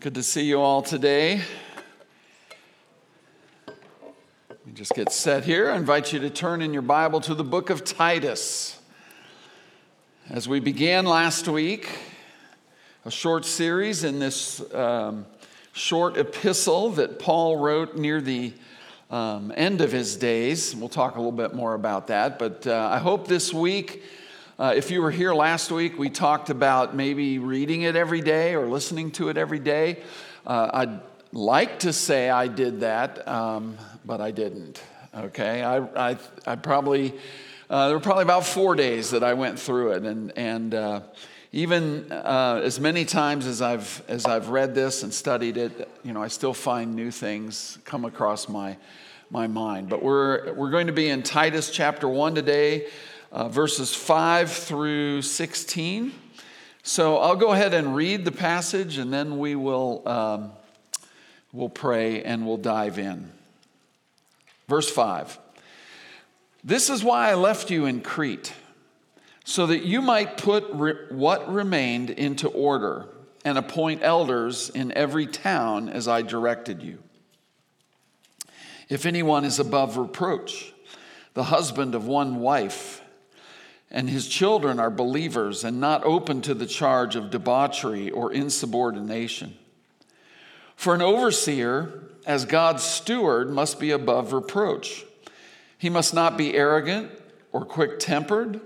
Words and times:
Good 0.00 0.14
to 0.14 0.22
see 0.22 0.44
you 0.44 0.62
all 0.62 0.80
today. 0.80 1.42
Let 3.66 4.66
me 4.66 4.72
just 4.72 4.94
get 4.94 5.12
set 5.12 5.44
here. 5.44 5.70
I 5.70 5.76
invite 5.76 6.10
you 6.10 6.20
to 6.20 6.30
turn 6.30 6.62
in 6.62 6.72
your 6.72 6.80
Bible 6.80 7.20
to 7.20 7.34
the 7.34 7.44
book 7.44 7.68
of 7.68 7.84
Titus. 7.84 8.80
As 10.30 10.48
we 10.48 10.58
began 10.58 11.04
last 11.04 11.48
week, 11.48 11.98
a 13.04 13.10
short 13.10 13.44
series 13.44 14.02
in 14.02 14.18
this 14.18 14.62
um, 14.72 15.26
short 15.74 16.16
epistle 16.16 16.92
that 16.92 17.18
Paul 17.18 17.58
wrote 17.58 17.94
near 17.94 18.22
the 18.22 18.54
um, 19.10 19.52
end 19.54 19.82
of 19.82 19.92
his 19.92 20.16
days. 20.16 20.74
We'll 20.74 20.88
talk 20.88 21.16
a 21.16 21.18
little 21.18 21.30
bit 21.30 21.52
more 21.54 21.74
about 21.74 22.06
that, 22.06 22.38
but 22.38 22.66
uh, 22.66 22.88
I 22.90 23.00
hope 23.00 23.28
this 23.28 23.52
week. 23.52 24.02
Uh, 24.60 24.74
if 24.76 24.90
you 24.90 25.00
were 25.00 25.10
here 25.10 25.32
last 25.32 25.72
week, 25.72 25.98
we 25.98 26.10
talked 26.10 26.50
about 26.50 26.94
maybe 26.94 27.38
reading 27.38 27.80
it 27.80 27.96
every 27.96 28.20
day 28.20 28.54
or 28.54 28.66
listening 28.66 29.10
to 29.10 29.30
it 29.30 29.38
every 29.38 29.58
day. 29.58 30.02
Uh, 30.46 30.68
I'd 30.74 31.00
like 31.32 31.78
to 31.78 31.94
say 31.94 32.28
I 32.28 32.46
did 32.46 32.80
that, 32.80 33.26
um, 33.26 33.78
but 34.04 34.20
I 34.20 34.32
didn't. 34.32 34.82
Okay, 35.16 35.62
I, 35.62 36.10
I, 36.10 36.18
I 36.46 36.56
probably 36.56 37.14
uh, 37.70 37.86
there 37.86 37.96
were 37.96 38.02
probably 38.02 38.24
about 38.24 38.44
four 38.44 38.74
days 38.74 39.12
that 39.12 39.24
I 39.24 39.32
went 39.32 39.58
through 39.58 39.92
it, 39.92 40.02
and 40.02 40.30
and 40.36 40.74
uh, 40.74 41.00
even 41.52 42.12
uh, 42.12 42.60
as 42.62 42.78
many 42.78 43.06
times 43.06 43.46
as 43.46 43.62
I've 43.62 44.02
as 44.08 44.26
I've 44.26 44.50
read 44.50 44.74
this 44.74 45.02
and 45.02 45.14
studied 45.14 45.56
it, 45.56 45.88
you 46.04 46.12
know, 46.12 46.22
I 46.22 46.28
still 46.28 46.52
find 46.52 46.94
new 46.94 47.10
things 47.10 47.78
come 47.86 48.04
across 48.04 48.46
my 48.46 48.76
my 49.30 49.46
mind. 49.46 49.88
But 49.88 50.02
we're 50.02 50.52
we're 50.52 50.70
going 50.70 50.88
to 50.88 50.92
be 50.92 51.08
in 51.08 51.22
Titus 51.22 51.70
chapter 51.70 52.06
one 52.06 52.34
today 52.34 52.88
uh, 53.32 53.48
verses 53.48 53.94
5 53.94 54.50
through 54.50 55.22
16. 55.22 56.12
So 56.82 57.18
I'll 57.18 57.36
go 57.36 57.52
ahead 57.52 57.74
and 57.74 57.94
read 57.94 58.24
the 58.24 58.32
passage 58.32 58.98
and 58.98 59.12
then 59.12 59.38
we 59.38 59.54
will 59.54 60.06
um, 60.08 60.52
we'll 61.52 61.68
pray 61.68 62.22
and 62.22 62.46
we'll 62.46 62.56
dive 62.56 62.98
in. 62.98 63.30
Verse 64.68 64.90
5 64.90 65.38
This 66.64 66.90
is 66.90 67.04
why 67.04 67.30
I 67.30 67.34
left 67.34 67.70
you 67.70 67.86
in 67.86 68.00
Crete, 68.00 68.52
so 69.44 69.66
that 69.66 69.84
you 69.84 70.00
might 70.00 70.36
put 70.36 70.64
re- 70.72 70.94
what 71.10 71.52
remained 71.52 72.10
into 72.10 72.48
order 72.48 73.06
and 73.44 73.56
appoint 73.58 74.02
elders 74.02 74.70
in 74.70 74.92
every 74.92 75.26
town 75.26 75.88
as 75.88 76.06
I 76.06 76.22
directed 76.22 76.82
you. 76.82 76.98
If 78.88 79.06
anyone 79.06 79.44
is 79.44 79.58
above 79.58 79.96
reproach, 79.96 80.72
the 81.34 81.44
husband 81.44 81.94
of 81.94 82.06
one 82.06 82.40
wife, 82.40 83.00
and 83.90 84.08
his 84.08 84.28
children 84.28 84.78
are 84.78 84.90
believers 84.90 85.64
and 85.64 85.80
not 85.80 86.04
open 86.04 86.40
to 86.42 86.54
the 86.54 86.66
charge 86.66 87.16
of 87.16 87.30
debauchery 87.30 88.10
or 88.10 88.32
insubordination. 88.32 89.56
For 90.76 90.94
an 90.94 91.02
overseer, 91.02 92.04
as 92.24 92.44
God's 92.44 92.84
steward, 92.84 93.50
must 93.50 93.80
be 93.80 93.90
above 93.90 94.32
reproach. 94.32 95.04
He 95.76 95.90
must 95.90 96.14
not 96.14 96.38
be 96.38 96.54
arrogant 96.54 97.10
or 97.52 97.64
quick 97.64 97.98
tempered 97.98 98.60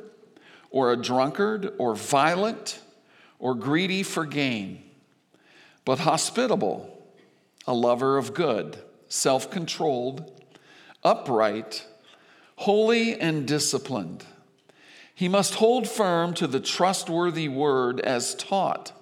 or 0.71 0.93
a 0.93 0.97
drunkard 0.97 1.73
or 1.79 1.95
violent 1.95 2.81
or 3.39 3.55
greedy 3.55 4.03
for 4.03 4.27
gain, 4.27 4.83
but 5.85 6.01
hospitable, 6.01 6.91
a 7.67 7.73
lover 7.73 8.19
of 8.19 8.35
good, 8.35 8.79
self 9.09 9.51
controlled, 9.51 10.31
upright, 11.03 11.87
holy, 12.57 13.19
and 13.19 13.47
disciplined. 13.47 14.25
He 15.15 15.29
must 15.29 15.55
hold 15.55 15.89
firm 15.89 16.35
to 16.35 16.47
the 16.47 16.61
trustworthy 16.61 17.49
word 17.49 18.01
as 18.01 18.35
taught, 18.35 18.93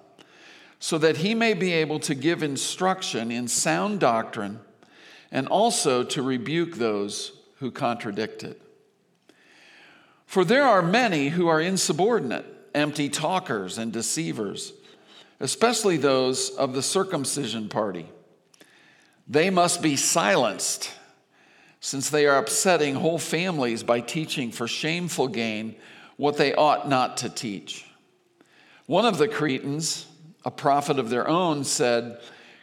so 0.79 0.97
that 0.99 1.17
he 1.17 1.33
may 1.33 1.53
be 1.53 1.73
able 1.73 1.99
to 2.01 2.13
give 2.13 2.43
instruction 2.43 3.31
in 3.31 3.47
sound 3.47 3.99
doctrine 3.99 4.59
and 5.31 5.47
also 5.47 6.03
to 6.03 6.21
rebuke 6.21 6.75
those 6.75 7.31
who 7.57 7.71
contradict 7.71 8.43
it. 8.43 8.61
For 10.27 10.45
there 10.45 10.65
are 10.65 10.81
many 10.81 11.29
who 11.29 11.47
are 11.47 11.61
insubordinate, 11.61 12.45
empty 12.75 13.09
talkers, 13.09 13.77
and 13.77 13.91
deceivers, 13.91 14.73
especially 15.39 15.97
those 15.97 16.49
of 16.51 16.73
the 16.73 16.83
circumcision 16.83 17.69
party. 17.69 18.07
They 19.27 19.49
must 19.49 19.81
be 19.81 19.95
silenced, 19.95 20.91
since 21.79 22.09
they 22.09 22.27
are 22.27 22.37
upsetting 22.37 22.95
whole 22.95 23.19
families 23.19 23.81
by 23.83 23.99
teaching 23.99 24.51
for 24.51 24.67
shameful 24.67 25.27
gain 25.27 25.75
what 26.17 26.37
they 26.37 26.53
ought 26.53 26.87
not 26.87 27.17
to 27.17 27.29
teach. 27.29 27.85
One 28.85 29.05
of 29.05 29.17
the 29.17 29.27
Cretans, 29.27 30.05
a 30.45 30.51
prophet 30.51 30.99
of 30.99 31.09
their 31.09 31.27
own, 31.27 31.63
said, 31.63 32.19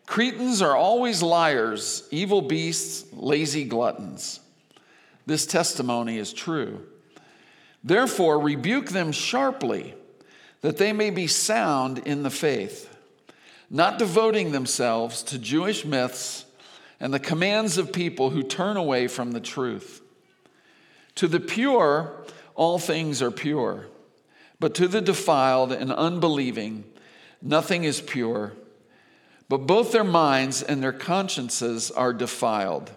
Cretans 0.07 0.61
are 0.61 0.77
always 0.77 1.23
liars, 1.23 2.07
evil 2.11 2.43
beasts, 2.43 3.07
lazy 3.13 3.65
gluttons. 3.65 4.41
This 5.27 5.47
testimony 5.47 6.19
is 6.19 6.33
true. 6.33 6.85
Therefore, 7.85 8.39
rebuke 8.39 8.91
them 8.91 9.13
sharply, 9.13 9.95
that 10.61 10.77
they 10.77 10.93
may 10.93 11.11
be 11.11 11.27
sound 11.27 11.99
in 11.99 12.23
the 12.23 12.31
faith, 12.31 12.95
not 13.71 13.99
devoting 13.99 14.53
themselves 14.53 15.23
to 15.23 15.39
Jewish 15.39 15.85
myths 15.85 16.45
and 16.99 17.15
the 17.15 17.19
commands 17.19 17.79
of 17.79 17.93
people 17.93 18.31
who 18.31 18.43
turn 18.43 18.77
away 18.77 19.07
from 19.07 19.33
the 19.33 19.41
truth. 19.41 20.03
To 21.15 21.29
the 21.29 21.41
pure, 21.41 22.25
all 22.61 22.79
things 22.79 23.23
are 23.23 23.31
pure. 23.31 23.87
But 24.61 24.75
to 24.75 24.87
the 24.87 25.01
defiled 25.01 25.73
and 25.73 25.91
unbelieving, 25.91 26.85
nothing 27.41 27.85
is 27.85 28.03
pure. 28.03 28.53
But 29.49 29.67
both 29.67 29.93
their 29.93 30.05
minds 30.05 30.63
and 30.63 30.83
their 30.83 30.93
consciences 30.93 31.91
are 31.91 32.13
defiled. 32.13 32.91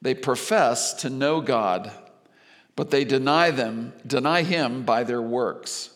They 0.00 0.14
profess 0.14 0.94
to 1.02 1.10
know 1.10 1.40
God, 1.40 1.90
but 2.76 2.92
they 2.92 3.04
deny 3.04 3.50
them, 3.50 3.94
deny 4.06 4.44
him 4.44 4.84
by 4.84 5.02
their 5.02 5.22
works. 5.22 5.90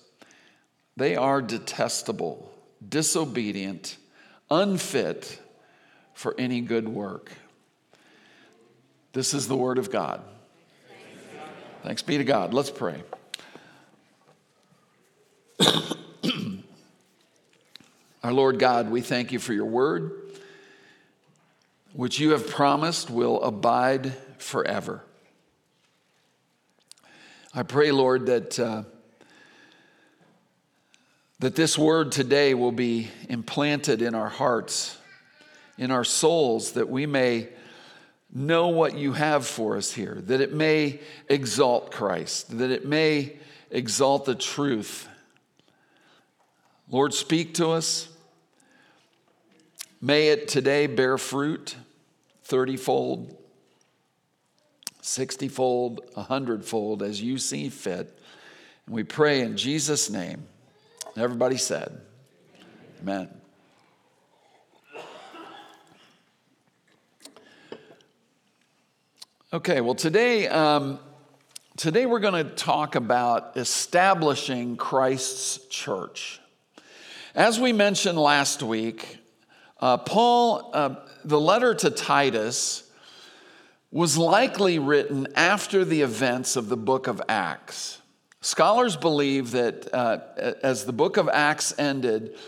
They 0.96 1.14
are 1.14 1.40
detestable, 1.40 2.52
disobedient, 2.86 3.96
unfit 4.50 5.40
for 6.14 6.34
any 6.36 6.60
good 6.60 6.88
work. 6.88 7.30
This 9.12 9.34
is 9.34 9.46
the 9.46 9.56
word 9.56 9.78
of 9.78 9.92
God. 9.92 10.20
Thanks 11.82 12.00
be 12.00 12.16
to 12.16 12.22
God. 12.22 12.54
Let's 12.54 12.70
pray. 12.70 13.02
Our 18.22 18.32
Lord 18.32 18.60
God, 18.60 18.88
we 18.88 19.00
thank 19.00 19.32
you 19.32 19.40
for 19.40 19.52
your 19.52 19.66
word, 19.66 20.12
which 21.92 22.20
you 22.20 22.30
have 22.30 22.48
promised 22.48 23.10
will 23.10 23.42
abide 23.42 24.12
forever. 24.38 25.02
I 27.52 27.64
pray, 27.64 27.90
Lord, 27.90 28.26
that, 28.26 28.60
uh, 28.60 28.84
that 31.40 31.56
this 31.56 31.76
word 31.76 32.12
today 32.12 32.54
will 32.54 32.70
be 32.70 33.10
implanted 33.28 34.02
in 34.02 34.14
our 34.14 34.28
hearts, 34.28 34.96
in 35.76 35.90
our 35.90 36.04
souls, 36.04 36.74
that 36.74 36.88
we 36.88 37.06
may 37.06 37.48
know 38.32 38.68
what 38.68 38.96
you 38.96 39.12
have 39.12 39.46
for 39.46 39.76
us 39.76 39.92
here, 39.92 40.18
that 40.26 40.40
it 40.40 40.52
may 40.52 41.00
exalt 41.28 41.90
Christ, 41.90 42.56
that 42.58 42.70
it 42.70 42.86
may 42.86 43.36
exalt 43.70 44.24
the 44.24 44.34
truth. 44.34 45.06
Lord, 46.90 47.12
speak 47.14 47.54
to 47.54 47.70
us. 47.70 48.08
May 50.00 50.28
it 50.28 50.48
today 50.48 50.86
bear 50.86 51.16
fruit 51.16 51.76
30 52.44 52.76
fold, 52.76 53.36
60 55.00 55.48
fold, 55.48 56.00
100 56.14 56.64
fold 56.64 57.02
as 57.02 57.20
you 57.20 57.38
see 57.38 57.68
fit. 57.68 58.18
And 58.86 58.94
we 58.94 59.04
pray 59.04 59.40
in 59.40 59.56
Jesus' 59.56 60.10
name. 60.10 60.46
Everybody 61.16 61.56
said, 61.56 62.00
Amen. 63.00 63.41
Okay, 69.54 69.82
well, 69.82 69.94
today, 69.94 70.48
um, 70.48 70.98
today 71.76 72.06
we're 72.06 72.20
going 72.20 72.42
to 72.42 72.50
talk 72.54 72.94
about 72.94 73.58
establishing 73.58 74.78
Christ's 74.78 75.66
church. 75.66 76.40
As 77.34 77.60
we 77.60 77.74
mentioned 77.74 78.18
last 78.18 78.62
week, 78.62 79.18
Uh, 79.78 79.98
Paul, 79.98 80.70
uh, 80.72 80.94
the 81.24 81.38
letter 81.40 81.74
to 81.74 81.90
Titus, 81.90 82.84
was 83.90 84.16
likely 84.16 84.78
written 84.78 85.26
after 85.34 85.84
the 85.84 86.00
events 86.00 86.56
of 86.56 86.70
the 86.70 86.76
book 86.76 87.06
of 87.06 87.20
Acts. 87.28 87.98
Scholars 88.40 88.96
believe 88.96 89.50
that 89.50 89.92
uh, 89.92 90.18
as 90.62 90.86
the 90.86 90.92
book 90.92 91.18
of 91.18 91.28
Acts 91.28 91.74
ended, 91.78 92.38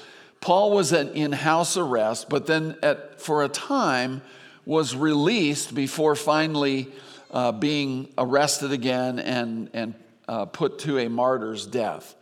Paul 0.40 0.70
was 0.70 0.92
in 0.92 1.32
house 1.32 1.76
arrest, 1.76 2.30
but 2.30 2.46
then 2.46 2.76
at, 2.82 3.20
for 3.20 3.44
a 3.44 3.48
time 3.48 4.22
was 4.66 4.96
released 4.96 5.74
before 5.74 6.14
finally 6.16 6.88
uh, 7.30 7.52
being 7.52 8.08
arrested 8.16 8.72
again 8.72 9.18
and, 9.18 9.68
and 9.72 9.94
uh, 10.28 10.46
put 10.46 10.78
to 10.80 10.98
a 10.98 11.08
martyr's 11.08 11.66
death. 11.66 12.14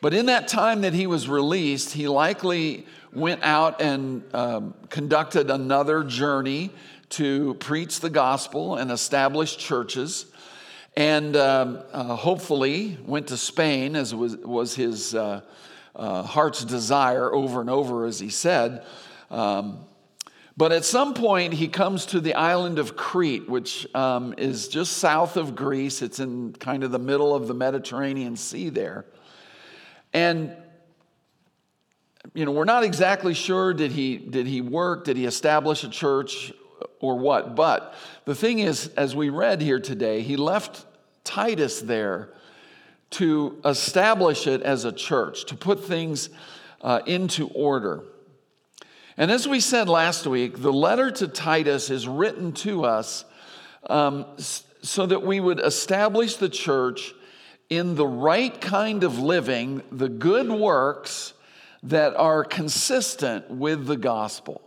But 0.00 0.14
in 0.14 0.26
that 0.26 0.48
time 0.48 0.80
that 0.80 0.94
he 0.94 1.06
was 1.06 1.28
released, 1.28 1.92
he 1.92 2.08
likely 2.08 2.86
went 3.12 3.42
out 3.42 3.80
and 3.80 4.22
um, 4.34 4.74
conducted 4.88 5.50
another 5.50 6.02
journey 6.02 6.70
to 7.10 7.54
preach 7.54 8.00
the 8.00 8.10
gospel 8.10 8.76
and 8.76 8.90
establish 8.90 9.56
churches. 9.56 10.26
And 10.96 11.36
um, 11.36 11.82
uh, 11.92 12.16
hopefully 12.16 12.98
went 13.06 13.28
to 13.28 13.36
Spain, 13.36 13.96
as 13.96 14.14
was, 14.14 14.36
was 14.36 14.74
his 14.74 15.14
uh, 15.14 15.42
uh, 15.94 16.22
heart's 16.22 16.64
desire 16.64 17.32
over 17.32 17.60
and 17.60 17.70
over, 17.70 18.06
as 18.06 18.18
he 18.18 18.28
said. 18.28 18.84
Um, 19.30 19.84
but 20.56 20.72
at 20.72 20.84
some 20.84 21.14
point, 21.14 21.54
he 21.54 21.68
comes 21.68 22.06
to 22.06 22.20
the 22.20 22.34
island 22.34 22.78
of 22.78 22.96
Crete, 22.96 23.48
which 23.48 23.86
um, 23.94 24.34
is 24.36 24.68
just 24.68 24.98
south 24.98 25.36
of 25.36 25.54
Greece. 25.54 26.02
It's 26.02 26.20
in 26.20 26.52
kind 26.52 26.84
of 26.84 26.90
the 26.90 26.98
middle 26.98 27.34
of 27.34 27.48
the 27.48 27.54
Mediterranean 27.54 28.36
Sea 28.36 28.68
there. 28.68 29.06
And 30.12 30.54
you 32.34 32.44
know, 32.44 32.52
we're 32.52 32.64
not 32.64 32.84
exactly 32.84 33.34
sure 33.34 33.74
did 33.74 33.92
he 33.92 34.16
did 34.16 34.46
he 34.46 34.60
work, 34.60 35.04
did 35.04 35.16
he 35.16 35.26
establish 35.26 35.84
a 35.84 35.88
church 35.88 36.52
or 37.00 37.18
what? 37.18 37.56
But 37.56 37.94
the 38.24 38.34
thing 38.34 38.60
is 38.60 38.88
as 38.88 39.16
we 39.16 39.28
read 39.28 39.60
here 39.60 39.80
today, 39.80 40.22
he 40.22 40.36
left 40.36 40.86
Titus 41.24 41.80
there 41.80 42.30
to 43.10 43.60
establish 43.64 44.46
it 44.46 44.62
as 44.62 44.84
a 44.84 44.92
church, 44.92 45.46
to 45.46 45.56
put 45.56 45.84
things 45.84 46.30
uh, 46.80 47.00
into 47.06 47.48
order. 47.48 48.04
And 49.16 49.30
as 49.30 49.46
we 49.46 49.60
said 49.60 49.88
last 49.88 50.26
week, 50.26 50.60
the 50.62 50.72
letter 50.72 51.10
to 51.10 51.28
Titus 51.28 51.90
is 51.90 52.08
written 52.08 52.52
to 52.52 52.84
us 52.84 53.24
um, 53.88 54.24
so 54.38 55.06
that 55.06 55.22
we 55.22 55.38
would 55.38 55.60
establish 55.60 56.36
the 56.36 56.48
church 56.48 57.14
in 57.68 57.94
the 57.94 58.06
right 58.06 58.58
kind 58.60 59.04
of 59.04 59.18
living, 59.18 59.82
the 59.90 60.08
good 60.08 60.48
works 60.48 61.34
that 61.82 62.16
are 62.16 62.44
consistent 62.44 63.50
with 63.50 63.86
the 63.86 63.96
gospel. 63.96 64.60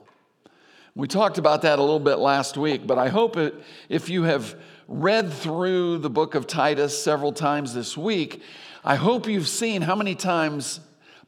We 0.96 1.08
talked 1.08 1.38
about 1.38 1.64
that 1.64 1.80
a 1.80 1.82
little 1.82 2.00
bit 2.00 2.18
last 2.18 2.58
week, 2.58 2.88
but 2.88 2.98
I 2.98 3.10
hope 3.10 3.38
it, 3.38 3.56
if 3.90 4.10
you 4.10 4.24
have 4.24 4.56
read 4.88 5.34
through 5.34 5.98
the 6.00 6.10
book 6.10 6.36
of 6.36 6.48
Titus 6.48 6.98
several 6.98 7.34
times 7.34 7.74
this 7.74 7.98
week, 7.98 8.42
I 8.84 8.96
hope 8.96 9.28
you've 9.28 9.48
seen 9.48 9.82
how 9.82 9.96
many 9.96 10.16
times 10.16 10.80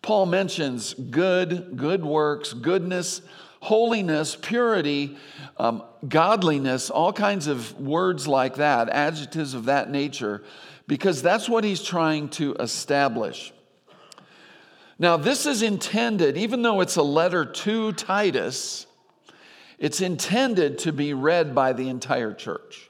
Paul 0.07 0.25
mentions 0.25 0.93
good, 0.93 1.75
good 1.75 2.05
works, 2.05 2.53
goodness, 2.53 3.21
holiness, 3.59 4.37
purity, 4.37 5.17
um, 5.57 5.83
godliness, 6.07 6.89
all 6.89 7.11
kinds 7.11 7.47
of 7.47 7.77
words 7.77 8.25
like 8.25 8.55
that, 8.55 8.87
adjectives 8.87 9.53
of 9.53 9.65
that 9.65 9.91
nature, 9.91 10.45
because 10.87 11.21
that's 11.21 11.49
what 11.49 11.65
he's 11.65 11.83
trying 11.83 12.29
to 12.29 12.53
establish. 12.53 13.51
Now, 14.97 15.17
this 15.17 15.45
is 15.45 15.61
intended, 15.61 16.37
even 16.37 16.61
though 16.61 16.79
it's 16.79 16.95
a 16.95 17.03
letter 17.03 17.43
to 17.43 17.91
Titus, 17.91 18.87
it's 19.77 19.99
intended 19.99 20.79
to 20.79 20.93
be 20.93 21.13
read 21.13 21.53
by 21.53 21.73
the 21.73 21.89
entire 21.89 22.33
church. 22.33 22.86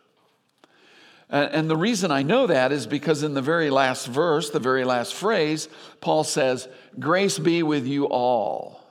And 1.29 1.69
the 1.69 1.75
reason 1.75 2.09
I 2.09 2.23
know 2.23 2.47
that 2.47 2.71
is 2.71 2.87
because 2.87 3.21
in 3.21 3.33
the 3.33 3.41
very 3.41 3.69
last 3.69 4.07
verse, 4.07 4.49
the 4.49 4.61
very 4.61 4.85
last 4.85 5.13
phrase, 5.13 5.67
Paul 5.99 6.23
says, 6.23 6.69
Grace 6.97 7.37
be 7.37 7.63
with 7.63 7.85
you 7.85 8.05
all. 8.05 8.81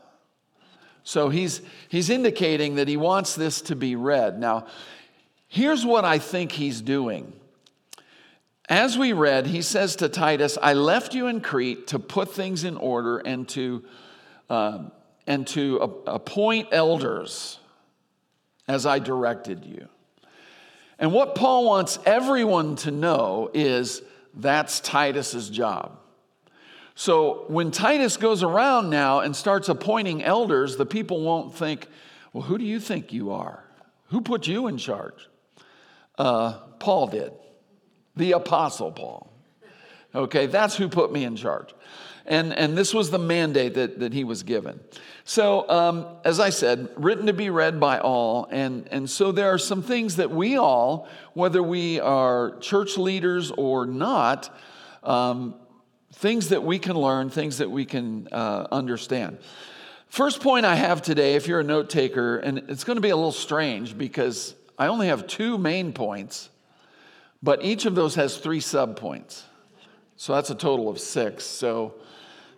So 1.02 1.30
he's, 1.30 1.62
he's 1.88 2.10
indicating 2.10 2.74
that 2.74 2.88
he 2.88 2.98
wants 2.98 3.34
this 3.36 3.62
to 3.62 3.76
be 3.76 3.96
read. 3.96 4.38
Now, 4.38 4.66
here's 5.48 5.86
what 5.86 6.04
I 6.04 6.18
think 6.18 6.52
he's 6.52 6.82
doing 6.82 7.32
as 8.68 8.98
we 8.98 9.12
read, 9.12 9.46
he 9.46 9.62
says 9.62 9.96
to 9.96 10.08
Titus, 10.08 10.58
I 10.60 10.72
left 10.72 11.14
you 11.14 11.28
in 11.28 11.40
Crete 11.40 11.86
to 11.88 11.98
put 11.98 12.32
things 12.32 12.64
in 12.64 12.76
order 12.76 13.18
and 13.18 13.48
to, 13.50 13.84
um, 14.50 14.90
and 15.26 15.46
to 15.48 16.02
appoint 16.06 16.68
elders 16.72 17.60
as 18.66 18.84
I 18.84 18.98
directed 18.98 19.64
you. 19.64 19.88
And 20.98 21.12
what 21.12 21.34
Paul 21.34 21.66
wants 21.66 21.98
everyone 22.06 22.76
to 22.76 22.90
know 22.90 23.50
is 23.52 24.02
that's 24.34 24.80
Titus's 24.80 25.50
job. 25.50 25.98
So 26.94 27.44
when 27.48 27.70
Titus 27.70 28.16
goes 28.16 28.42
around 28.42 28.88
now 28.88 29.20
and 29.20 29.36
starts 29.36 29.68
appointing 29.68 30.24
elders, 30.24 30.76
the 30.76 30.86
people 30.86 31.20
won't 31.20 31.54
think, 31.54 31.88
well, 32.32 32.42
who 32.42 32.56
do 32.56 32.64
you 32.64 32.80
think 32.80 33.12
you 33.12 33.32
are? 33.32 33.64
Who 34.08 34.22
put 34.22 34.46
you 34.46 34.66
in 34.66 34.78
charge? 34.78 35.28
Uh, 36.16 36.52
Paul 36.78 37.08
did 37.08 37.32
the 38.16 38.32
Apostle 38.32 38.92
Paul. 38.92 39.30
Okay, 40.14 40.46
that's 40.46 40.74
who 40.76 40.88
put 40.88 41.12
me 41.12 41.24
in 41.24 41.36
charge. 41.36 41.74
And, 42.26 42.52
and 42.52 42.76
this 42.76 42.92
was 42.92 43.10
the 43.10 43.18
mandate 43.18 43.74
that, 43.74 44.00
that 44.00 44.12
he 44.12 44.24
was 44.24 44.42
given. 44.42 44.80
So, 45.24 45.68
um, 45.68 46.06
as 46.24 46.40
I 46.40 46.50
said, 46.50 46.88
written 46.96 47.26
to 47.26 47.32
be 47.32 47.50
read 47.50 47.80
by 47.80 47.98
all. 47.98 48.48
And, 48.50 48.88
and 48.90 49.08
so 49.08 49.32
there 49.32 49.52
are 49.52 49.58
some 49.58 49.82
things 49.82 50.16
that 50.16 50.30
we 50.30 50.56
all, 50.56 51.08
whether 51.34 51.62
we 51.62 52.00
are 52.00 52.56
church 52.58 52.96
leaders 52.96 53.50
or 53.50 53.86
not, 53.86 54.56
um, 55.02 55.54
things 56.12 56.48
that 56.48 56.62
we 56.62 56.78
can 56.78 56.96
learn, 56.96 57.30
things 57.30 57.58
that 57.58 57.70
we 57.70 57.84
can 57.84 58.28
uh, 58.32 58.66
understand. 58.70 59.38
First 60.08 60.40
point 60.40 60.64
I 60.64 60.76
have 60.76 61.02
today, 61.02 61.34
if 61.34 61.46
you're 61.46 61.60
a 61.60 61.64
note 61.64 61.90
taker, 61.90 62.38
and 62.38 62.58
it's 62.68 62.84
going 62.84 62.96
to 62.96 63.02
be 63.02 63.10
a 63.10 63.16
little 63.16 63.32
strange 63.32 63.98
because 63.98 64.54
I 64.78 64.86
only 64.86 65.08
have 65.08 65.26
two 65.26 65.58
main 65.58 65.92
points. 65.92 66.48
But 67.42 67.64
each 67.64 67.84
of 67.84 67.94
those 67.94 68.14
has 68.14 68.38
three 68.38 68.60
subpoints. 68.60 69.42
So 70.16 70.34
that's 70.34 70.50
a 70.50 70.54
total 70.54 70.88
of 70.88 70.98
six. 70.98 71.44
So 71.44 71.94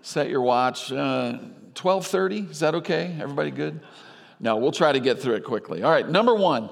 set 0.02 0.28
your 0.28 0.42
watch. 0.42 0.92
Uh, 0.92 1.38
1230, 1.80 2.50
is 2.50 2.60
that 2.60 2.74
okay? 2.76 3.16
Everybody 3.20 3.50
good? 3.50 3.80
No, 4.40 4.56
we'll 4.56 4.72
try 4.72 4.92
to 4.92 5.00
get 5.00 5.20
through 5.20 5.34
it 5.34 5.44
quickly. 5.44 5.82
All 5.82 5.90
right, 5.90 6.08
number 6.08 6.34
one, 6.34 6.70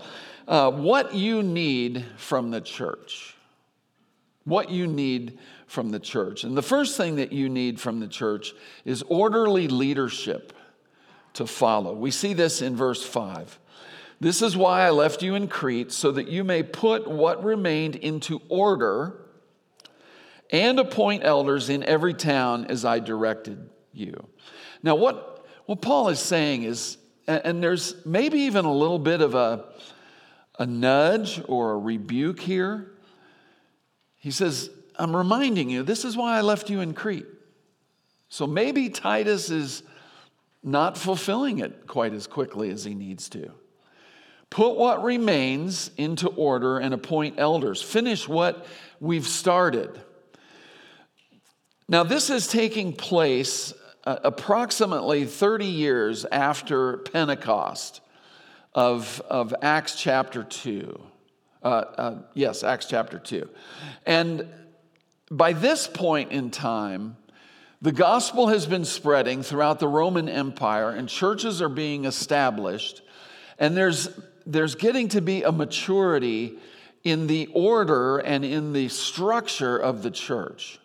uh, 0.49 0.71
what 0.71 1.15
you 1.15 1.43
need 1.43 2.05
from 2.17 2.51
the 2.51 2.61
church. 2.61 3.37
What 4.45 4.71
you 4.71 4.87
need 4.87 5.39
from 5.67 5.91
the 5.91 5.99
church. 5.99 6.45
And 6.45 6.57
the 6.57 6.63
first 6.63 6.97
thing 6.97 7.17
that 7.17 7.33
you 7.33 7.49
need 7.49 7.81
from 7.81 7.99
the 7.99 8.07
church 8.07 8.53
is 8.85 9.03
orderly 9.03 9.67
leadership 9.69 10.53
to 11.35 11.47
follow. 11.47 11.93
We 11.93 12.11
see 12.11 12.33
this 12.33 12.63
in 12.63 12.77
verse 12.77 13.05
5. 13.05 13.59
This 14.21 14.41
is 14.41 14.57
why 14.57 14.83
I 14.83 14.91
left 14.91 15.23
you 15.23 15.35
in 15.35 15.49
Crete, 15.49 15.93
so 15.93 16.11
that 16.13 16.29
you 16.29 16.45
may 16.45 16.63
put 16.63 17.07
what 17.07 17.45
remained 17.45 17.97
into 17.97 18.41
order 18.49 19.26
and 20.51 20.79
appoint 20.79 21.25
elders 21.25 21.69
in 21.69 21.83
every 21.83 22.15
town 22.15 22.67
as 22.67 22.85
I 22.85 22.99
directed 22.99 23.69
you. 23.93 24.27
Now, 24.83 24.95
what, 24.95 25.47
what 25.67 25.83
Paul 25.83 26.09
is 26.09 26.21
saying 26.21 26.63
is, 26.63 26.99
and 27.27 27.63
there's 27.63 27.95
maybe 28.07 28.41
even 28.41 28.65
a 28.65 28.73
little 28.73 28.99
bit 28.99 29.21
of 29.21 29.35
a, 29.35 29.65
a 30.59 30.67
nudge 30.67 31.43
or 31.49 31.73
a 31.73 31.79
rebuke 31.79 32.41
here. 32.41 32.93
He 34.17 34.31
says, 34.31 34.71
I'm 34.99 35.15
reminding 35.15 35.71
you, 35.71 35.83
this 35.83 36.05
is 36.05 36.17
why 36.17 36.39
I 36.39 36.41
left 36.43 36.71
you 36.71 36.81
in 36.81 36.95
Crete. 36.95 37.27
So 38.29 38.47
maybe 38.47 38.89
Titus 38.89 39.51
is 39.51 39.83
not 40.63 40.97
fulfilling 40.97 41.59
it 41.61 41.87
quite 41.87 42.13
as 42.13 42.27
quickly 42.27 42.71
as 42.71 42.85
he 42.85 42.95
needs 42.95 43.29
to. 43.31 43.53
Put 44.51 44.77
what 44.77 45.03
remains 45.03 45.91
into 45.97 46.29
order 46.29 46.79
and 46.79 46.95
appoint 46.95 47.35
elders. 47.39 47.83
Finish 47.83 48.29
what 48.29 48.67
we've 49.01 49.27
started. 49.27 50.01
Now, 51.89 52.03
this 52.03 52.31
is 52.31 52.49
taking 52.49 52.93
place 52.93 53.73
uh, 54.05 54.19
approximately 54.25 55.25
30 55.25 55.67
years 55.67 56.25
after 56.25 56.99
Pentecost 56.99 58.01
of, 58.75 59.23
of 59.31 59.55
Acts 59.63 59.95
chapter 59.95 60.43
2. 60.43 61.01
Uh, 61.63 61.67
uh, 61.67 62.23
yes, 62.35 62.65
Acts 62.65 62.87
chapter 62.87 63.21
2. 63.21 63.49
And 64.05 64.49
by 65.31 65.53
this 65.53 65.87
point 65.87 66.33
in 66.33 66.51
time, 66.51 67.17
the 67.81 67.93
gospel 67.93 68.49
has 68.49 68.67
been 68.67 68.85
spreading 68.85 69.45
throughout 69.45 69.79
the 69.79 69.89
Roman 69.89 70.29
Empire, 70.29 70.91
and 70.91 71.09
churches 71.09 71.63
are 71.63 71.69
being 71.69 72.05
established. 72.05 73.03
And 73.59 73.77
there's 73.77 74.09
there's 74.47 74.77
getting 74.77 75.09
to 75.09 75.21
be 75.21 75.43
a 75.43 75.53
maturity 75.53 76.59
in 77.05 77.27
the 77.27 77.49
order 77.53 78.19
and 78.19 78.45
in 78.45 78.73
the 78.73 78.89
structure 78.89 79.77
of 79.77 80.03
the 80.03 80.11
church. 80.11 80.79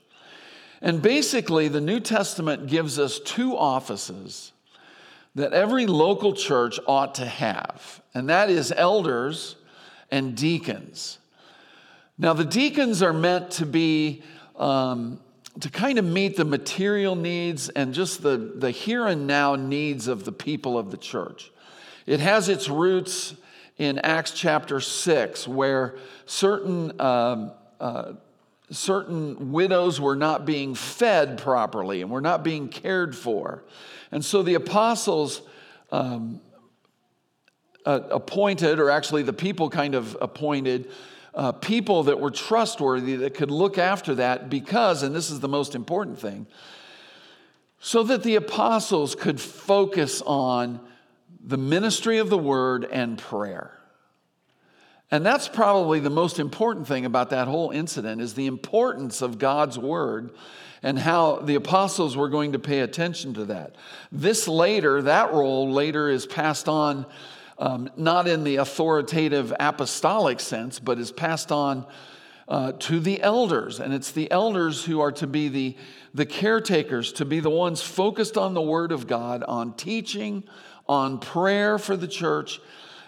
And 0.82 1.02
basically, 1.02 1.68
the 1.68 1.82
New 1.82 2.00
Testament 2.00 2.68
gives 2.68 2.98
us 2.98 3.20
two 3.20 3.56
offices 3.56 4.52
that 5.36 5.54
every 5.54 5.86
local 5.86 6.34
church 6.34 6.80
ought 6.88 7.16
to 7.16 7.26
have, 7.26 8.02
and 8.14 8.30
that 8.30 8.50
is 8.50 8.74
elders 8.76 9.56
and 10.10 10.36
deacons. 10.36 11.20
Now, 12.18 12.34
the 12.34 12.46
deacons 12.46 13.02
are 13.02 13.14
meant 13.14 13.52
to 13.52 13.66
be. 13.66 14.24
Um, 14.58 15.20
to 15.60 15.70
kind 15.70 16.00
of 16.00 16.06
meet 16.06 16.38
the 16.38 16.46
material 16.46 17.16
needs 17.16 17.68
and 17.70 17.94
just 17.94 18.24
the, 18.24 18.38
the 18.38 18.72
here 18.72 19.06
and 19.06 19.28
now 19.28 19.56
needs 19.56 20.08
of 20.08 20.24
the 20.24 20.32
people 20.32 20.78
of 20.78 20.92
the 20.92 20.98
church. 20.98 21.52
It 22.06 22.20
has 22.20 22.48
its 22.50 22.70
roots 22.70 23.36
in 23.78 24.00
Acts 24.00 24.32
chapter 24.32 24.80
6, 24.80 25.48
where 25.48 25.96
certain, 26.26 27.00
um, 27.02 27.52
uh, 27.80 28.14
certain 28.72 29.52
widows 29.52 30.00
were 30.00 30.16
not 30.16 30.46
being 30.46 30.74
fed 30.76 31.38
properly 31.38 32.02
and 32.02 32.10
were 32.10 32.22
not 32.22 32.44
being 32.44 32.70
cared 32.70 33.16
for. 33.16 33.64
And 34.12 34.24
so 34.24 34.42
the 34.44 34.56
apostles 34.56 35.42
um, 35.92 36.42
uh, 37.86 38.00
appointed, 38.10 38.80
or 38.80 38.90
actually 38.90 39.24
the 39.24 39.34
people 39.34 39.70
kind 39.70 39.94
of 39.94 40.18
appointed, 40.22 40.90
uh, 41.34 41.52
people 41.52 42.04
that 42.04 42.20
were 42.20 42.32
trustworthy 42.32 43.18
that 43.18 43.34
could 43.34 43.52
look 43.52 43.78
after 43.78 44.16
that 44.16 44.50
because, 44.50 45.04
and 45.04 45.14
this 45.14 45.30
is 45.30 45.40
the 45.40 45.50
most 45.50 45.76
important 45.76 46.20
thing, 46.20 46.48
so 47.80 48.04
that 48.04 48.24
the 48.24 48.36
apostles 48.36 49.16
could 49.16 49.40
focus 49.40 50.22
on 50.26 50.80
the 51.44 51.58
ministry 51.58 52.20
of 52.20 52.30
the 52.30 52.38
word 52.38 52.86
and 52.86 53.18
prayer. 53.18 53.81
And 55.12 55.26
that's 55.26 55.50
probably 55.50 56.00
the 56.00 56.10
most 56.10 56.40
important 56.40 56.88
thing 56.88 57.06
about 57.06 57.32
that 57.32 57.50
whole 57.50 57.72
incident 57.72 58.22
is 58.22 58.34
the 58.34 58.48
importance 58.48 59.22
of 59.22 59.38
God's 59.38 59.78
word 59.78 60.32
and 60.82 60.98
how 60.98 61.36
the 61.38 61.56
apostles 61.56 62.16
were 62.16 62.30
going 62.30 62.54
to 62.54 62.60
pay 62.60 62.80
attention 62.80 63.34
to 63.36 63.46
that. 63.46 63.76
This 64.12 64.48
later, 64.48 65.02
that 65.04 65.34
role 65.34 65.72
later 65.72 66.10
is 66.10 66.26
passed 66.26 66.70
on 66.70 67.06
um, 67.60 67.90
not 67.96 68.28
in 68.28 68.44
the 68.44 68.56
authoritative 68.56 69.54
apostolic 69.60 70.40
sense, 70.40 70.80
but 70.80 70.98
is 70.98 71.12
passed 71.12 71.52
on 71.52 71.86
uh, 72.48 72.72
to 72.80 73.00
the 73.00 73.22
elders. 73.22 73.80
And 73.80 73.94
it's 73.94 74.12
the 74.12 74.32
elders 74.32 74.84
who 74.84 75.00
are 75.02 75.12
to 75.14 75.28
be 75.28 75.48
the, 75.50 75.78
the 76.14 76.26
caretakers, 76.26 77.14
to 77.14 77.26
be 77.26 77.40
the 77.40 77.52
ones 77.52 77.82
focused 77.82 78.38
on 78.38 78.56
the 78.56 78.62
Word 78.62 78.92
of 78.92 79.06
God, 79.06 79.44
on 79.44 79.74
teaching, 79.74 80.44
on 80.88 81.20
prayer 81.20 81.78
for 81.78 81.96
the 81.96 82.08
church, 82.08 82.60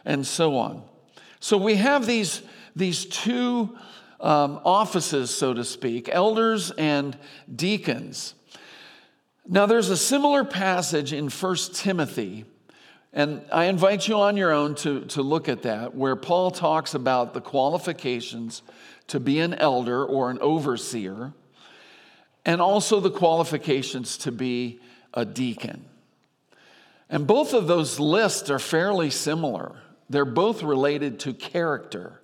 and 0.05 0.27
so 0.27 0.57
on. 0.57 0.83
So 1.43 1.57
we 1.57 1.75
have 1.75 2.05
these, 2.05 2.41
these 2.73 3.03
two 3.03 3.77
um, 4.21 4.61
offices, 4.63 5.29
so 5.29 5.53
to 5.53 5.65
speak, 5.65 6.07
elders 6.07 6.71
and 6.71 7.17
deacons. 7.53 8.33
Now, 9.45 9.65
there's 9.65 9.89
a 9.89 9.97
similar 9.97 10.45
passage 10.45 11.11
in 11.11 11.27
1 11.27 11.55
Timothy 11.73 12.45
and 13.11 13.41
I 13.51 13.65
invite 13.65 14.07
you 14.07 14.15
on 14.15 14.37
your 14.37 14.53
own 14.53 14.73
to, 14.75 15.01
to 15.01 15.21
look 15.21 15.49
at 15.49 15.63
that, 15.63 15.93
where 15.93 16.15
Paul 16.15 16.49
talks 16.49 16.95
about 16.95 17.33
the 17.33 17.41
qualifications 17.41 18.61
to 19.07 19.19
be 19.19 19.41
an 19.41 19.53
elder 19.53 20.03
or 20.05 20.31
an 20.31 20.39
overseer, 20.39 21.33
and 22.45 22.61
also 22.61 23.01
the 23.01 23.11
qualifications 23.11 24.17
to 24.19 24.31
be 24.31 24.79
a 25.13 25.25
deacon. 25.25 25.83
And 27.09 27.27
both 27.27 27.53
of 27.53 27.67
those 27.67 27.99
lists 27.99 28.49
are 28.49 28.59
fairly 28.59 29.09
similar. 29.09 29.82
They're 30.09 30.25
both 30.25 30.63
related 30.63 31.19
to 31.21 31.33
character 31.33 32.21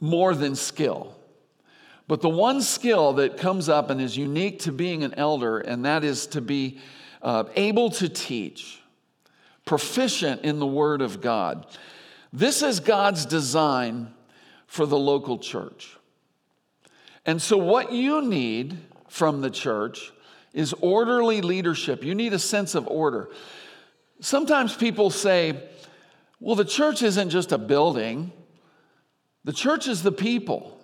more 0.00 0.34
than 0.34 0.54
skill. 0.54 1.16
But 2.06 2.22
the 2.22 2.28
one 2.28 2.60
skill 2.60 3.12
that 3.14 3.36
comes 3.36 3.68
up 3.68 3.88
and 3.90 4.00
is 4.00 4.16
unique 4.16 4.60
to 4.60 4.72
being 4.72 5.04
an 5.04 5.14
elder, 5.14 5.58
and 5.58 5.84
that 5.84 6.02
is 6.02 6.26
to 6.28 6.40
be 6.40 6.78
uh, 7.22 7.44
able 7.54 7.90
to 7.90 8.08
teach 8.08 8.80
proficient 9.64 10.42
in 10.42 10.58
the 10.58 10.66
Word 10.66 11.02
of 11.02 11.20
God. 11.20 11.66
This 12.32 12.62
is 12.62 12.80
God's 12.80 13.26
design 13.26 14.12
for 14.66 14.86
the 14.86 14.98
local 14.98 15.38
church. 15.38 15.96
And 17.26 17.40
so, 17.40 17.56
what 17.56 17.92
you 17.92 18.22
need 18.22 18.78
from 19.08 19.40
the 19.40 19.50
church 19.50 20.12
is 20.52 20.72
orderly 20.80 21.42
leadership. 21.42 22.02
You 22.02 22.14
need 22.14 22.32
a 22.32 22.38
sense 22.38 22.74
of 22.74 22.88
order. 22.88 23.30
Sometimes 24.20 24.74
people 24.74 25.10
say, 25.10 25.62
well, 26.40 26.56
the 26.56 26.64
church 26.64 27.02
isn't 27.02 27.30
just 27.30 27.52
a 27.52 27.58
building, 27.58 28.32
the 29.44 29.52
church 29.52 29.86
is 29.86 30.02
the 30.02 30.12
people. 30.12 30.78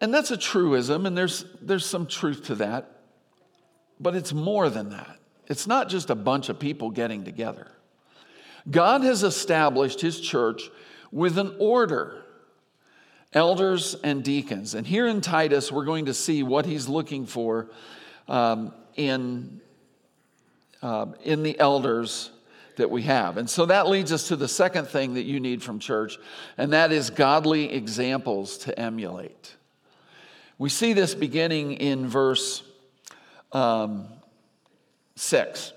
And 0.00 0.12
that's 0.12 0.30
a 0.30 0.36
truism, 0.36 1.06
and 1.06 1.16
there's, 1.16 1.46
there's 1.62 1.86
some 1.86 2.06
truth 2.06 2.44
to 2.44 2.56
that, 2.56 3.00
but 3.98 4.14
it's 4.14 4.34
more 4.34 4.68
than 4.68 4.90
that. 4.90 5.18
It's 5.46 5.66
not 5.66 5.88
just 5.88 6.10
a 6.10 6.14
bunch 6.14 6.50
of 6.50 6.58
people 6.58 6.90
getting 6.90 7.24
together. 7.24 7.68
God 8.70 9.02
has 9.02 9.22
established 9.22 10.02
his 10.02 10.20
church 10.20 10.70
with 11.10 11.38
an 11.38 11.56
order 11.58 12.24
elders 13.32 13.94
and 14.02 14.22
deacons. 14.24 14.74
And 14.74 14.86
here 14.86 15.06
in 15.06 15.20
Titus, 15.20 15.70
we're 15.70 15.84
going 15.84 16.06
to 16.06 16.14
see 16.14 16.42
what 16.42 16.66
he's 16.66 16.88
looking 16.88 17.26
for 17.26 17.70
um, 18.28 18.72
in, 18.94 19.60
uh, 20.82 21.06
in 21.22 21.42
the 21.42 21.58
elders 21.58 22.30
that 22.76 22.90
we 22.90 23.02
have. 23.02 23.36
And 23.36 23.48
so 23.48 23.66
that 23.66 23.88
leads 23.88 24.12
us 24.12 24.28
to 24.28 24.36
the 24.36 24.48
second 24.48 24.86
thing 24.86 25.14
that 25.14 25.24
you 25.24 25.40
need 25.40 25.62
from 25.62 25.78
church, 25.78 26.18
and 26.56 26.72
that 26.72 26.92
is 26.92 27.10
godly 27.10 27.72
examples 27.72 28.58
to 28.58 28.78
emulate. 28.78 29.56
We 30.58 30.68
see 30.68 30.92
this 30.92 31.14
beginning 31.14 31.74
in 31.74 32.08
verse 32.08 32.62
um, 33.52 34.06
6. 35.16 35.72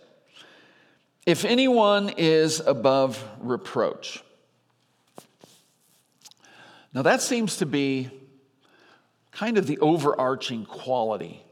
If 1.25 1.45
anyone 1.45 2.09
is 2.17 2.59
above 2.59 3.23
reproach. 3.39 4.23
Now, 6.93 7.03
that 7.03 7.21
seems 7.21 7.57
to 7.57 7.65
be 7.65 8.09
kind 9.31 9.57
of 9.57 9.67
the 9.67 9.77
overarching 9.79 10.65
quality 10.65 11.43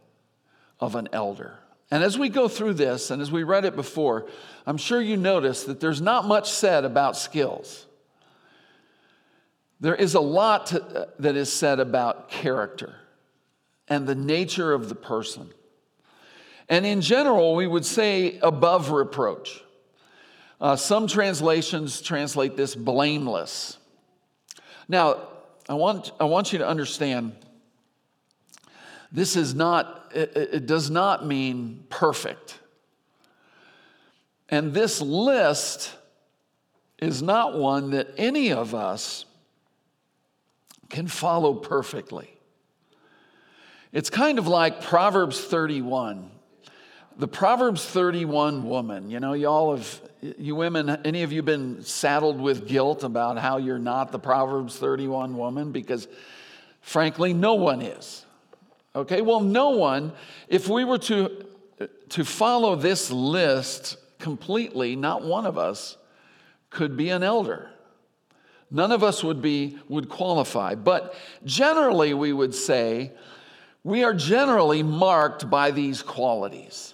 of 0.80 0.96
an 0.96 1.10
elder. 1.14 1.60
And 1.90 2.04
as 2.04 2.18
we 2.18 2.30
go 2.30 2.48
through 2.48 2.74
this, 2.74 3.12
and 3.12 3.22
as 3.22 3.32
we 3.32 3.44
read 3.44 3.66
it 3.66 3.76
before, 3.76 4.28
I'm 4.68 4.76
sure 4.76 5.00
you 5.00 5.16
notice 5.16 5.64
that 5.64 5.80
there's 5.80 6.02
not 6.02 6.26
much 6.26 6.52
said 6.52 6.84
about 6.84 7.16
skills. 7.16 7.86
There 9.80 9.96
is 9.96 10.14
a 10.14 10.20
lot 10.20 10.68
to, 10.68 10.84
uh, 10.84 11.06
that 11.20 11.38
is 11.38 11.52
said 11.52 11.80
about 11.80 12.30
character 12.30 12.94
and 13.88 14.06
the 14.06 14.14
nature 14.14 14.74
of 14.74 14.90
the 14.90 14.96
person. 14.96 15.50
And 16.68 16.86
in 16.86 17.00
general, 17.00 17.56
we 17.56 17.66
would 17.66 17.86
say 17.86 18.40
above 18.40 18.92
reproach. 18.92 19.64
Uh, 20.60 20.76
some 20.76 21.08
translations 21.08 22.02
translate 22.02 22.58
this 22.58 22.76
blameless. 22.76 23.78
Now, 24.90 25.30
I 25.70 25.76
want, 25.76 26.12
I 26.20 26.26
want 26.26 26.52
you 26.52 26.60
to 26.60 26.68
understand 26.68 27.34
this 29.14 29.38
is 29.38 29.56
not, 29.56 30.12
it, 30.14 30.36
it 30.36 30.66
does 30.66 30.90
not 30.90 31.26
mean 31.26 31.86
perfect. 31.88 32.60
And 34.50 34.74
this 34.74 35.02
list 35.02 35.94
is 37.00 37.22
not 37.22 37.58
one 37.58 37.92
that 37.92 38.08
any 38.18 38.52
of 38.52 38.74
us 38.74 39.26
can 40.90 41.08
follow 41.08 41.54
perfectly. 41.54 42.34
It's 43.92 44.10
kind 44.10 44.40
of 44.40 44.48
like 44.48 44.82
Proverbs 44.82 45.40
31 45.40 46.32
the 47.18 47.28
Proverbs 47.28 47.84
31 47.84 48.64
woman, 48.64 49.10
you 49.10 49.20
know, 49.20 49.34
y'all 49.34 49.76
have, 49.76 50.02
you 50.22 50.56
women, 50.56 50.90
any 51.04 51.24
of 51.24 51.32
you 51.32 51.42
been 51.42 51.82
saddled 51.82 52.40
with 52.40 52.68
guilt 52.68 53.04
about 53.04 53.40
how 53.40 53.58
you're 53.58 53.80
not 53.80 54.12
the 54.12 54.20
Proverbs 54.20 54.78
31 54.78 55.36
woman? 55.36 55.72
Because 55.72 56.08
frankly, 56.82 57.34
no 57.34 57.56
one 57.56 57.82
is. 57.82 58.24
Okay, 58.96 59.22
well, 59.22 59.40
no 59.40 59.72
one, 59.72 60.14
if 60.48 60.68
we 60.68 60.84
were 60.86 60.98
to, 61.00 61.46
to 62.10 62.24
follow 62.24 62.76
this 62.76 63.12
list 63.12 63.98
completely, 64.20 64.96
not 64.96 65.24
one 65.24 65.46
of 65.46 65.58
us 65.58 65.98
could 66.70 66.98
be 66.98 67.10
an 67.10 67.24
elder. 67.24 67.70
None 68.70 68.92
of 68.92 69.04
us 69.04 69.24
would 69.24 69.42
be 69.42 69.78
would 69.88 70.10
qualify. 70.10 70.76
But 70.76 71.16
generally 71.46 72.14
we 72.14 72.34
would 72.34 72.54
say 72.54 73.12
we 73.84 74.04
are 74.04 74.14
generally 74.14 74.84
marked 74.84 75.50
by 75.50 75.72
these 75.72 76.02
qualities. 76.02 76.94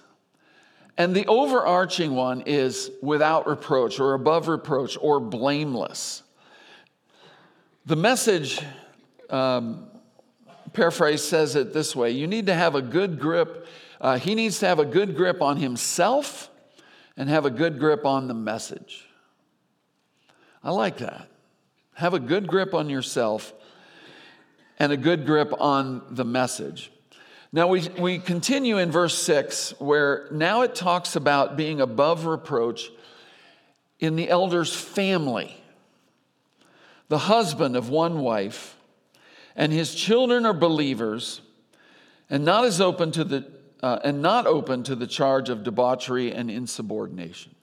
And 0.96 1.14
the 1.14 1.26
overarching 1.26 2.14
one 2.14 2.42
is 2.46 2.90
without 3.02 3.48
reproach 3.48 3.98
or 3.98 4.14
above 4.14 4.46
reproach 4.46 4.96
or 5.00 5.18
blameless. 5.18 6.22
The 7.86 7.96
message 7.96 8.62
um, 9.28 9.88
paraphrase 10.72 11.22
says 11.22 11.56
it 11.56 11.72
this 11.72 11.96
way 11.96 12.12
you 12.12 12.28
need 12.28 12.46
to 12.46 12.54
have 12.54 12.76
a 12.76 12.82
good 12.82 13.18
grip. 13.18 13.66
Uh, 14.00 14.18
he 14.18 14.36
needs 14.36 14.60
to 14.60 14.66
have 14.66 14.78
a 14.78 14.84
good 14.84 15.16
grip 15.16 15.42
on 15.42 15.56
himself 15.56 16.50
and 17.16 17.28
have 17.28 17.44
a 17.44 17.50
good 17.50 17.78
grip 17.78 18.04
on 18.04 18.28
the 18.28 18.34
message. 18.34 19.06
I 20.62 20.70
like 20.70 20.98
that. 20.98 21.28
Have 21.94 22.14
a 22.14 22.18
good 22.18 22.46
grip 22.46 22.74
on 22.74 22.88
yourself 22.88 23.52
and 24.78 24.92
a 24.92 24.96
good 24.96 25.26
grip 25.26 25.52
on 25.60 26.02
the 26.10 26.24
message. 26.24 26.90
Now 27.52 27.68
we, 27.68 27.88
we 28.00 28.18
continue 28.18 28.78
in 28.78 28.90
verse 28.90 29.16
6, 29.22 29.78
where 29.78 30.26
now 30.32 30.62
it 30.62 30.74
talks 30.74 31.14
about 31.14 31.56
being 31.56 31.80
above 31.80 32.26
reproach 32.26 32.90
in 34.00 34.16
the 34.16 34.28
elder's 34.28 34.74
family. 34.74 35.56
The 37.08 37.18
husband 37.18 37.76
of 37.76 37.90
one 37.90 38.20
wife 38.20 38.76
and 39.54 39.72
his 39.72 39.94
children 39.94 40.44
are 40.46 40.52
believers 40.52 41.40
and 42.28 42.44
not 42.44 42.64
as 42.64 42.80
open 42.80 43.12
to 43.12 43.22
the 43.22 43.42
uh, 43.84 44.00
and 44.02 44.22
not 44.22 44.46
open 44.46 44.82
to 44.82 44.96
the 44.96 45.06
charge 45.06 45.50
of 45.50 45.62
debauchery 45.62 46.32
and 46.32 46.50
insubordination. 46.50 47.54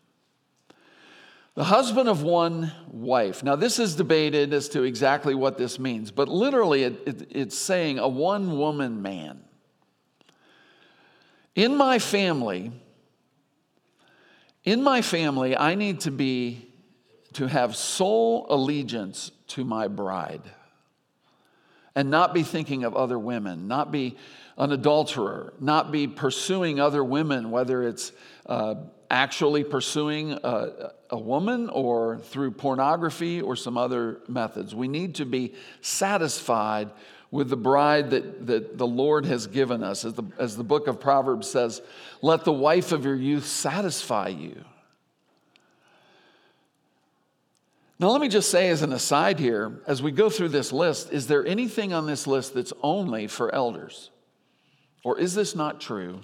The 1.55 1.63
husband 1.63 2.07
of 2.07 2.21
one 2.21 2.71
wife. 2.91 3.41
Now, 3.43 3.55
this 3.55 3.79
is 3.79 3.95
debated 3.95 4.53
as 4.53 4.69
to 4.69 4.83
exactly 4.83 5.33
what 5.33 5.57
this 5.57 5.79
means, 5.79 6.11
but 6.11 6.29
literally 6.29 6.83
it, 6.83 7.07
it, 7.07 7.27
it's 7.31 7.57
saying 7.57 7.97
a 7.97 8.07
one 8.07 8.59
woman 8.59 9.01
man. 9.01 9.41
In 11.55 11.75
my 11.75 11.97
family, 11.97 12.71
in 14.63 14.83
my 14.83 15.01
family, 15.01 15.57
I 15.57 15.73
need 15.73 16.01
to 16.01 16.11
be, 16.11 16.71
to 17.33 17.47
have 17.47 17.75
sole 17.75 18.45
allegiance 18.47 19.31
to 19.47 19.65
my 19.65 19.87
bride 19.87 20.43
and 21.95 22.09
not 22.09 22.33
be 22.33 22.43
thinking 22.43 22.83
of 22.83 22.95
other 22.95 23.19
women, 23.19 23.67
not 23.67 23.91
be 23.91 24.17
an 24.57 24.71
adulterer, 24.71 25.53
not 25.59 25.91
be 25.91 26.07
pursuing 26.07 26.79
other 26.79 27.03
women, 27.03 27.51
whether 27.51 27.83
it's 27.83 28.11
uh, 28.45 28.75
actually 29.09 29.63
pursuing 29.63 30.31
a, 30.31 30.91
a 31.09 31.17
woman 31.17 31.69
or 31.69 32.19
through 32.19 32.51
pornography 32.51 33.41
or 33.41 33.55
some 33.55 33.77
other 33.77 34.19
methods. 34.27 34.73
We 34.73 34.87
need 34.87 35.15
to 35.15 35.25
be 35.25 35.53
satisfied 35.81 36.91
with 37.29 37.49
the 37.49 37.57
bride 37.57 38.11
that, 38.11 38.47
that 38.47 38.77
the 38.77 38.87
Lord 38.87 39.25
has 39.25 39.47
given 39.47 39.83
us. 39.83 40.05
As 40.05 40.13
the, 40.13 40.23
as 40.37 40.57
the 40.57 40.63
book 40.63 40.87
of 40.87 40.99
Proverbs 40.99 41.49
says, 41.49 41.81
let 42.21 42.43
the 42.43 42.53
wife 42.53 42.91
of 42.91 43.05
your 43.05 43.15
youth 43.15 43.45
satisfy 43.45 44.27
you. 44.29 44.63
Now, 48.01 48.09
let 48.09 48.19
me 48.19 48.29
just 48.29 48.49
say 48.49 48.69
as 48.69 48.81
an 48.81 48.93
aside 48.93 49.37
here, 49.37 49.79
as 49.85 50.01
we 50.01 50.11
go 50.11 50.27
through 50.27 50.49
this 50.49 50.73
list, 50.73 51.13
is 51.13 51.27
there 51.27 51.45
anything 51.45 51.93
on 51.93 52.07
this 52.07 52.25
list 52.25 52.55
that's 52.55 52.73
only 52.81 53.27
for 53.27 53.53
elders? 53.53 54.09
Or 55.03 55.19
is 55.19 55.35
this 55.35 55.55
not 55.55 55.79
true? 55.79 56.21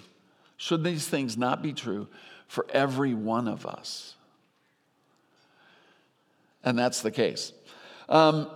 Should 0.57 0.84
these 0.84 1.07
things 1.07 1.38
not 1.38 1.62
be 1.62 1.74
true 1.74 2.07
for 2.48 2.65
every 2.72 3.13
one 3.13 3.48
of 3.48 3.67
us? 3.67 4.15
And 6.63 6.79
that's 6.79 7.03
the 7.03 7.12
case. 7.12 7.53
Um, 8.10 8.50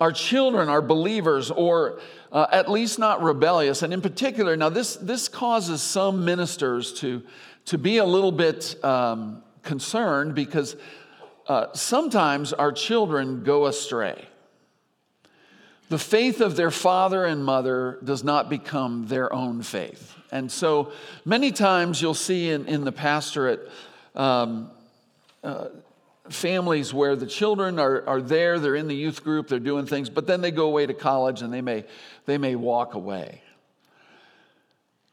our 0.00 0.12
children 0.12 0.70
are 0.70 0.80
believers 0.80 1.50
or 1.50 2.00
uh, 2.32 2.46
at 2.50 2.70
least 2.70 2.98
not 2.98 3.22
rebellious. 3.22 3.82
And 3.82 3.92
in 3.92 4.00
particular, 4.00 4.56
now 4.56 4.70
this, 4.70 4.96
this 4.96 5.28
causes 5.28 5.82
some 5.82 6.24
ministers 6.24 6.94
to, 7.00 7.22
to 7.66 7.76
be 7.76 7.98
a 7.98 8.04
little 8.06 8.32
bit 8.32 8.82
um, 8.82 9.42
concerned 9.62 10.34
because 10.34 10.74
uh, 11.48 11.72
sometimes 11.72 12.52
our 12.52 12.70
children 12.70 13.42
go 13.42 13.66
astray. 13.66 14.26
The 15.88 15.98
faith 15.98 16.42
of 16.42 16.56
their 16.56 16.70
father 16.70 17.24
and 17.24 17.42
mother 17.42 17.98
does 18.04 18.22
not 18.22 18.50
become 18.50 19.06
their 19.08 19.32
own 19.32 19.62
faith. 19.62 20.14
And 20.30 20.52
so 20.52 20.92
many 21.24 21.50
times 21.50 22.02
you'll 22.02 22.12
see 22.12 22.50
in, 22.50 22.66
in 22.66 22.84
the 22.84 22.92
pastorate 22.92 23.70
um, 24.14 24.70
uh, 25.42 25.68
families 26.28 26.92
where 26.92 27.16
the 27.16 27.26
children 27.26 27.78
are, 27.78 28.06
are 28.06 28.20
there, 28.20 28.58
they're 28.58 28.76
in 28.76 28.88
the 28.88 28.94
youth 28.94 29.24
group, 29.24 29.48
they're 29.48 29.58
doing 29.58 29.86
things, 29.86 30.10
but 30.10 30.26
then 30.26 30.42
they 30.42 30.50
go 30.50 30.66
away 30.66 30.84
to 30.84 30.92
college 30.92 31.40
and 31.40 31.50
they 31.50 31.62
may, 31.62 31.86
they 32.26 32.36
may 32.36 32.54
walk 32.54 32.92
away. 32.92 33.40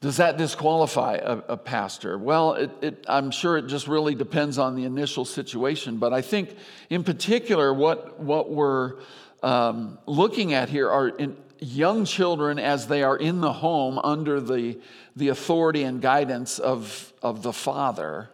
Does 0.05 0.17
that 0.17 0.37
disqualify 0.37 1.15
a, 1.15 1.37
a 1.47 1.57
pastor? 1.57 2.15
Well, 2.15 2.53
it, 2.53 2.69
it, 2.79 3.05
I'm 3.07 3.31
sure 3.31 3.57
it 3.57 3.65
just 3.65 3.87
really 3.87 4.13
depends 4.13 4.59
on 4.59 4.75
the 4.75 4.83
initial 4.83 5.25
situation. 5.25 5.97
But 5.97 6.13
I 6.13 6.21
think, 6.21 6.55
in 6.91 7.03
particular, 7.03 7.73
what, 7.73 8.19
what 8.19 8.51
we're 8.51 8.97
um, 9.41 9.97
looking 10.05 10.53
at 10.53 10.69
here 10.69 10.91
are 10.91 11.11
young 11.57 12.05
children 12.05 12.59
as 12.59 12.85
they 12.85 13.01
are 13.01 13.17
in 13.17 13.41
the 13.41 13.51
home 13.51 13.97
under 13.97 14.39
the, 14.39 14.79
the 15.15 15.29
authority 15.29 15.81
and 15.81 16.03
guidance 16.03 16.59
of, 16.59 17.11
of 17.23 17.41
the 17.41 17.51
father, 17.51 18.29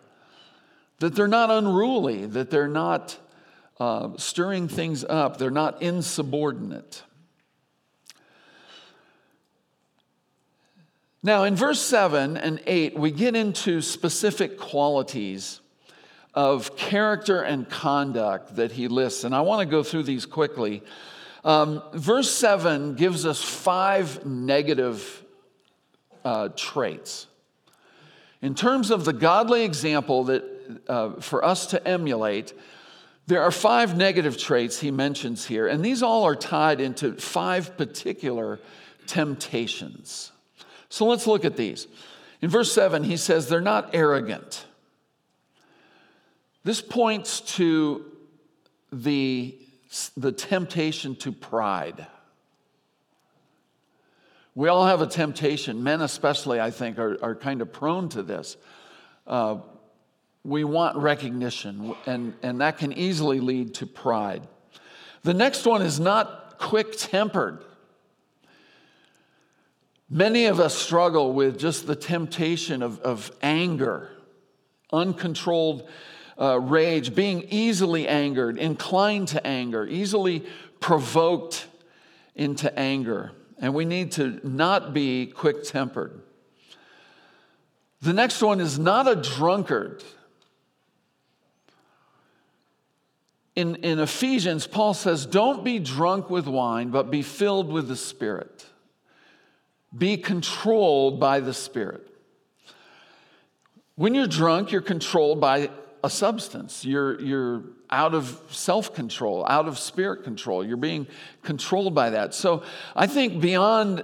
that 0.99 1.15
they're 1.15 1.25
not 1.25 1.49
unruly, 1.49 2.25
that 2.25 2.49
they're 2.49 2.67
not 2.67 3.17
uh, 3.79 4.09
stirring 4.17 4.67
things 4.67 5.05
up, 5.05 5.37
they're 5.37 5.49
not 5.49 5.81
insubordinate. 5.81 7.03
Now, 11.23 11.43
in 11.43 11.55
verse 11.55 11.79
7 11.79 12.35
and 12.35 12.61
8, 12.65 12.97
we 12.97 13.11
get 13.11 13.35
into 13.35 13.81
specific 13.81 14.57
qualities 14.57 15.61
of 16.33 16.75
character 16.75 17.43
and 17.43 17.69
conduct 17.69 18.55
that 18.55 18.71
he 18.71 18.87
lists, 18.87 19.23
and 19.23 19.35
I 19.35 19.41
want 19.41 19.59
to 19.59 19.69
go 19.69 19.83
through 19.83 20.03
these 20.03 20.25
quickly. 20.25 20.81
Um, 21.43 21.83
verse 21.93 22.31
7 22.31 22.95
gives 22.95 23.27
us 23.27 23.39
five 23.43 24.25
negative 24.25 25.23
uh, 26.25 26.49
traits. 26.55 27.27
In 28.41 28.55
terms 28.55 28.89
of 28.89 29.05
the 29.05 29.13
godly 29.13 29.63
example 29.63 30.23
that 30.23 30.43
uh, 30.87 31.11
for 31.19 31.45
us 31.45 31.67
to 31.67 31.87
emulate, 31.87 32.53
there 33.27 33.43
are 33.43 33.51
five 33.51 33.95
negative 33.95 34.39
traits 34.39 34.79
he 34.79 34.89
mentions 34.89 35.45
here, 35.45 35.67
and 35.67 35.85
these 35.85 36.01
all 36.01 36.23
are 36.23 36.35
tied 36.35 36.81
into 36.81 37.13
five 37.13 37.77
particular 37.77 38.59
temptations. 39.05 40.30
So 40.91 41.05
let's 41.05 41.25
look 41.25 41.45
at 41.45 41.55
these. 41.55 41.87
In 42.41 42.49
verse 42.49 42.69
7, 42.73 43.05
he 43.05 43.15
says, 43.15 43.47
They're 43.47 43.61
not 43.61 43.91
arrogant. 43.93 44.65
This 46.65 46.81
points 46.81 47.39
to 47.55 48.05
the, 48.91 49.57
the 50.17 50.33
temptation 50.33 51.15
to 51.15 51.31
pride. 51.31 52.07
We 54.53 54.67
all 54.67 54.85
have 54.85 55.01
a 55.01 55.07
temptation. 55.07 55.81
Men, 55.81 56.01
especially, 56.01 56.59
I 56.59 56.71
think, 56.71 56.99
are, 56.99 57.17
are 57.23 57.35
kind 57.35 57.61
of 57.61 57.71
prone 57.71 58.09
to 58.09 58.21
this. 58.21 58.57
Uh, 59.25 59.59
we 60.43 60.65
want 60.65 60.97
recognition, 60.97 61.95
and, 62.05 62.33
and 62.43 62.59
that 62.59 62.79
can 62.79 62.91
easily 62.91 63.39
lead 63.39 63.75
to 63.75 63.85
pride. 63.85 64.45
The 65.23 65.33
next 65.33 65.65
one 65.65 65.83
is 65.83 66.01
not 66.01 66.57
quick 66.57 66.97
tempered. 66.97 67.63
Many 70.13 70.47
of 70.47 70.59
us 70.59 70.75
struggle 70.75 71.31
with 71.31 71.57
just 71.57 71.87
the 71.87 71.95
temptation 71.95 72.83
of, 72.83 72.99
of 72.99 73.31
anger, 73.41 74.09
uncontrolled 74.91 75.87
uh, 76.37 76.59
rage, 76.59 77.15
being 77.15 77.43
easily 77.49 78.09
angered, 78.09 78.57
inclined 78.57 79.29
to 79.29 79.47
anger, 79.47 79.87
easily 79.87 80.45
provoked 80.81 81.65
into 82.35 82.77
anger. 82.77 83.31
And 83.57 83.73
we 83.73 83.85
need 83.85 84.11
to 84.13 84.41
not 84.43 84.93
be 84.93 85.27
quick 85.27 85.63
tempered. 85.63 86.21
The 88.01 88.11
next 88.11 88.41
one 88.41 88.59
is 88.59 88.77
not 88.77 89.07
a 89.07 89.15
drunkard. 89.15 90.03
In, 93.55 93.75
in 93.75 93.99
Ephesians, 93.99 94.67
Paul 94.67 94.93
says, 94.93 95.25
Don't 95.25 95.63
be 95.63 95.79
drunk 95.79 96.29
with 96.29 96.47
wine, 96.47 96.89
but 96.89 97.09
be 97.09 97.21
filled 97.21 97.71
with 97.71 97.87
the 97.87 97.95
Spirit. 97.95 98.65
Be 99.97 100.17
controlled 100.17 101.19
by 101.19 101.39
the 101.39 101.53
Spirit. 101.53 102.07
When 103.95 104.15
you're 104.15 104.27
drunk, 104.27 104.71
you're 104.71 104.81
controlled 104.81 105.39
by 105.41 105.69
a 106.03 106.09
substance. 106.09 106.85
You're, 106.85 107.19
you're 107.21 107.63
out 107.89 108.13
of 108.13 108.41
self 108.49 108.93
control, 108.93 109.45
out 109.47 109.67
of 109.67 109.77
spirit 109.77 110.23
control. 110.23 110.65
You're 110.65 110.77
being 110.77 111.07
controlled 111.43 111.93
by 111.93 112.11
that. 112.11 112.33
So 112.33 112.63
I 112.95 113.07
think 113.07 113.41
beyond 113.41 114.03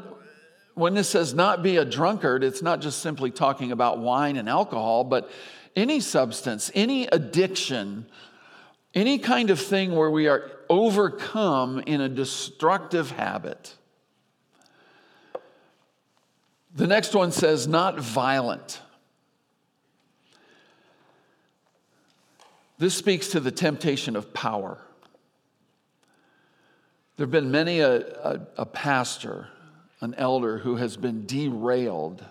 when 0.75 0.93
this 0.93 1.09
says 1.09 1.33
not 1.33 1.63
be 1.63 1.77
a 1.77 1.85
drunkard, 1.85 2.43
it's 2.43 2.61
not 2.61 2.81
just 2.81 2.99
simply 2.99 3.31
talking 3.31 3.71
about 3.71 3.99
wine 3.99 4.37
and 4.37 4.47
alcohol, 4.47 5.03
but 5.03 5.31
any 5.75 5.99
substance, 5.99 6.69
any 6.75 7.07
addiction, 7.07 8.05
any 8.93 9.17
kind 9.17 9.49
of 9.49 9.59
thing 9.59 9.95
where 9.95 10.11
we 10.11 10.27
are 10.27 10.51
overcome 10.69 11.79
in 11.87 12.01
a 12.01 12.09
destructive 12.09 13.11
habit. 13.11 13.76
The 16.77 16.85
next 16.85 17.15
one 17.15 17.31
says, 17.31 17.67
not 17.67 17.99
violent. 17.99 18.81
This 22.77 22.93
speaks 22.93 23.29
to 23.29 23.39
the 23.39 23.49
temptation 23.49 24.15
of 24.15 24.31
power. 24.31 24.77
There 27.15 27.25
have 27.25 27.31
been 27.31 27.49
many 27.49 27.79
a, 27.79 27.95
a, 27.95 28.47
a, 28.57 28.65
pastor, 28.67 29.47
an 30.01 30.13
elder, 30.19 30.59
who 30.59 30.75
has 30.75 30.97
been 30.97 31.25
derailed 31.25 32.23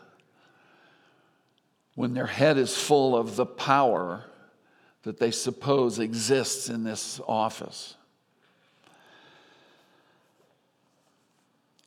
when 1.97 2.15
their 2.15 2.27
head 2.27 2.57
is 2.57 2.77
full 2.77 3.17
of 3.17 3.35
the 3.35 3.47
power 3.47 4.27
that 5.03 5.19
they 5.19 5.33
suppose 5.33 5.99
exists 5.99 6.69
in 6.69 6.85
this 6.85 7.21
office. 7.27 7.97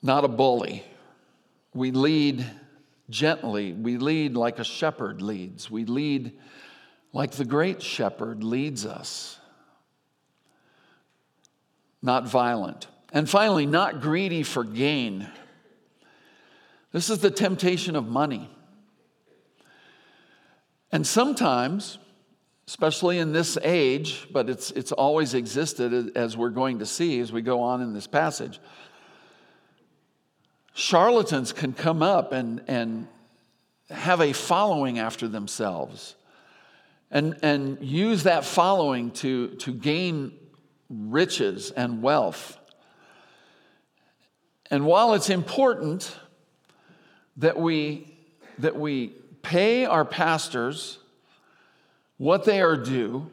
Not 0.03 0.25
a 0.25 0.27
bully. 0.29 0.83
We 1.73 1.91
lead 1.91 2.45
gently. 3.09 3.73
We 3.73 3.97
lead 3.97 4.35
like 4.35 4.59
a 4.59 4.63
shepherd 4.63 5.21
leads. 5.21 5.69
We 5.69 5.85
lead 5.85 6.37
like 7.13 7.31
the 7.31 7.45
great 7.45 7.81
shepherd 7.81 8.43
leads 8.43 8.85
us. 8.85 9.39
Not 12.01 12.27
violent. 12.27 12.87
And 13.11 13.29
finally, 13.29 13.65
not 13.65 14.01
greedy 14.01 14.43
for 14.43 14.63
gain. 14.63 15.27
This 16.91 17.09
is 17.09 17.19
the 17.19 17.31
temptation 17.31 17.95
of 17.95 18.07
money. 18.07 18.49
And 20.91 21.05
sometimes, 21.05 21.99
especially 22.67 23.19
in 23.19 23.31
this 23.31 23.57
age, 23.63 24.27
but 24.31 24.49
it's, 24.49 24.71
it's 24.71 24.91
always 24.91 25.33
existed 25.33 26.15
as 26.15 26.37
we're 26.37 26.49
going 26.49 26.79
to 26.79 26.85
see 26.85 27.19
as 27.19 27.31
we 27.31 27.41
go 27.41 27.61
on 27.61 27.81
in 27.81 27.93
this 27.93 28.07
passage, 28.07 28.59
charlatans 30.79 31.51
can 31.51 31.73
come 31.73 32.01
up 32.01 32.31
and, 32.31 32.63
and 32.67 33.05
have 33.89 34.21
a 34.21 34.31
following 34.31 34.97
after 34.97 35.27
themselves 35.27 36.15
and, 37.11 37.37
and 37.43 37.77
use 37.81 38.23
that 38.23 38.45
following 38.45 39.11
to, 39.11 39.49
to 39.55 39.73
gain 39.73 40.31
riches 40.89 41.71
and 41.71 42.01
wealth. 42.01 42.57
And 44.71 44.85
while 44.85 45.15
it's 45.15 45.29
important 45.29 46.15
that 47.37 47.59
we, 47.59 48.15
that 48.59 48.77
we 48.77 49.09
pay 49.41 49.85
our 49.85 50.05
pastors 50.05 50.99
what 52.17 52.45
they 52.45 52.61
are 52.61 52.77
due, 52.77 53.29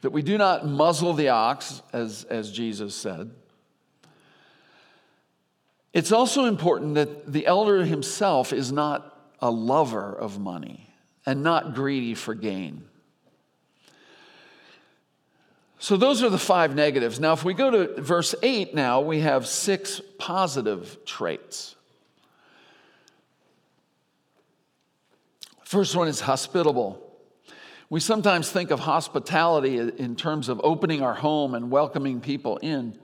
that 0.00 0.10
we 0.10 0.22
do 0.22 0.36
not 0.36 0.66
muzzle 0.66 1.12
the 1.12 1.28
ox, 1.28 1.82
as, 1.92 2.24
as 2.24 2.50
Jesus 2.50 2.96
said, 2.96 3.30
it's 5.96 6.12
also 6.12 6.44
important 6.44 6.96
that 6.96 7.32
the 7.32 7.46
elder 7.46 7.82
himself 7.82 8.52
is 8.52 8.70
not 8.70 9.18
a 9.40 9.50
lover 9.50 10.12
of 10.12 10.38
money 10.38 10.90
and 11.24 11.42
not 11.42 11.74
greedy 11.74 12.12
for 12.12 12.34
gain. 12.34 12.84
So, 15.78 15.96
those 15.96 16.22
are 16.22 16.28
the 16.28 16.36
five 16.36 16.74
negatives. 16.74 17.18
Now, 17.18 17.32
if 17.32 17.44
we 17.44 17.54
go 17.54 17.70
to 17.70 18.02
verse 18.02 18.34
8 18.42 18.74
now, 18.74 19.00
we 19.00 19.20
have 19.20 19.46
six 19.46 20.02
positive 20.18 20.98
traits. 21.06 21.76
First 25.64 25.96
one 25.96 26.08
is 26.08 26.20
hospitable. 26.20 27.02
We 27.88 28.00
sometimes 28.00 28.50
think 28.50 28.70
of 28.70 28.80
hospitality 28.80 29.78
in 29.78 30.14
terms 30.14 30.50
of 30.50 30.60
opening 30.62 31.00
our 31.00 31.14
home 31.14 31.54
and 31.54 31.70
welcoming 31.70 32.20
people 32.20 32.58
in. 32.58 32.98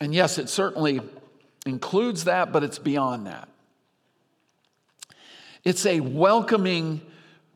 And 0.00 0.14
yes, 0.14 0.38
it 0.38 0.48
certainly 0.48 1.00
includes 1.66 2.24
that, 2.24 2.52
but 2.52 2.62
it's 2.62 2.78
beyond 2.78 3.26
that. 3.26 3.48
It's 5.64 5.84
a 5.86 6.00
welcoming 6.00 7.00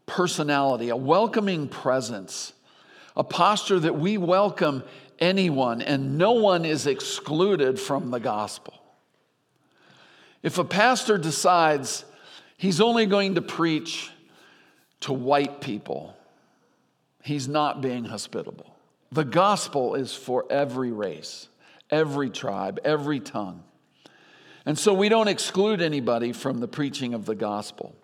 personality, 0.06 0.88
a 0.88 0.96
welcoming 0.96 1.68
presence, 1.68 2.52
a 3.16 3.24
posture 3.24 3.78
that 3.80 3.98
we 3.98 4.18
welcome 4.18 4.82
anyone 5.18 5.80
and 5.80 6.18
no 6.18 6.32
one 6.32 6.64
is 6.64 6.86
excluded 6.86 7.78
from 7.78 8.10
the 8.10 8.18
gospel. 8.18 8.74
If 10.42 10.58
a 10.58 10.64
pastor 10.64 11.16
decides 11.16 12.04
he's 12.56 12.80
only 12.80 13.06
going 13.06 13.36
to 13.36 13.42
preach 13.42 14.10
to 15.00 15.12
white 15.12 15.60
people, 15.60 16.16
he's 17.22 17.46
not 17.46 17.80
being 17.80 18.04
hospitable. 18.04 18.76
The 19.12 19.24
gospel 19.24 19.94
is 19.94 20.12
for 20.12 20.44
every 20.50 20.90
race 20.90 21.48
every 21.92 22.30
tribe, 22.30 22.80
every 22.82 23.20
tongue. 23.20 23.62
And 24.64 24.78
so 24.78 24.94
we 24.94 25.08
don't 25.08 25.28
exclude 25.28 25.80
anybody 25.82 26.32
from 26.32 26.58
the 26.58 26.68
preaching 26.68 27.14
of 27.14 27.26
the 27.26 27.34
gospel. 27.34 27.94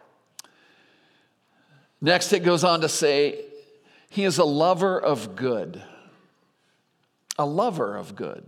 Next, 2.01 2.33
it 2.33 2.41
goes 2.41 2.63
on 2.63 2.83
to 2.83 2.89
say, 2.89 3.45
He 4.11 4.25
is 4.25 4.39
a 4.39 4.45
lover 4.45 5.01
of 5.01 5.35
good. 5.35 5.83
A 7.39 7.47
lover 7.47 7.97
of 7.97 8.15
good. 8.15 8.45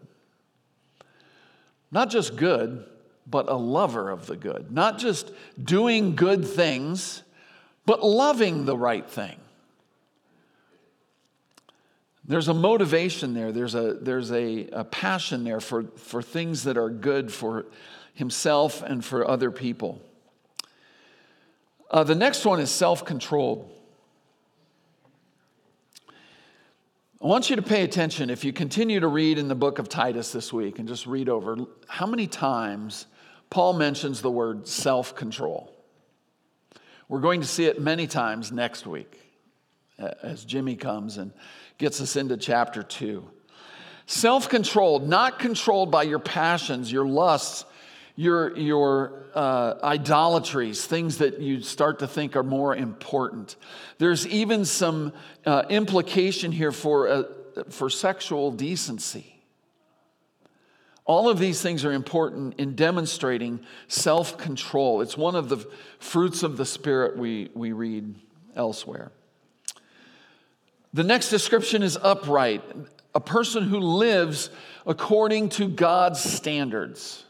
Not 1.91 2.11
just 2.11 2.37
good, 2.37 2.85
but 3.27 3.49
a 3.49 3.55
lover 3.55 4.11
of 4.11 4.27
the 4.27 4.37
good. 4.37 4.71
Not 4.73 4.99
just 4.99 5.33
doing 5.63 6.15
good 6.17 6.47
things, 6.47 7.23
but 7.87 8.05
loving 8.05 8.65
the 8.65 8.77
right 8.77 9.09
thing. 9.09 9.37
There's 12.31 12.47
a 12.47 12.55
motivation 12.55 13.35
there, 13.35 13.51
there's 13.51 13.75
a, 13.75 13.95
there's 13.95 14.31
a, 14.31 14.69
a 14.69 14.85
passion 14.85 15.43
there 15.43 15.59
for, 15.59 15.87
for 15.97 16.23
things 16.23 16.63
that 16.63 16.79
are 16.79 16.89
good 16.89 17.33
for 17.33 17.67
himself 18.15 18.83
and 18.83 19.05
for 19.05 19.29
other 19.29 19.51
people. 19.51 20.01
Uh, 21.91 22.05
the 22.05 22.15
next 22.15 22.45
one 22.45 22.61
is 22.61 22.71
self 22.71 23.05
controlled. 23.05 23.69
I 27.21 27.27
want 27.27 27.51
you 27.51 27.57
to 27.57 27.63
pay 27.63 27.83
attention 27.83 28.31
if 28.31 28.45
you 28.45 28.53
continue 28.53 29.01
to 29.01 29.09
read 29.09 29.37
in 29.37 29.49
the 29.49 29.57
book 29.57 29.81
of 29.81 29.89
Titus 29.89 30.31
this 30.31 30.53
week 30.53 30.79
and 30.79 30.87
just 30.87 31.09
read 31.09 31.29
over 31.29 31.57
how 31.89 32.07
many 32.07 32.29
times 32.29 33.07
Paul 33.51 33.73
mentions 33.73 34.23
the 34.23 34.31
word 34.31 34.69
self 34.69 35.17
control. 35.17 35.75
We're 37.09 37.19
going 37.19 37.41
to 37.41 37.49
see 37.49 37.65
it 37.65 37.81
many 37.81 38.07
times 38.07 38.53
next 38.53 38.87
week 38.87 39.21
as 40.23 40.45
Jimmy 40.45 40.77
comes 40.77 41.19
and 41.19 41.33
gets 41.81 42.01
us 42.01 42.15
into 42.15 42.37
chapter 42.37 42.85
2. 42.85 43.29
Self 44.07 44.49
controlled, 44.49 45.09
not 45.09 45.39
controlled 45.39 45.91
by 45.91 46.05
your 46.05 46.19
passions, 46.19 46.93
your 46.93 47.07
lusts, 47.07 47.65
your, 48.17 48.57
your 48.57 49.25
uh, 49.35 49.75
idolatries, 49.83 50.85
things 50.85 51.19
that 51.19 51.41
you 51.41 51.63
start 51.63 52.01
to 52.01 52.07
think 52.07 52.37
are 52.37 52.43
more 52.43 52.77
important. 52.77 53.57
There's 53.99 54.27
even 54.29 54.65
some 54.65 55.13
uh, 55.47 55.63
implication 55.71 56.53
here 56.53 56.73
for, 56.73 57.09
uh, 57.09 57.23
for 57.71 57.89
sexual 57.89 58.53
decency. 58.53 59.41
All 61.07 61.31
of 61.31 61.39
these 61.39 61.63
things 61.63 61.85
are 61.85 61.93
important 61.93 62.55
in 62.59 62.75
demonstrating 62.77 63.61
self 63.89 64.37
control. 64.37 65.01
It's 65.01 65.17
one 65.17 65.35
of 65.35 65.49
the 65.49 65.67
fruits 65.99 66.43
of 66.43 66.57
the 66.57 66.67
Spirit 66.67 67.17
we, 67.17 67.49
we 67.55 67.73
read 67.73 68.17
elsewhere. 68.55 69.13
The 70.93 71.05
next 71.05 71.31
description 71.31 71.83
is 71.83 71.97
upright, 72.01 72.65
a 73.15 73.21
person 73.21 73.65
who 73.65 73.79
lives 73.79 74.51
according 74.87 75.51
to 75.51 75.69
God's 75.69 76.21
standards. 76.21 77.25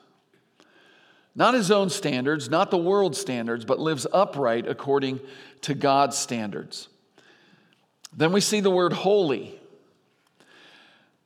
Not 1.34 1.54
his 1.54 1.70
own 1.70 1.90
standards, 1.90 2.48
not 2.48 2.70
the 2.70 2.78
world's 2.78 3.20
standards, 3.20 3.64
but 3.64 3.78
lives 3.78 4.06
upright 4.12 4.66
according 4.66 5.20
to 5.62 5.74
God's 5.74 6.16
standards. 6.16 6.88
Then 8.16 8.32
we 8.32 8.40
see 8.40 8.60
the 8.60 8.70
word 8.70 8.92
holy. 8.92 9.58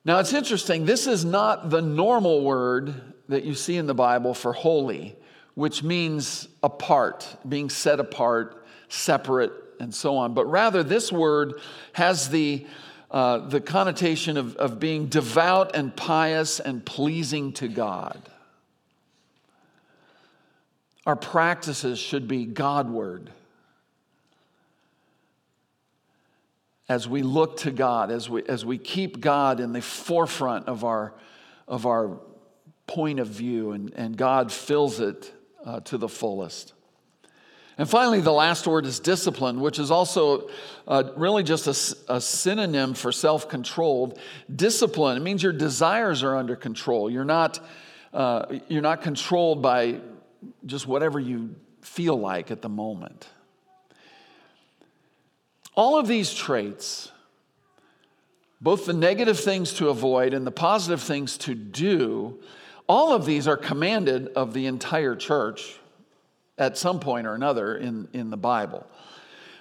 Now 0.05 0.19
it's 0.19 0.35
interesting, 0.35 0.85
this 0.85 1.07
is 1.07 1.25
not 1.25 1.71
the 1.71 1.81
normal 1.81 2.43
word 2.43 2.95
that 3.29 3.45
you 3.45 3.55
see 3.55 3.77
in 3.77 3.87
the 3.87 3.95
Bible 3.95 4.35
for 4.35 4.53
holy, 4.53 5.17
which 5.55 5.83
means 5.83 6.49
apart, 6.63 7.37
being 7.49 7.71
set 7.71 8.01
apart, 8.01 8.67
separate, 8.89 9.53
and 9.85 9.95
so 9.95 10.17
on. 10.17 10.35
But 10.35 10.47
rather, 10.47 10.83
this 10.83 11.13
word 11.13 11.61
has 11.93 12.31
the, 12.31 12.67
uh, 13.11 13.39
the 13.39 13.61
connotation 13.61 14.37
of, 14.37 14.57
of 14.57 14.81
being 14.81 15.07
devout 15.07 15.77
and 15.77 15.95
pious 15.95 16.59
and 16.59 16.85
pleasing 16.85 17.53
to 17.55 17.69
God. 17.69 18.21
Our 21.07 21.17
practices 21.17 21.99
should 21.99 22.27
be 22.27 22.47
Godward. 22.47 23.31
As 26.89 27.07
we 27.07 27.23
look 27.23 27.59
to 27.59 27.71
God, 27.71 28.11
as 28.11 28.29
we, 28.29 28.43
as 28.45 28.65
we 28.65 28.79
keep 28.79 29.21
God 29.21 29.61
in 29.61 29.75
the 29.75 29.83
forefront 29.83 30.67
of 30.67 30.83
our, 30.83 31.13
of 31.69 31.85
our 31.85 32.19
point 32.87 33.21
of 33.21 33.29
view, 33.29 33.73
and, 33.73 33.93
and 33.95 34.17
God 34.17 34.51
fills 34.51 34.99
it 35.01 35.33
uh, 35.65 35.81
to 35.81 35.99
the 35.99 36.09
fullest. 36.09 36.73
And 37.77 37.91
finally, 37.91 38.21
the 38.21 38.33
last 38.33 38.67
word 38.67 38.87
is 38.87 39.01
discipline, 39.01 39.61
which 39.61 39.81
is 39.81 39.91
also 39.91 40.49
uh, 40.87 41.11
really 41.17 41.43
just 41.43 41.67
a, 41.67 42.15
a 42.15 42.21
synonym 42.21 42.95
for 42.95 43.11
self 43.11 43.49
controlled. 43.49 44.19
Discipline, 44.55 45.17
it 45.17 45.21
means 45.21 45.43
your 45.43 45.53
desires 45.53 46.23
are 46.23 46.37
under 46.37 46.55
control. 46.55 47.11
You're 47.11 47.25
not, 47.25 47.59
uh, 48.13 48.59
you're 48.69 48.83
not 48.83 49.03
controlled 49.03 49.61
by 49.61 50.01
just 50.67 50.87
whatever 50.87 51.19
you 51.19 51.57
feel 51.81 52.17
like 52.17 52.51
at 52.53 52.63
the 52.63 52.69
moment. 52.69 53.29
All 55.75 55.99
of 55.99 56.07
these 56.07 56.33
traits, 56.33 57.11
both 58.61 58.87
the 58.87 58.93
negative 58.93 59.41
things 59.41 59.73
to 59.75 59.89
avoid 59.89 60.33
and 60.33 60.47
the 60.47 60.53
positive 60.53 61.03
things 61.03 61.37
to 61.39 61.57
do, 61.57 62.39
all 62.87 63.13
of 63.13 63.27
these 63.27 63.49
are 63.49 63.57
commanded 63.57 64.29
of 64.35 64.55
the 64.55 64.67
entire 64.67 65.17
church 65.17 65.81
at 66.59 66.79
some 66.79 67.01
point 67.01 67.27
or 67.27 67.35
another 67.35 67.77
in, 67.77 68.09
in 68.13 68.31
the 68.31 68.37
Bible. 68.37 68.87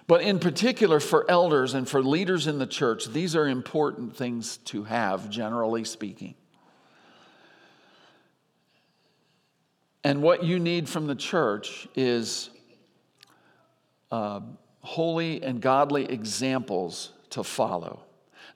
But 0.05 0.21
in 0.21 0.39
particular, 0.39 0.99
for 0.99 1.29
elders 1.29 1.73
and 1.73 1.87
for 1.87 2.03
leaders 2.03 2.47
in 2.47 2.59
the 2.59 2.67
church, 2.67 3.07
these 3.07 3.35
are 3.35 3.47
important 3.47 4.15
things 4.15 4.57
to 4.65 4.83
have, 4.83 5.29
generally 5.29 5.85
speaking. 5.85 6.35
And 10.03 10.21
what 10.21 10.43
you 10.43 10.59
need 10.59 10.89
from 10.89 11.07
the 11.07 11.15
church 11.15 11.87
is 11.95 12.49
uh, 14.11 14.41
holy 14.81 15.41
and 15.41 15.61
godly 15.61 16.05
examples 16.05 17.11
to 17.29 17.43
follow. 17.43 18.01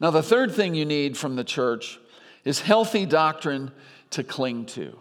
Now, 0.01 0.11
the 0.11 0.21
third 0.21 0.53
thing 0.53 0.75
you 0.75 0.85
need 0.85 1.17
from 1.17 1.37
the 1.37 1.45
church 1.45 1.99
is 2.43 2.59
healthy 2.59 3.05
doctrine 3.05 3.71
to 4.11 4.23
cling 4.23 4.65
to. 4.67 4.99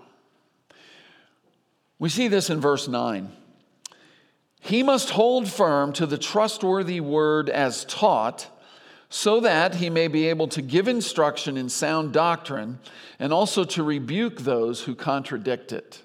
We 1.98 2.08
see 2.08 2.28
this 2.28 2.50
in 2.50 2.60
verse 2.60 2.88
9. 2.88 3.32
He 4.60 4.82
must 4.82 5.10
hold 5.10 5.48
firm 5.48 5.92
to 5.94 6.06
the 6.06 6.18
trustworthy 6.18 7.00
word 7.00 7.48
as 7.48 7.84
taught, 7.84 8.48
so 9.08 9.40
that 9.40 9.76
he 9.76 9.88
may 9.88 10.08
be 10.08 10.26
able 10.26 10.48
to 10.48 10.60
give 10.60 10.88
instruction 10.88 11.56
in 11.56 11.68
sound 11.68 12.12
doctrine 12.12 12.80
and 13.18 13.32
also 13.32 13.64
to 13.64 13.82
rebuke 13.82 14.40
those 14.40 14.82
who 14.82 14.94
contradict 14.94 15.72
it. 15.72 16.02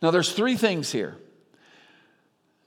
Now, 0.00 0.10
there's 0.10 0.32
three 0.32 0.56
things 0.56 0.90
here 0.90 1.16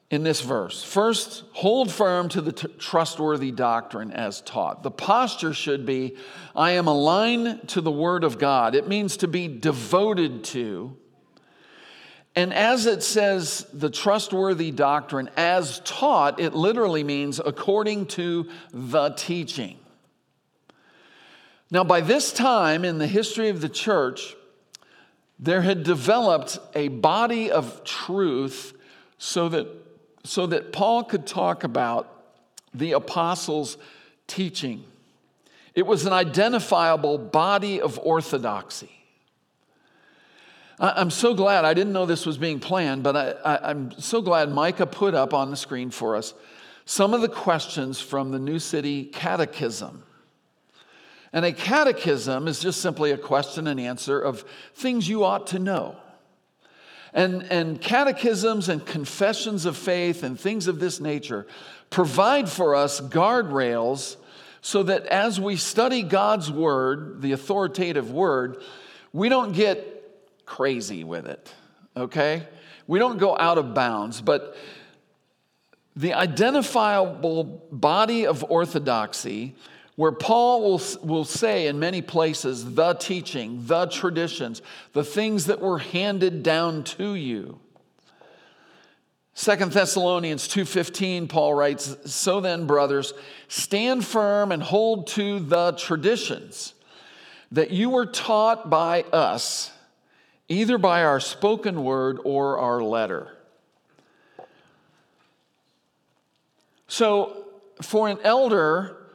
in 0.09 0.23
this 0.23 0.41
verse. 0.41 0.83
First, 0.83 1.43
hold 1.53 1.91
firm 1.91 2.29
to 2.29 2.41
the 2.41 2.53
t- 2.53 2.67
trustworthy 2.77 3.51
doctrine 3.51 4.11
as 4.11 4.41
taught. 4.41 4.83
The 4.83 4.91
posture 4.91 5.53
should 5.53 5.85
be 5.85 6.15
I 6.55 6.71
am 6.71 6.87
aligned 6.87 7.67
to 7.69 7.81
the 7.81 7.91
Word 7.91 8.23
of 8.23 8.37
God. 8.37 8.75
It 8.75 8.87
means 8.87 9.17
to 9.17 9.27
be 9.27 9.47
devoted 9.47 10.43
to. 10.45 10.95
And 12.35 12.53
as 12.53 12.85
it 12.85 13.01
says, 13.01 13.65
the 13.71 13.89
trustworthy 13.89 14.71
doctrine 14.71 15.29
as 15.37 15.79
taught, 15.85 16.39
it 16.39 16.53
literally 16.53 17.03
means 17.03 17.39
according 17.39 18.07
to 18.07 18.49
the 18.73 19.11
teaching. 19.11 19.77
Now, 21.71 21.83
by 21.83 22.01
this 22.01 22.33
time 22.33 22.83
in 22.83 22.97
the 22.97 23.07
history 23.07 23.49
of 23.49 23.61
the 23.61 23.69
church, 23.69 24.35
there 25.39 25.61
had 25.61 25.83
developed 25.83 26.59
a 26.73 26.89
body 26.89 27.51
of 27.51 27.83
truth 27.83 28.73
so 29.17 29.49
that 29.49 29.67
so 30.25 30.47
that 30.47 30.73
Paul 30.73 31.03
could 31.03 31.27
talk 31.27 31.63
about 31.63 32.11
the 32.73 32.93
apostles' 32.93 33.77
teaching. 34.27 34.83
It 35.75 35.85
was 35.85 36.05
an 36.05 36.13
identifiable 36.13 37.17
body 37.17 37.79
of 37.79 37.99
orthodoxy. 37.99 39.04
I'm 40.77 41.09
so 41.09 41.33
glad, 41.33 41.63
I 41.63 41.73
didn't 41.73 41.93
know 41.93 42.05
this 42.05 42.25
was 42.25 42.37
being 42.37 42.59
planned, 42.59 43.01
but 43.03 43.15
I, 43.45 43.71
am 43.71 43.91
so 43.99 44.21
glad 44.21 44.51
Micah 44.51 44.85
put 44.85 45.13
up 45.13 45.33
on 45.33 45.49
the 45.49 45.55
screen 45.55 45.89
for 45.89 46.17
us 46.17 46.33
some 46.85 47.13
of 47.13 47.21
the 47.21 47.29
questions 47.29 47.99
from 47.99 48.31
the 48.31 48.39
New 48.39 48.59
City 48.59 49.05
Catechism. 49.05 50.03
And 51.33 51.45
a 51.45 51.51
catechism 51.51 52.47
is 52.47 52.59
just 52.59 52.81
simply 52.81 53.11
a 53.11 53.17
question 53.17 53.67
and 53.67 53.79
answer 53.79 54.19
of 54.19 54.45
things 54.73 55.09
you 55.09 55.23
ought 55.23 55.47
to 55.47 55.59
know. 55.59 55.95
And, 57.13 57.43
and 57.43 57.81
catechisms 57.81 58.69
and 58.69 58.85
confessions 58.85 59.65
of 59.65 59.77
faith 59.77 60.23
and 60.23 60.39
things 60.39 60.67
of 60.67 60.79
this 60.79 60.99
nature 60.99 61.47
provide 61.89 62.49
for 62.49 62.75
us 62.75 62.99
guardrails 62.99 64.17
so 64.61 64.83
that 64.83 65.05
as 65.07 65.39
we 65.39 65.55
study 65.55 66.03
God's 66.03 66.51
word, 66.51 67.21
the 67.21 67.31
authoritative 67.31 68.11
word, 68.11 68.61
we 69.13 69.29
don't 69.29 69.53
get 69.53 69.94
crazy 70.45 71.03
with 71.03 71.25
it, 71.25 71.53
okay? 71.95 72.47
We 72.87 72.99
don't 72.99 73.17
go 73.17 73.37
out 73.37 73.57
of 73.57 73.73
bounds, 73.73 74.21
but 74.21 74.55
the 75.95 76.13
identifiable 76.13 77.43
body 77.71 78.27
of 78.27 78.43
orthodoxy 78.49 79.55
where 79.95 80.11
Paul 80.11 80.61
will, 80.61 80.81
will 81.03 81.23
say 81.23 81.67
in 81.67 81.79
many 81.79 82.01
places, 82.01 82.75
the 82.75 82.93
teaching, 82.93 83.65
the 83.65 83.85
traditions, 83.85 84.61
the 84.93 85.05
things 85.05 85.45
that 85.45 85.61
were 85.61 85.79
handed 85.79 86.43
down 86.43 86.83
to 86.83 87.15
you. 87.15 87.59
Second 89.33 89.71
Thessalonians 89.71 90.47
2:15 90.47 91.27
Paul 91.27 91.53
writes 91.53 91.97
so 92.05 92.39
then 92.39 92.65
brothers 92.65 93.13
stand 93.49 94.05
firm 94.05 94.51
and 94.51 94.63
hold 94.63 95.07
to 95.07 95.39
the 95.39 95.73
traditions 95.73 96.73
that 97.51 97.71
you 97.71 97.89
were 97.89 98.05
taught 98.05 98.69
by 98.69 99.01
us 99.03 99.71
either 100.47 100.77
by 100.77 101.03
our 101.03 101.19
spoken 101.19 101.83
word 101.83 102.19
or 102.23 102.57
our 102.59 102.81
letter. 102.83 103.35
So 106.87 107.45
for 107.81 108.07
an 108.07 108.19
elder 108.23 109.05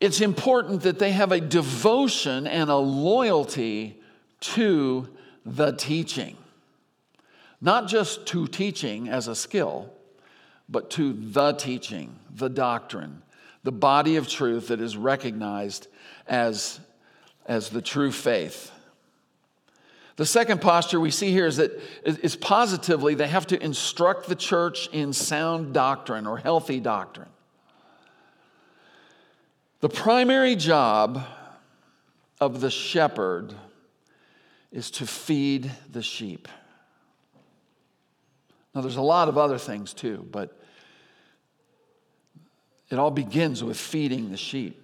it's 0.00 0.20
important 0.20 0.82
that 0.82 0.98
they 0.98 1.12
have 1.12 1.32
a 1.32 1.40
devotion 1.40 2.46
and 2.46 2.68
a 2.68 2.76
loyalty 2.76 3.98
to 4.40 5.08
the 5.44 5.72
teaching. 5.72 6.36
Not 7.60 7.88
just 7.88 8.26
to 8.26 8.46
teaching 8.46 9.08
as 9.08 9.28
a 9.28 9.34
skill, 9.34 9.90
but 10.68 10.90
to 10.90 11.14
the 11.14 11.52
teaching, 11.52 12.14
the 12.34 12.50
doctrine, 12.50 13.22
the 13.62 13.72
body 13.72 14.16
of 14.16 14.28
truth 14.28 14.68
that 14.68 14.80
is 14.80 14.96
recognized 14.96 15.88
as, 16.26 16.78
as 17.46 17.70
the 17.70 17.80
true 17.80 18.12
faith. 18.12 18.70
The 20.16 20.26
second 20.26 20.62
posture 20.62 20.98
we 20.98 21.10
see 21.10 21.30
here 21.30 21.46
is 21.46 21.58
that 21.58 21.78
is 22.04 22.36
positively 22.36 23.14
they 23.14 23.28
have 23.28 23.46
to 23.48 23.62
instruct 23.62 24.28
the 24.28 24.34
church 24.34 24.88
in 24.88 25.12
sound 25.12 25.74
doctrine 25.74 26.26
or 26.26 26.38
healthy 26.38 26.80
doctrine. 26.80 27.28
The 29.80 29.90
primary 29.90 30.56
job 30.56 31.22
of 32.40 32.60
the 32.62 32.70
shepherd 32.70 33.54
is 34.72 34.90
to 34.92 35.06
feed 35.06 35.70
the 35.90 36.02
sheep. 36.02 36.48
Now, 38.74 38.80
there's 38.80 38.96
a 38.96 39.02
lot 39.02 39.28
of 39.28 39.38
other 39.38 39.58
things 39.58 39.94
too, 39.94 40.26
but 40.30 40.58
it 42.90 42.98
all 42.98 43.10
begins 43.10 43.62
with 43.62 43.78
feeding 43.78 44.30
the 44.30 44.36
sheep. 44.36 44.82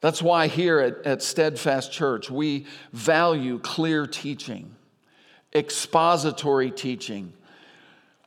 That's 0.00 0.22
why 0.22 0.46
here 0.46 0.78
at, 0.78 1.06
at 1.06 1.22
Steadfast 1.22 1.90
Church, 1.90 2.30
we 2.30 2.66
value 2.92 3.58
clear 3.58 4.06
teaching, 4.06 4.74
expository 5.54 6.70
teaching 6.70 7.32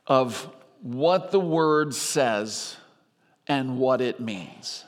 of 0.06 0.48
what 0.82 1.30
the 1.30 1.40
word 1.40 1.94
says 1.94 2.76
and 3.46 3.78
what 3.78 4.00
it 4.00 4.20
means. 4.20 4.84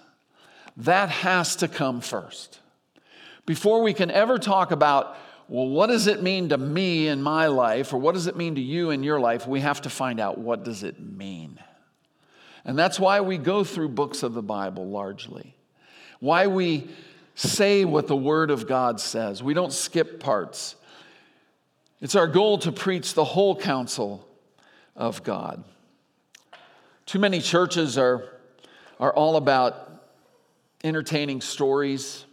That 0.76 1.08
has 1.08 1.56
to 1.56 1.68
come 1.68 2.00
first. 2.00 2.60
Before 3.46 3.82
we 3.82 3.94
can 3.94 4.10
ever 4.10 4.38
talk 4.38 4.70
about, 4.70 5.16
well, 5.48 5.68
what 5.68 5.88
does 5.88 6.06
it 6.06 6.22
mean 6.22 6.48
to 6.48 6.58
me 6.58 7.08
in 7.08 7.22
my 7.22 7.46
life, 7.46 7.92
or 7.92 7.98
what 7.98 8.14
does 8.14 8.26
it 8.26 8.36
mean 8.36 8.54
to 8.54 8.60
you 8.60 8.90
in 8.90 9.02
your 9.02 9.20
life, 9.20 9.46
we 9.46 9.60
have 9.60 9.82
to 9.82 9.90
find 9.90 10.18
out 10.18 10.38
what 10.38 10.64
does 10.64 10.82
it 10.82 10.98
mean. 10.98 11.58
And 12.64 12.78
that's 12.78 12.98
why 12.98 13.20
we 13.20 13.36
go 13.36 13.62
through 13.62 13.90
books 13.90 14.22
of 14.22 14.32
the 14.34 14.42
Bible 14.42 14.88
largely. 14.88 15.53
Why 16.24 16.46
we 16.46 16.88
say 17.34 17.84
what 17.84 18.06
the 18.06 18.16
Word 18.16 18.50
of 18.50 18.66
God 18.66 18.98
says. 18.98 19.42
We 19.42 19.52
don't 19.52 19.74
skip 19.74 20.20
parts. 20.20 20.74
It's 22.00 22.14
our 22.14 22.26
goal 22.26 22.56
to 22.60 22.72
preach 22.72 23.12
the 23.12 23.26
whole 23.26 23.54
counsel 23.54 24.26
of 24.96 25.22
God. 25.22 25.62
Too 27.04 27.18
many 27.18 27.42
churches 27.42 27.98
are, 27.98 28.24
are 28.98 29.12
all 29.12 29.36
about 29.36 30.02
entertaining 30.82 31.42
stories, 31.42 32.24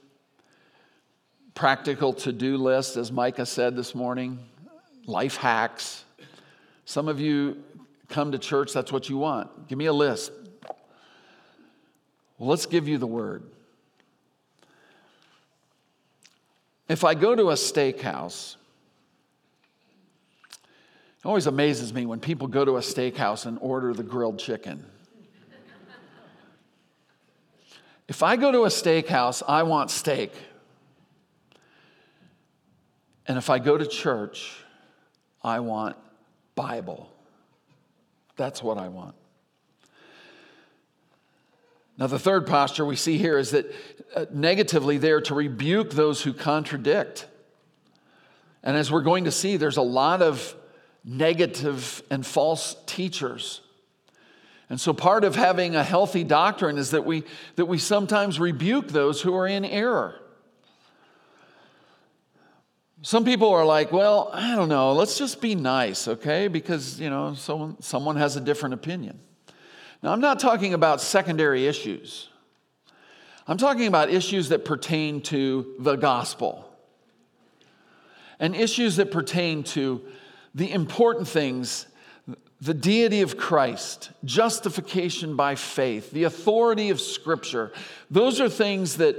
practical 1.53 2.13
to 2.13 2.31
do 2.31 2.55
lists, 2.55 2.95
as 2.95 3.11
Micah 3.11 3.45
said 3.45 3.75
this 3.75 3.93
morning, 3.93 4.39
life 5.05 5.35
hacks. 5.35 6.05
Some 6.85 7.09
of 7.09 7.19
you 7.19 7.61
come 8.07 8.31
to 8.31 8.39
church, 8.39 8.71
that's 8.71 8.93
what 8.93 9.09
you 9.09 9.17
want. 9.17 9.67
Give 9.67 9.77
me 9.77 9.87
a 9.87 9.93
list. 9.93 10.31
Well, 12.37 12.47
let's 12.47 12.65
give 12.65 12.87
you 12.87 12.97
the 12.97 13.05
word. 13.05 13.50
If 16.91 17.05
I 17.05 17.13
go 17.13 17.33
to 17.37 17.51
a 17.51 17.53
steakhouse, 17.53 18.57
it 20.51 21.25
always 21.25 21.47
amazes 21.47 21.93
me 21.93 22.05
when 22.05 22.19
people 22.19 22.47
go 22.47 22.65
to 22.65 22.75
a 22.75 22.81
steakhouse 22.81 23.45
and 23.45 23.57
order 23.61 23.93
the 23.93 24.03
grilled 24.03 24.39
chicken. 24.39 24.85
If 28.09 28.21
I 28.21 28.35
go 28.35 28.51
to 28.51 28.65
a 28.65 28.67
steakhouse, 28.67 29.41
I 29.47 29.63
want 29.63 29.89
steak. 29.89 30.33
And 33.25 33.37
if 33.37 33.49
I 33.49 33.59
go 33.59 33.77
to 33.77 33.85
church, 33.85 34.51
I 35.41 35.61
want 35.61 35.95
Bible. 36.55 37.09
That's 38.35 38.61
what 38.61 38.77
I 38.77 38.89
want. 38.89 39.15
Now, 41.97 42.07
the 42.07 42.19
third 42.19 42.47
posture 42.47 42.83
we 42.83 42.95
see 42.95 43.17
here 43.17 43.37
is 43.37 43.51
that 43.51 43.71
Uh, 44.13 44.25
negatively, 44.31 44.97
there 44.97 45.21
to 45.21 45.33
rebuke 45.33 45.91
those 45.91 46.21
who 46.21 46.33
contradict. 46.33 47.27
And 48.61 48.75
as 48.75 48.91
we're 48.91 49.03
going 49.03 49.23
to 49.23 49.31
see, 49.31 49.57
there's 49.57 49.77
a 49.77 49.81
lot 49.81 50.21
of 50.21 50.53
negative 51.05 52.03
and 52.11 52.25
false 52.25 52.75
teachers. 52.85 53.61
And 54.69 54.79
so 54.79 54.93
part 54.93 55.23
of 55.23 55.35
having 55.35 55.75
a 55.75 55.83
healthy 55.83 56.23
doctrine 56.23 56.77
is 56.77 56.91
that 56.91 57.05
we, 57.05 57.23
that 57.55 57.65
we 57.65 57.77
sometimes 57.77 58.39
rebuke 58.39 58.89
those 58.89 59.21
who 59.21 59.35
are 59.35 59.47
in 59.47 59.65
error. 59.65 60.15
Some 63.01 63.25
people 63.25 63.49
are 63.49 63.65
like, 63.65 63.91
well, 63.91 64.29
I 64.33 64.55
don't 64.55 64.69
know, 64.69 64.93
let's 64.93 65.17
just 65.17 65.41
be 65.41 65.55
nice, 65.55 66.07
okay? 66.07 66.47
Because, 66.47 66.99
you 66.99 67.09
know, 67.09 67.33
someone, 67.33 67.81
someone 67.81 68.15
has 68.17 68.35
a 68.35 68.41
different 68.41 68.73
opinion. 68.73 69.19
Now, 70.03 70.11
I'm 70.11 70.21
not 70.21 70.39
talking 70.39 70.73
about 70.73 71.01
secondary 71.01 71.65
issues. 71.65 72.27
I'm 73.51 73.57
talking 73.57 73.87
about 73.87 74.09
issues 74.09 74.47
that 74.47 74.63
pertain 74.63 75.19
to 75.23 75.75
the 75.77 75.97
gospel 75.97 76.73
and 78.39 78.55
issues 78.55 78.95
that 78.95 79.11
pertain 79.11 79.63
to 79.63 80.01
the 80.55 80.71
important 80.71 81.27
things 81.27 81.85
the 82.61 82.73
deity 82.73 83.23
of 83.23 83.35
Christ, 83.35 84.11
justification 84.23 85.35
by 85.35 85.55
faith, 85.55 86.11
the 86.11 86.23
authority 86.23 86.91
of 86.91 87.01
Scripture. 87.01 87.73
Those 88.09 88.39
are 88.39 88.47
things 88.47 88.95
that 88.97 89.17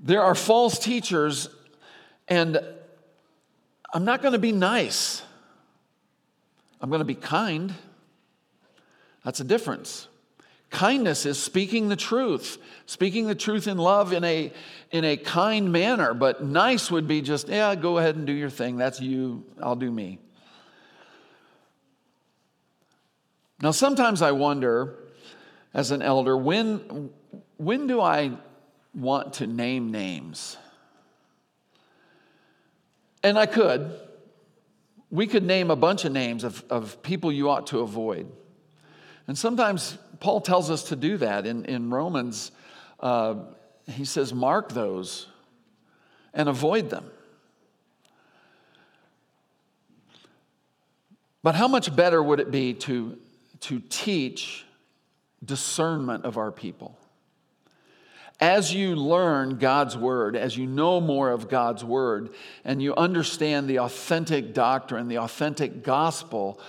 there 0.00 0.22
are 0.22 0.34
false 0.34 0.78
teachers, 0.78 1.50
and 2.28 2.58
I'm 3.92 4.06
not 4.06 4.22
going 4.22 4.32
to 4.32 4.38
be 4.38 4.52
nice. 4.52 5.20
I'm 6.80 6.88
going 6.88 7.00
to 7.00 7.04
be 7.04 7.14
kind. 7.14 7.74
That's 9.22 9.40
a 9.40 9.44
difference. 9.44 10.08
Kindness 10.70 11.24
is 11.24 11.42
speaking 11.42 11.88
the 11.88 11.96
truth, 11.96 12.58
speaking 12.84 13.26
the 13.26 13.34
truth 13.34 13.66
in 13.66 13.78
love 13.78 14.12
in 14.12 14.22
a, 14.22 14.52
in 14.90 15.04
a 15.04 15.16
kind 15.16 15.72
manner, 15.72 16.12
but 16.12 16.44
nice 16.44 16.90
would 16.90 17.08
be 17.08 17.22
just, 17.22 17.48
yeah, 17.48 17.74
go 17.74 17.98
ahead 17.98 18.16
and 18.16 18.26
do 18.26 18.32
your 18.32 18.50
thing. 18.50 18.76
That's 18.76 19.00
you, 19.00 19.44
I'll 19.62 19.76
do 19.76 19.90
me. 19.90 20.18
Now, 23.60 23.70
sometimes 23.70 24.22
I 24.22 24.32
wonder, 24.32 24.94
as 25.72 25.90
an 25.90 26.02
elder, 26.02 26.36
when, 26.36 27.10
when 27.56 27.86
do 27.86 28.00
I 28.00 28.32
want 28.94 29.34
to 29.34 29.46
name 29.46 29.90
names? 29.90 30.56
And 33.22 33.38
I 33.38 33.46
could. 33.46 33.98
We 35.10 35.26
could 35.26 35.44
name 35.44 35.70
a 35.70 35.76
bunch 35.76 36.04
of 36.04 36.12
names 36.12 36.44
of, 36.44 36.62
of 36.70 37.02
people 37.02 37.32
you 37.32 37.48
ought 37.48 37.68
to 37.68 37.80
avoid. 37.80 38.30
And 39.26 39.36
sometimes 39.36 39.98
Paul 40.20 40.40
tells 40.40 40.70
us 40.70 40.84
to 40.84 40.96
do 40.96 41.16
that 41.18 41.46
in, 41.46 41.64
in 41.64 41.90
Romans. 41.90 42.52
Uh, 43.00 43.36
he 43.86 44.04
says, 44.04 44.34
mark 44.34 44.72
those 44.72 45.28
and 46.34 46.48
avoid 46.48 46.90
them. 46.90 47.10
But 51.42 51.54
how 51.54 51.68
much 51.68 51.94
better 51.94 52.22
would 52.22 52.40
it 52.40 52.50
be 52.50 52.74
to 52.74 53.16
to 53.60 53.80
teach 53.88 54.64
discernment 55.44 56.24
of 56.24 56.36
our 56.36 56.50
people. 56.50 56.98
As 58.40 58.72
you 58.72 58.94
learn 58.94 59.58
God's 59.58 59.96
word, 59.96 60.36
as 60.36 60.56
you 60.56 60.66
know 60.66 61.00
more 61.00 61.30
of 61.30 61.48
God's 61.48 61.84
word, 61.84 62.30
and 62.64 62.80
you 62.80 62.94
understand 62.94 63.68
the 63.68 63.80
authentic 63.80 64.54
doctrine, 64.54 65.08
the 65.08 65.18
authentic 65.18 65.82
gospel, 65.82 66.60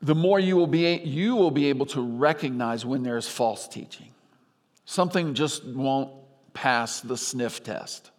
the 0.00 0.14
more 0.14 0.38
you 0.38 0.56
will 0.56 0.66
be, 0.66 0.94
you 0.98 1.34
will 1.34 1.50
be 1.50 1.66
able 1.66 1.86
to 1.86 2.00
recognize 2.00 2.84
when 2.84 3.02
there's 3.02 3.28
false 3.28 3.66
teaching. 3.66 4.08
Something 4.84 5.34
just 5.34 5.64
won't 5.64 6.12
pass 6.54 7.00
the 7.00 7.16
sniff 7.16 7.62
test. 7.62 8.10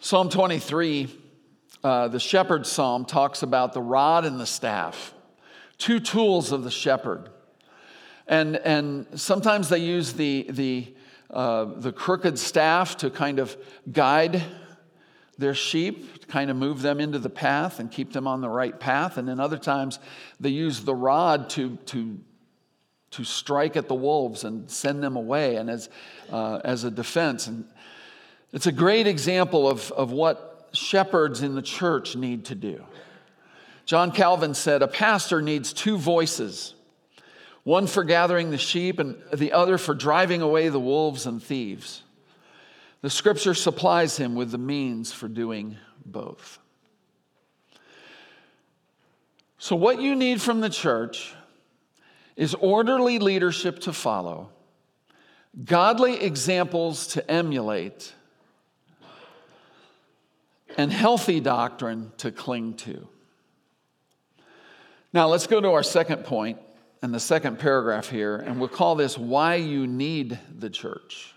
Psalm 0.00 0.28
23 0.28 1.08
uh, 1.84 2.08
the 2.08 2.18
shepherd 2.18 2.66
psalm 2.66 3.04
talks 3.04 3.42
about 3.42 3.74
the 3.74 3.82
rod 3.82 4.24
and 4.24 4.40
the 4.40 4.46
staff, 4.46 5.12
two 5.76 6.00
tools 6.00 6.50
of 6.50 6.64
the 6.64 6.70
shepherd. 6.70 7.28
And, 8.26 8.56
and 8.56 9.06
sometimes 9.20 9.68
they 9.68 9.80
use 9.80 10.14
the, 10.14 10.46
the, 10.48 10.94
uh, 11.30 11.66
the 11.76 11.92
crooked 11.92 12.38
staff 12.38 12.96
to 12.98 13.10
kind 13.10 13.38
of 13.38 13.54
guide 13.92 14.42
their 15.38 15.54
sheep, 15.54 16.28
kind 16.28 16.50
of 16.50 16.56
move 16.56 16.82
them 16.82 17.00
into 17.00 17.18
the 17.18 17.30
path 17.30 17.80
and 17.80 17.90
keep 17.90 18.12
them 18.12 18.26
on 18.26 18.40
the 18.40 18.48
right 18.48 18.78
path. 18.78 19.18
And 19.18 19.28
then 19.28 19.40
other 19.40 19.58
times 19.58 19.98
they 20.40 20.50
use 20.50 20.80
the 20.80 20.94
rod 20.94 21.50
to, 21.50 21.76
to, 21.86 22.18
to 23.12 23.24
strike 23.24 23.76
at 23.76 23.88
the 23.88 23.94
wolves 23.94 24.44
and 24.44 24.70
send 24.70 25.02
them 25.02 25.16
away 25.16 25.56
and 25.56 25.70
as, 25.70 25.88
uh, 26.30 26.60
as 26.64 26.84
a 26.84 26.90
defense. 26.90 27.46
And 27.46 27.64
it's 28.52 28.66
a 28.66 28.72
great 28.72 29.06
example 29.06 29.68
of, 29.68 29.90
of 29.92 30.12
what 30.12 30.68
shepherds 30.72 31.42
in 31.42 31.54
the 31.54 31.62
church 31.62 32.16
need 32.16 32.46
to 32.46 32.54
do. 32.54 32.84
John 33.84 34.12
Calvin 34.12 34.54
said, 34.54 34.82
A 34.82 34.88
pastor 34.88 35.42
needs 35.42 35.72
two 35.72 35.98
voices 35.98 36.74
one 37.64 37.86
for 37.86 38.04
gathering 38.04 38.50
the 38.50 38.58
sheep, 38.58 38.98
and 38.98 39.16
the 39.32 39.52
other 39.52 39.78
for 39.78 39.94
driving 39.94 40.42
away 40.42 40.68
the 40.68 40.78
wolves 40.78 41.24
and 41.26 41.42
thieves. 41.42 42.02
The 43.04 43.10
scripture 43.10 43.52
supplies 43.52 44.16
him 44.16 44.34
with 44.34 44.50
the 44.50 44.56
means 44.56 45.12
for 45.12 45.28
doing 45.28 45.76
both. 46.06 46.58
So, 49.58 49.76
what 49.76 50.00
you 50.00 50.16
need 50.16 50.40
from 50.40 50.62
the 50.62 50.70
church 50.70 51.34
is 52.34 52.54
orderly 52.54 53.18
leadership 53.18 53.80
to 53.80 53.92
follow, 53.92 54.48
godly 55.66 56.22
examples 56.22 57.08
to 57.08 57.30
emulate 57.30 58.14
and 60.78 60.90
healthy 60.90 61.40
doctrine 61.40 62.10
to 62.16 62.32
cling 62.32 62.72
to. 62.72 63.06
Now, 65.12 65.28
let's 65.28 65.46
go 65.46 65.60
to 65.60 65.72
our 65.72 65.82
second 65.82 66.24
point 66.24 66.58
and 67.02 67.12
the 67.12 67.20
second 67.20 67.58
paragraph 67.58 68.08
here, 68.08 68.36
and 68.36 68.58
we'll 68.58 68.70
call 68.70 68.94
this 68.94 69.18
Why 69.18 69.56
You 69.56 69.86
Need 69.86 70.38
the 70.58 70.70
Church. 70.70 71.33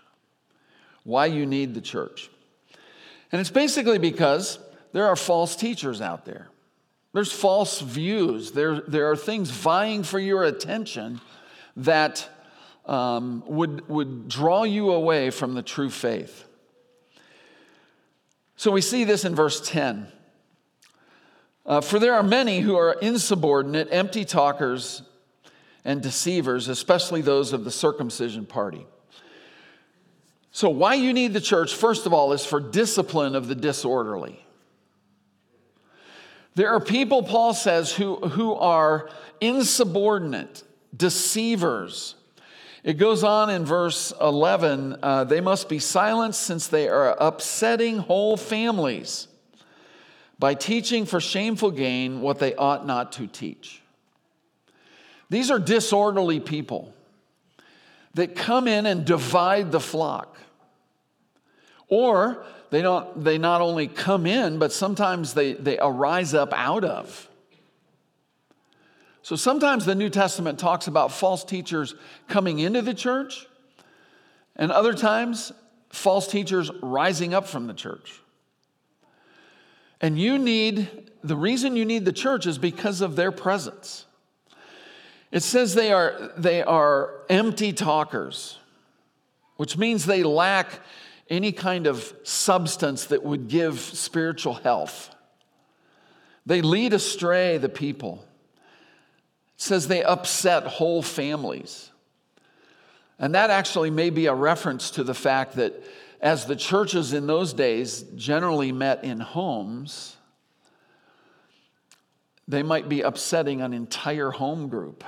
Why 1.08 1.24
You 1.24 1.46
Need 1.46 1.72
the 1.72 1.80
Church. 1.80 2.28
And 3.32 3.40
it's 3.40 3.50
basically 3.50 3.98
because 3.98 4.58
there 4.92 5.06
are 5.06 5.16
false 5.16 5.56
teachers 5.56 6.02
out 6.02 6.26
there. 6.26 6.48
There's 7.14 7.32
false 7.32 7.80
views. 7.80 8.52
There, 8.52 8.82
there 8.82 9.10
are 9.10 9.16
things 9.16 9.50
vying 9.50 10.02
for 10.02 10.18
your 10.18 10.44
attention 10.44 11.22
that 11.76 12.28
um, 12.84 13.42
would, 13.46 13.88
would 13.88 14.28
draw 14.28 14.64
you 14.64 14.90
away 14.90 15.30
from 15.30 15.54
the 15.54 15.62
true 15.62 15.88
faith. 15.88 16.44
So 18.56 18.70
we 18.70 18.82
see 18.82 19.04
this 19.04 19.24
in 19.24 19.34
verse 19.34 19.66
10. 19.66 20.08
Uh, 21.64 21.80
For 21.80 21.98
there 21.98 22.12
are 22.16 22.22
many 22.22 22.60
who 22.60 22.76
are 22.76 22.92
insubordinate, 23.00 23.88
empty 23.90 24.26
talkers, 24.26 25.00
and 25.86 26.02
deceivers, 26.02 26.68
especially 26.68 27.22
those 27.22 27.54
of 27.54 27.64
the 27.64 27.70
circumcision 27.70 28.44
party. 28.44 28.86
So, 30.58 30.70
why 30.70 30.94
you 30.94 31.12
need 31.12 31.34
the 31.34 31.40
church, 31.40 31.72
first 31.72 32.04
of 32.04 32.12
all, 32.12 32.32
is 32.32 32.44
for 32.44 32.58
discipline 32.58 33.36
of 33.36 33.46
the 33.46 33.54
disorderly. 33.54 34.44
There 36.56 36.70
are 36.70 36.80
people, 36.80 37.22
Paul 37.22 37.54
says, 37.54 37.92
who, 37.92 38.16
who 38.16 38.54
are 38.54 39.08
insubordinate, 39.40 40.64
deceivers, 40.96 42.16
it 42.82 42.94
goes 42.94 43.22
on 43.22 43.50
in 43.50 43.64
verse 43.64 44.12
11 44.20 44.96
uh, 45.00 45.22
they 45.22 45.40
must 45.40 45.68
be 45.68 45.78
silenced 45.78 46.42
since 46.42 46.66
they 46.66 46.88
are 46.88 47.16
upsetting 47.20 47.98
whole 47.98 48.36
families 48.36 49.28
by 50.40 50.54
teaching 50.54 51.06
for 51.06 51.20
shameful 51.20 51.70
gain 51.70 52.20
what 52.20 52.40
they 52.40 52.56
ought 52.56 52.84
not 52.84 53.12
to 53.12 53.28
teach. 53.28 53.80
These 55.30 55.52
are 55.52 55.60
disorderly 55.60 56.40
people 56.40 56.92
that 58.14 58.34
come 58.34 58.66
in 58.66 58.86
and 58.86 59.04
divide 59.04 59.70
the 59.70 59.78
flock. 59.78 60.34
Or 61.88 62.44
they, 62.70 62.82
don't, 62.82 63.24
they 63.24 63.38
not 63.38 63.60
only 63.60 63.88
come 63.88 64.26
in, 64.26 64.58
but 64.58 64.72
sometimes 64.72 65.34
they, 65.34 65.54
they 65.54 65.78
arise 65.78 66.34
up 66.34 66.52
out 66.52 66.84
of. 66.84 67.28
So 69.22 69.36
sometimes 69.36 69.84
the 69.84 69.94
New 69.94 70.10
Testament 70.10 70.58
talks 70.58 70.86
about 70.86 71.12
false 71.12 71.44
teachers 71.44 71.94
coming 72.28 72.58
into 72.58 72.82
the 72.82 72.94
church, 72.94 73.46
and 74.56 74.72
other 74.72 74.94
times, 74.94 75.52
false 75.90 76.26
teachers 76.26 76.70
rising 76.82 77.34
up 77.34 77.46
from 77.46 77.66
the 77.66 77.74
church. 77.74 78.20
And 80.00 80.18
you 80.18 80.38
need, 80.38 81.10
the 81.22 81.36
reason 81.36 81.76
you 81.76 81.84
need 81.84 82.04
the 82.04 82.12
church 82.12 82.46
is 82.46 82.58
because 82.58 83.00
of 83.00 83.16
their 83.16 83.32
presence. 83.32 84.06
It 85.30 85.42
says 85.42 85.74
they 85.74 85.92
are, 85.92 86.32
they 86.36 86.62
are 86.62 87.22
empty 87.28 87.72
talkers, 87.72 88.58
which 89.56 89.76
means 89.76 90.06
they 90.06 90.22
lack 90.22 90.80
any 91.28 91.52
kind 91.52 91.86
of 91.86 92.14
substance 92.22 93.06
that 93.06 93.22
would 93.22 93.48
give 93.48 93.80
spiritual 93.80 94.54
health. 94.54 95.14
They 96.46 96.62
lead 96.62 96.92
astray 96.94 97.58
the 97.58 97.68
people 97.68 98.24
It 99.56 99.62
says 99.62 99.88
they 99.88 100.02
upset 100.02 100.64
whole 100.66 101.02
families. 101.02 101.90
And 103.18 103.34
that 103.34 103.50
actually 103.50 103.90
may 103.90 104.10
be 104.10 104.26
a 104.26 104.34
reference 104.34 104.92
to 104.92 105.04
the 105.04 105.14
fact 105.14 105.56
that 105.56 105.74
as 106.20 106.46
the 106.46 106.56
churches 106.56 107.12
in 107.12 107.26
those 107.26 107.52
days 107.52 108.02
generally 108.14 108.72
met 108.72 109.04
in 109.04 109.20
homes, 109.20 110.16
they 112.46 112.62
might 112.62 112.88
be 112.88 113.02
upsetting 113.02 113.60
an 113.60 113.72
entire 113.72 114.30
home 114.30 114.68
group. 114.68 115.04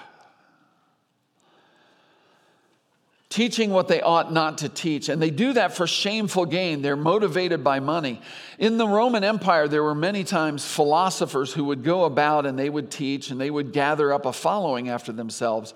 Teaching 3.31 3.71
what 3.71 3.87
they 3.87 4.03
ought 4.03 4.33
not 4.33 4.59
to 4.59 4.69
teach. 4.69 5.09
And 5.09 5.23
they 5.23 5.31
do 5.31 5.53
that 5.53 5.77
for 5.77 5.87
shameful 5.87 6.47
gain. 6.47 6.83
They're 6.83 6.97
motivated 6.97 7.63
by 7.63 7.79
money. 7.79 8.21
In 8.59 8.77
the 8.77 8.89
Roman 8.89 9.23
Empire, 9.23 9.69
there 9.69 9.85
were 9.85 9.95
many 9.95 10.25
times 10.25 10.67
philosophers 10.67 11.53
who 11.53 11.65
would 11.67 11.85
go 11.85 12.05
about 12.05 12.45
and 12.45 12.59
they 12.59 12.69
would 12.69 12.91
teach 12.91 13.31
and 13.31 13.41
they 13.41 13.51
would 13.51 13.73
gather 13.73 14.13
up 14.13 14.27
a 14.27 14.33
following 14.33 14.89
after 14.89 15.13
themselves 15.13 15.75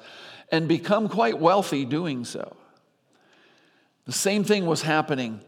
and 0.51 0.67
become 0.67 1.09
quite 1.09 1.39
wealthy 1.39 1.85
doing 1.85 2.25
so. 2.25 2.57
The 4.07 4.13
same 4.13 4.43
thing 4.43 4.67
was 4.67 4.83
happening 4.83 5.41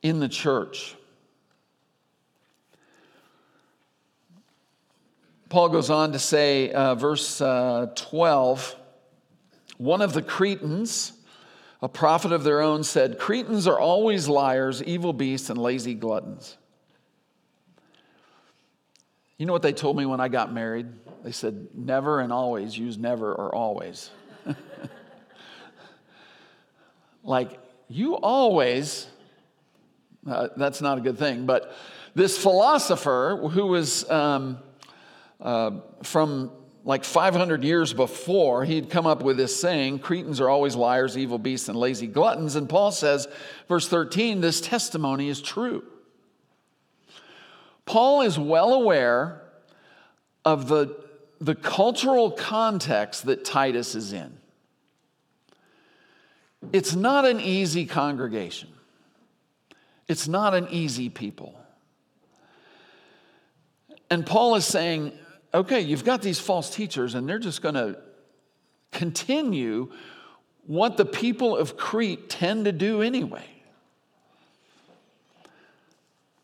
in 0.00 0.20
the 0.20 0.28
church. 0.28 0.94
Paul 5.48 5.70
goes 5.70 5.90
on 5.90 6.12
to 6.12 6.18
say, 6.18 6.70
uh, 6.70 6.94
verse 6.94 7.40
uh, 7.40 7.90
12, 7.96 8.76
one 9.78 10.02
of 10.02 10.12
the 10.12 10.22
Cretans, 10.22 11.17
a 11.80 11.88
prophet 11.88 12.32
of 12.32 12.42
their 12.42 12.60
own 12.60 12.82
said, 12.82 13.18
Cretans 13.18 13.66
are 13.66 13.78
always 13.78 14.28
liars, 14.28 14.82
evil 14.82 15.12
beasts, 15.12 15.48
and 15.50 15.58
lazy 15.58 15.94
gluttons. 15.94 16.56
You 19.36 19.46
know 19.46 19.52
what 19.52 19.62
they 19.62 19.72
told 19.72 19.96
me 19.96 20.04
when 20.04 20.20
I 20.20 20.28
got 20.28 20.52
married? 20.52 20.88
They 21.22 21.30
said, 21.30 21.68
never 21.72 22.20
and 22.20 22.32
always 22.32 22.76
use 22.76 22.98
never 22.98 23.32
or 23.32 23.54
always. 23.54 24.10
like, 27.22 27.60
you 27.86 28.16
always, 28.16 29.06
uh, 30.28 30.48
that's 30.56 30.80
not 30.80 30.98
a 30.98 31.00
good 31.00 31.18
thing, 31.18 31.46
but 31.46 31.72
this 32.16 32.36
philosopher 32.36 33.38
who 33.52 33.66
was 33.66 34.08
um, 34.10 34.58
uh, 35.40 35.70
from 36.02 36.50
like 36.88 37.04
500 37.04 37.64
years 37.64 37.92
before, 37.92 38.64
he'd 38.64 38.88
come 38.88 39.06
up 39.06 39.22
with 39.22 39.36
this 39.36 39.54
saying 39.60 39.98
Cretans 39.98 40.40
are 40.40 40.48
always 40.48 40.74
liars, 40.74 41.18
evil 41.18 41.38
beasts, 41.38 41.68
and 41.68 41.78
lazy 41.78 42.06
gluttons. 42.06 42.56
And 42.56 42.66
Paul 42.66 42.92
says, 42.92 43.28
verse 43.68 43.86
13, 43.86 44.40
this 44.40 44.62
testimony 44.62 45.28
is 45.28 45.42
true. 45.42 45.84
Paul 47.84 48.22
is 48.22 48.38
well 48.38 48.72
aware 48.72 49.42
of 50.46 50.68
the, 50.68 50.96
the 51.42 51.54
cultural 51.54 52.30
context 52.30 53.26
that 53.26 53.44
Titus 53.44 53.94
is 53.94 54.14
in. 54.14 54.38
It's 56.72 56.94
not 56.94 57.26
an 57.26 57.38
easy 57.38 57.84
congregation, 57.84 58.70
it's 60.08 60.26
not 60.26 60.54
an 60.54 60.68
easy 60.70 61.10
people. 61.10 61.54
And 64.10 64.24
Paul 64.24 64.54
is 64.54 64.64
saying, 64.64 65.12
okay, 65.52 65.80
you've 65.80 66.04
got 66.04 66.22
these 66.22 66.38
false 66.38 66.70
teachers, 66.70 67.14
and 67.14 67.28
they're 67.28 67.38
just 67.38 67.62
going 67.62 67.74
to 67.74 67.98
continue 68.92 69.90
what 70.66 70.96
the 70.96 71.04
people 71.04 71.56
of 71.56 71.76
Crete 71.76 72.28
tend 72.28 72.66
to 72.66 72.72
do 72.72 73.02
anyway. 73.02 73.44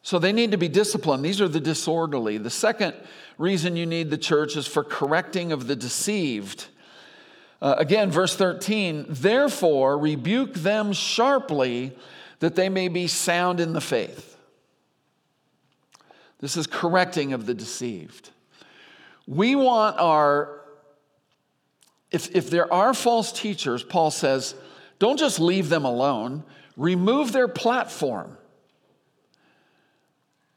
So 0.02 0.18
they 0.18 0.32
need 0.32 0.50
to 0.50 0.59
be 0.59 0.68
disciplined. 0.68 1.24
These 1.24 1.40
are 1.40 1.48
the 1.48 1.61
disorderly. 1.61 2.36
The 2.36 2.50
second 2.50 2.94
reason 3.38 3.74
you 3.74 3.86
need 3.86 4.11
the 4.11 4.18
church 4.18 4.57
is 4.57 4.66
for 4.66 4.84
correcting 4.84 5.50
of 5.52 5.66
the 5.66 5.74
deceived. 5.74 6.66
Uh, 7.62 7.76
again, 7.78 8.11
verse 8.11 8.36
13, 8.36 9.07
therefore 9.09 9.96
rebuke 9.96 10.52
them 10.55 10.92
sharply 10.92 11.96
that 12.40 12.55
they 12.55 12.68
may 12.68 12.88
be 12.88 13.07
sound 13.07 13.61
in 13.61 13.72
the 13.72 13.80
faith. 13.80 14.36
This 16.40 16.59
is 16.59 16.66
correcting 16.66 17.32
of 17.32 17.46
the 17.46 17.55
deceived. 17.55 18.30
We 19.27 19.57
want 19.57 19.99
our, 19.99 20.61
if, 22.11 22.35
if 22.35 22.51
there 22.51 22.72
are 22.72 22.93
false 22.95 23.33
teachers, 23.33 23.83
Paul 23.83 24.11
says, 24.11 24.55
don't 24.99 25.18
just 25.18 25.41
leave 25.41 25.68
them 25.68 25.85
alone, 25.85 26.45
remove 26.77 27.33
their 27.33 27.49
platform. 27.49 28.37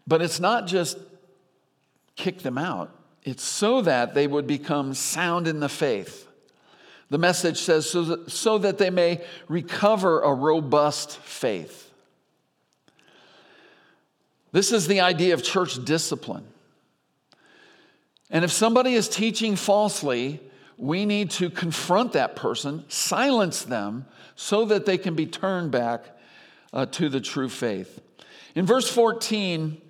But 0.05 0.21
it's 0.21 0.39
not 0.39 0.67
just 0.67 0.97
kick 2.15 2.39
them 2.39 2.57
out, 2.57 2.91
it's 3.23 3.43
so 3.43 3.81
that 3.81 4.13
they 4.13 4.25
would 4.25 4.47
become 4.47 4.93
sound 4.93 5.47
in 5.47 5.59
the 5.59 5.69
faith. 5.69 6.27
The 7.09 7.17
message 7.17 7.59
says, 7.59 7.89
so 7.89 8.03
that, 8.03 8.31
so 8.31 8.57
that 8.57 8.77
they 8.77 8.89
may 8.89 9.23
recover 9.47 10.21
a 10.21 10.33
robust 10.33 11.17
faith. 11.19 11.91
This 14.51 14.71
is 14.71 14.87
the 14.87 15.01
idea 15.01 15.33
of 15.33 15.43
church 15.43 15.83
discipline. 15.85 16.45
And 18.29 18.43
if 18.43 18.51
somebody 18.51 18.93
is 18.93 19.07
teaching 19.07 19.55
falsely, 19.55 20.41
we 20.77 21.05
need 21.05 21.31
to 21.31 21.49
confront 21.49 22.13
that 22.13 22.35
person, 22.35 22.83
silence 22.89 23.63
them, 23.63 24.05
so 24.35 24.65
that 24.65 24.85
they 24.85 24.97
can 24.97 25.15
be 25.15 25.25
turned 25.25 25.71
back 25.71 26.05
uh, 26.73 26.85
to 26.87 27.09
the 27.09 27.21
true 27.21 27.49
faith. 27.49 27.99
In 28.53 28.65
verse 28.65 28.89
14, 28.89 29.81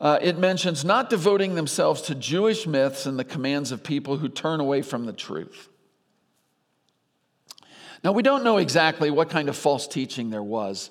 uh, 0.00 0.18
it 0.20 0.36
mentions 0.36 0.84
not 0.84 1.08
devoting 1.08 1.54
themselves 1.54 2.02
to 2.02 2.14
Jewish 2.14 2.66
myths 2.66 3.06
and 3.06 3.18
the 3.18 3.24
commands 3.24 3.70
of 3.70 3.84
people 3.84 4.16
who 4.16 4.28
turn 4.28 4.60
away 4.60 4.82
from 4.82 5.06
the 5.06 5.12
truth. 5.12 5.68
Now, 8.02 8.10
we 8.10 8.24
don't 8.24 8.42
know 8.42 8.56
exactly 8.56 9.10
what 9.10 9.30
kind 9.30 9.48
of 9.48 9.56
false 9.56 9.86
teaching 9.86 10.30
there 10.30 10.42
was. 10.42 10.90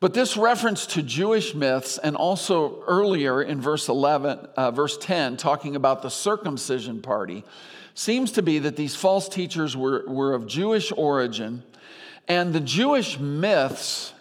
But 0.00 0.14
this 0.14 0.38
reference 0.38 0.86
to 0.86 1.02
Jewish 1.02 1.54
myths, 1.54 1.98
and 1.98 2.16
also 2.16 2.82
earlier 2.86 3.42
in 3.42 3.60
verse 3.60 3.86
11, 3.86 4.38
uh, 4.56 4.70
verse 4.70 4.96
10, 4.96 5.36
talking 5.36 5.76
about 5.76 6.00
the 6.00 6.08
circumcision 6.08 7.02
party, 7.02 7.44
seems 7.92 8.32
to 8.32 8.42
be 8.42 8.58
that 8.60 8.76
these 8.76 8.96
false 8.96 9.28
teachers 9.28 9.76
were, 9.76 10.04
were 10.08 10.32
of 10.32 10.46
Jewish 10.46 10.90
origin, 10.96 11.62
and 12.26 12.54
the 12.54 12.60
Jewish 12.60 13.18
myths 13.18 14.14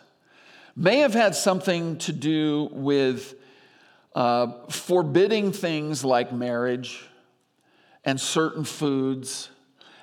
may 0.75 0.99
have 0.99 1.13
had 1.13 1.33
something 1.33 1.97
to 1.99 2.11
do 2.11 2.67
with 2.73 3.35
uh, 4.15 4.67
forbidding 4.69 5.53
things 5.53 6.03
like 6.03 6.33
marriage 6.33 7.05
and 8.03 8.19
certain 8.19 8.65
foods, 8.65 9.49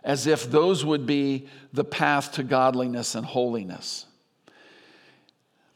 as 0.03 0.27
if 0.27 0.51
those 0.51 0.87
would 0.87 1.05
be 1.05 1.49
the 1.75 1.85
path 1.85 2.33
to 2.33 2.43
godliness 2.43 3.15
and 3.15 3.27
holiness. 3.27 4.07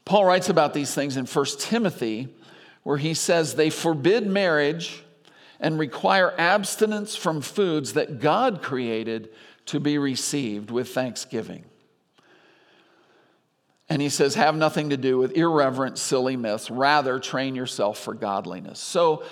Paul 0.05 0.25
writes 0.25 0.49
about 0.49 0.73
these 0.73 0.93
things 0.93 1.17
in 1.17 1.25
1 1.25 1.45
Timothy, 1.59 2.29
where 2.83 2.97
he 2.97 3.13
says 3.13 3.55
they 3.55 3.69
forbid 3.69 4.25
marriage 4.27 5.03
and 5.59 5.77
require 5.77 6.33
abstinence 6.37 7.15
from 7.15 7.41
foods 7.41 7.93
that 7.93 8.19
God 8.19 8.61
created 8.61 9.29
to 9.67 9.79
be 9.79 9.97
received 9.97 10.71
with 10.71 10.89
thanksgiving. 10.89 11.65
And 13.87 14.01
he 14.01 14.09
says, 14.09 14.35
have 14.35 14.55
nothing 14.55 14.89
to 14.91 14.97
do 14.97 15.17
with 15.17 15.33
irreverent, 15.33 15.97
silly 15.97 16.37
myths. 16.37 16.71
Rather, 16.71 17.19
train 17.19 17.55
yourself 17.55 17.99
for 17.99 18.13
godliness. 18.13 18.79
So, 18.79 19.23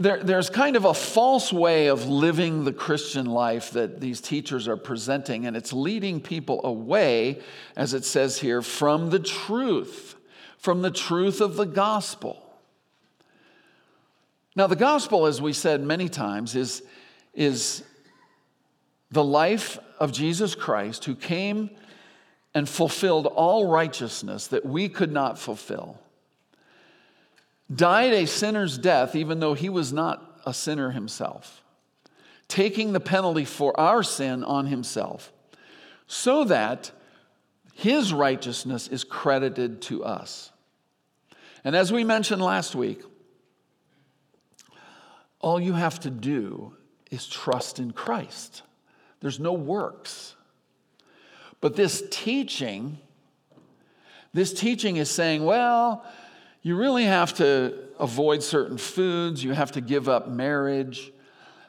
there, 0.00 0.22
there's 0.22 0.48
kind 0.48 0.76
of 0.76 0.86
a 0.86 0.94
false 0.94 1.52
way 1.52 1.88
of 1.88 2.08
living 2.08 2.64
the 2.64 2.72
Christian 2.72 3.26
life 3.26 3.72
that 3.72 4.00
these 4.00 4.22
teachers 4.22 4.66
are 4.66 4.78
presenting, 4.78 5.44
and 5.44 5.54
it's 5.54 5.74
leading 5.74 6.22
people 6.22 6.64
away, 6.64 7.42
as 7.76 7.92
it 7.92 8.06
says 8.06 8.40
here, 8.40 8.62
from 8.62 9.10
the 9.10 9.18
truth, 9.18 10.16
from 10.56 10.80
the 10.80 10.90
truth 10.90 11.42
of 11.42 11.56
the 11.56 11.66
gospel. 11.66 12.42
Now, 14.56 14.66
the 14.66 14.74
gospel, 14.74 15.26
as 15.26 15.42
we 15.42 15.52
said 15.52 15.82
many 15.82 16.08
times, 16.08 16.56
is, 16.56 16.82
is 17.34 17.84
the 19.10 19.22
life 19.22 19.78
of 19.98 20.12
Jesus 20.12 20.54
Christ 20.54 21.04
who 21.04 21.14
came 21.14 21.68
and 22.54 22.66
fulfilled 22.66 23.26
all 23.26 23.66
righteousness 23.68 24.46
that 24.46 24.64
we 24.64 24.88
could 24.88 25.12
not 25.12 25.38
fulfill 25.38 26.00
died 27.74 28.12
a 28.12 28.26
sinner's 28.26 28.78
death, 28.78 29.14
even 29.14 29.40
though 29.40 29.54
he 29.54 29.68
was 29.68 29.92
not 29.92 30.40
a 30.44 30.54
sinner 30.54 30.90
himself, 30.90 31.62
taking 32.48 32.92
the 32.92 33.00
penalty 33.00 33.44
for 33.44 33.78
our 33.78 34.02
sin 34.02 34.42
on 34.42 34.66
himself, 34.66 35.32
so 36.06 36.44
that 36.44 36.90
his 37.74 38.12
righteousness 38.12 38.88
is 38.88 39.04
credited 39.04 39.80
to 39.82 40.04
us. 40.04 40.50
And 41.64 41.76
as 41.76 41.92
we 41.92 42.04
mentioned 42.04 42.42
last 42.42 42.74
week, 42.74 43.02
all 45.40 45.60
you 45.60 45.72
have 45.72 46.00
to 46.00 46.10
do 46.10 46.74
is 47.10 47.26
trust 47.26 47.78
in 47.78 47.92
Christ. 47.92 48.62
There's 49.20 49.40
no 49.40 49.52
works. 49.52 50.34
But 51.60 51.76
this 51.76 52.02
teaching, 52.10 52.98
this 54.32 54.52
teaching 54.52 54.96
is 54.96 55.10
saying, 55.10 55.44
well, 55.44 56.04
you 56.62 56.76
really 56.76 57.04
have 57.04 57.34
to 57.34 57.74
avoid 57.98 58.42
certain 58.42 58.76
foods, 58.76 59.42
you 59.42 59.52
have 59.52 59.72
to 59.72 59.80
give 59.80 60.08
up 60.08 60.28
marriage. 60.28 61.12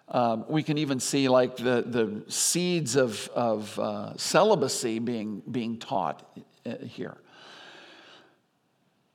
Um, 0.10 0.46
we 0.50 0.62
can 0.64 0.78
even 0.78 1.00
see 1.00 1.30
like 1.30 1.56
the, 1.56 1.84
the 1.88 2.24
seeds 2.30 2.98
of, 2.98 3.30
of 3.34 3.80
uh, 3.80 4.18
celibacy 4.18 5.00
being, 5.00 5.42
being 5.50 5.78
taught 5.78 6.38
uh, 6.66 6.76
here. 6.86 7.18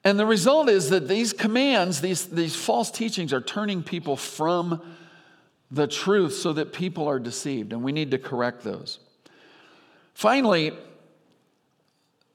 And 0.04 0.18
the 0.18 0.24
result 0.24 0.68
is 0.68 0.90
that 0.90 1.08
these 1.08 1.32
commands, 1.32 2.00
these, 2.00 2.26
these 2.26 2.54
false 2.54 2.90
teachings, 2.90 3.32
are 3.32 3.40
turning 3.40 3.82
people 3.82 4.16
from 4.16 4.80
the 5.70 5.86
truth 5.86 6.34
so 6.34 6.52
that 6.52 6.72
people 6.72 7.08
are 7.08 7.18
deceived, 7.18 7.72
and 7.72 7.82
we 7.82 7.92
need 7.92 8.12
to 8.12 8.18
correct 8.18 8.62
those. 8.62 9.00
Finally, 10.14 10.72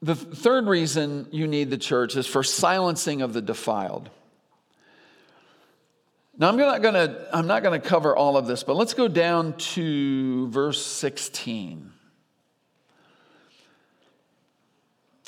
The 0.02 0.16
third 0.16 0.68
reason 0.68 1.28
you 1.32 1.48
need 1.48 1.70
the 1.70 1.78
church 1.78 2.16
is 2.16 2.26
for 2.26 2.44
silencing 2.44 3.22
of 3.22 3.34
the 3.34 3.42
defiled. 3.42 4.10
Now, 6.38 6.50
I'm 6.50 6.58
not 6.58 6.82
going 6.82 6.96
to 6.96 7.28
I'm 7.32 7.46
not 7.46 7.62
going 7.62 7.80
to 7.80 7.88
cover 7.88 8.16
all 8.16 8.36
of 8.36 8.48
this, 8.48 8.64
but 8.64 8.76
let's 8.76 8.96
go 8.96 9.08
down 9.08 9.58
to 9.58 10.48
verse 10.50 10.84
16. 10.84 11.92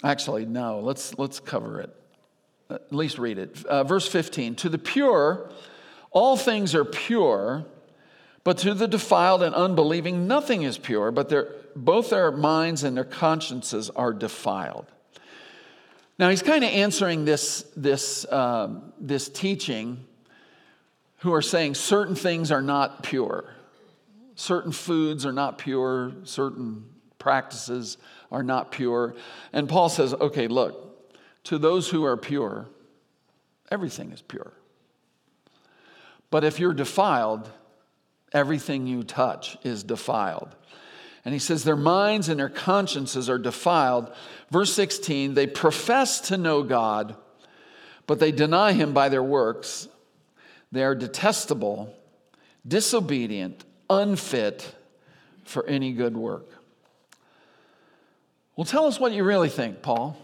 Actually, 0.03 0.45
no, 0.45 0.82
let's, 0.82 1.17
let's 1.17 1.39
cover 1.39 1.80
it. 1.80 1.95
At 2.69 2.93
least 2.93 3.17
read 3.17 3.38
it. 3.38 3.63
Uh, 3.65 3.84
verse 3.84 4.07
15 4.07 4.55
To 4.55 4.69
the 4.69 4.78
pure, 4.78 5.49
all 6.11 6.36
things 6.36 6.76
are 6.76 6.84
pure, 6.84 7.65
but 8.44 8.58
to 8.60 8.74
the 8.74 8.88
defiled 8.88 9.41
and 9.41 9.56
unbelieving, 9.56 10.28
nothing 10.28 10.64
is 10.64 10.78
pure, 10.78 11.12
but 11.12 11.30
their, 11.30 11.56
both 11.76 12.10
their 12.10 12.32
minds 12.32 12.84
and 12.84 12.98
their 12.98 13.06
consciences 13.06 13.89
are 13.89 14.14
defiled. 14.14 14.86
Now, 16.20 16.30
he's 16.30 16.44
kind 16.44 16.64
of 16.64 16.70
answering 16.70 17.26
this, 17.26 17.66
this, 17.76 18.32
um, 18.32 18.94
this 19.00 19.30
teaching 19.30 20.06
who 21.18 21.34
are 21.34 21.41
saying 21.41 21.76
certain 21.76 22.16
things 22.16 22.52
are 22.52 22.62
not 22.62 23.02
pure. 23.02 23.46
Certain 24.36 24.72
foods 24.72 25.26
are 25.26 25.32
not 25.32 25.58
pure, 25.58 26.12
certain 26.24 26.86
practices 27.18 27.98
are 28.32 28.44
not 28.44 28.72
pure. 28.72 29.16
And 29.54 29.70
Paul 29.70 29.89
says, 29.89 30.14
okay, 30.14 30.48
look, 30.48 31.14
to 31.46 31.58
those 31.58 31.89
who 31.89 32.04
are 32.04 32.18
pure, 32.18 32.68
everything 33.72 34.12
is 34.12 34.22
pure. 34.22 34.52
But 36.30 36.44
if 36.44 36.60
you're 36.60 36.74
defiled, 36.74 37.50
everything 38.34 38.88
you 38.88 39.03
touch 39.03 39.57
is 39.63 39.84
defiled. 39.84 40.55
And 41.25 41.34
he 41.34 41.39
says, 41.39 41.63
their 41.63 41.77
minds 41.77 42.27
and 42.27 42.39
their 42.39 42.49
consciences 42.49 43.29
are 43.29 43.38
defiled. 43.38 44.11
Verse 44.51 44.73
16, 44.73 45.36
they 45.36 45.47
profess 45.47 46.19
to 46.21 46.38
know 46.38 46.63
God, 46.63 47.15
but 48.07 48.19
they 48.19 48.31
deny 48.31 48.73
him 48.73 48.93
by 48.93 49.09
their 49.09 49.23
works. 49.23 49.88
They 50.71 50.84
are 50.84 50.95
detestable, 50.95 51.95
disobedient, 52.67 53.63
unfit 53.89 54.75
for 55.43 55.65
any 55.65 55.93
good 55.93 56.17
work. 56.17 56.47
Well, 58.55 58.65
tell 58.65 58.86
us 58.86 58.99
what 58.99 59.13
you 59.13 59.23
really 59.23 59.49
think, 59.49 59.81
Paul. 59.81 60.17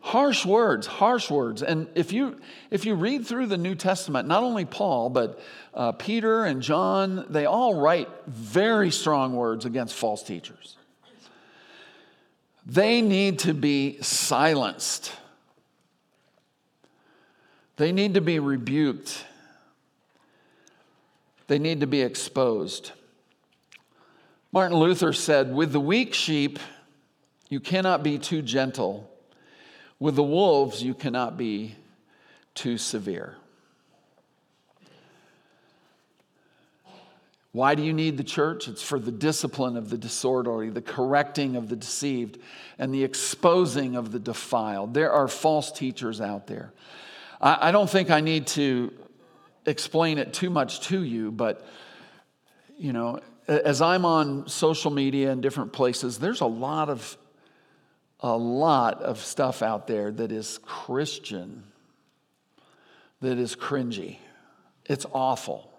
Harsh 0.00 0.44
words, 0.46 0.86
harsh 0.86 1.30
words. 1.30 1.62
And 1.62 1.88
if 1.94 2.12
you, 2.12 2.40
if 2.70 2.84
you 2.84 2.94
read 2.94 3.26
through 3.26 3.46
the 3.46 3.56
New 3.56 3.74
Testament, 3.74 4.28
not 4.28 4.42
only 4.42 4.64
Paul, 4.64 5.10
but 5.10 5.40
uh, 5.76 5.92
Peter 5.92 6.44
and 6.44 6.62
John, 6.62 7.26
they 7.28 7.44
all 7.44 7.74
write 7.74 8.08
very 8.26 8.90
strong 8.90 9.36
words 9.36 9.66
against 9.66 9.94
false 9.94 10.22
teachers. 10.22 10.76
They 12.64 13.02
need 13.02 13.40
to 13.40 13.52
be 13.52 13.98
silenced. 14.00 15.12
They 17.76 17.92
need 17.92 18.14
to 18.14 18.22
be 18.22 18.38
rebuked. 18.38 19.24
They 21.46 21.58
need 21.58 21.80
to 21.80 21.86
be 21.86 22.00
exposed. 22.00 22.92
Martin 24.50 24.78
Luther 24.78 25.12
said, 25.12 25.54
With 25.54 25.72
the 25.72 25.80
weak 25.80 26.14
sheep, 26.14 26.58
you 27.50 27.60
cannot 27.60 28.02
be 28.02 28.18
too 28.18 28.40
gentle. 28.40 29.10
With 30.00 30.16
the 30.16 30.22
wolves, 30.22 30.82
you 30.82 30.94
cannot 30.94 31.36
be 31.36 31.76
too 32.54 32.78
severe. 32.78 33.36
Why 37.56 37.74
do 37.74 37.82
you 37.82 37.94
need 37.94 38.18
the 38.18 38.22
church? 38.22 38.68
It's 38.68 38.82
for 38.82 38.98
the 38.98 39.10
discipline 39.10 39.78
of 39.78 39.88
the 39.88 39.96
disorderly, 39.96 40.68
the 40.68 40.82
correcting 40.82 41.56
of 41.56 41.70
the 41.70 41.76
deceived, 41.76 42.38
and 42.78 42.92
the 42.92 43.02
exposing 43.02 43.96
of 43.96 44.12
the 44.12 44.18
defiled. 44.18 44.92
There 44.92 45.10
are 45.10 45.26
false 45.26 45.72
teachers 45.72 46.20
out 46.20 46.46
there. 46.48 46.74
I, 47.40 47.68
I 47.68 47.72
don't 47.72 47.88
think 47.88 48.10
I 48.10 48.20
need 48.20 48.46
to 48.48 48.92
explain 49.64 50.18
it 50.18 50.34
too 50.34 50.50
much 50.50 50.80
to 50.88 51.02
you, 51.02 51.32
but 51.32 51.66
you 52.76 52.92
know, 52.92 53.20
as 53.48 53.80
I'm 53.80 54.04
on 54.04 54.48
social 54.48 54.90
media 54.90 55.30
and 55.30 55.40
different 55.40 55.72
places, 55.72 56.18
there's 56.18 56.42
a 56.42 56.46
lot 56.46 56.90
of 56.90 57.16
a 58.20 58.36
lot 58.36 59.00
of 59.00 59.18
stuff 59.18 59.62
out 59.62 59.86
there 59.86 60.12
that 60.12 60.30
is 60.30 60.58
Christian, 60.62 61.64
that 63.22 63.38
is 63.38 63.56
cringy. 63.56 64.18
It's 64.84 65.06
awful. 65.10 65.72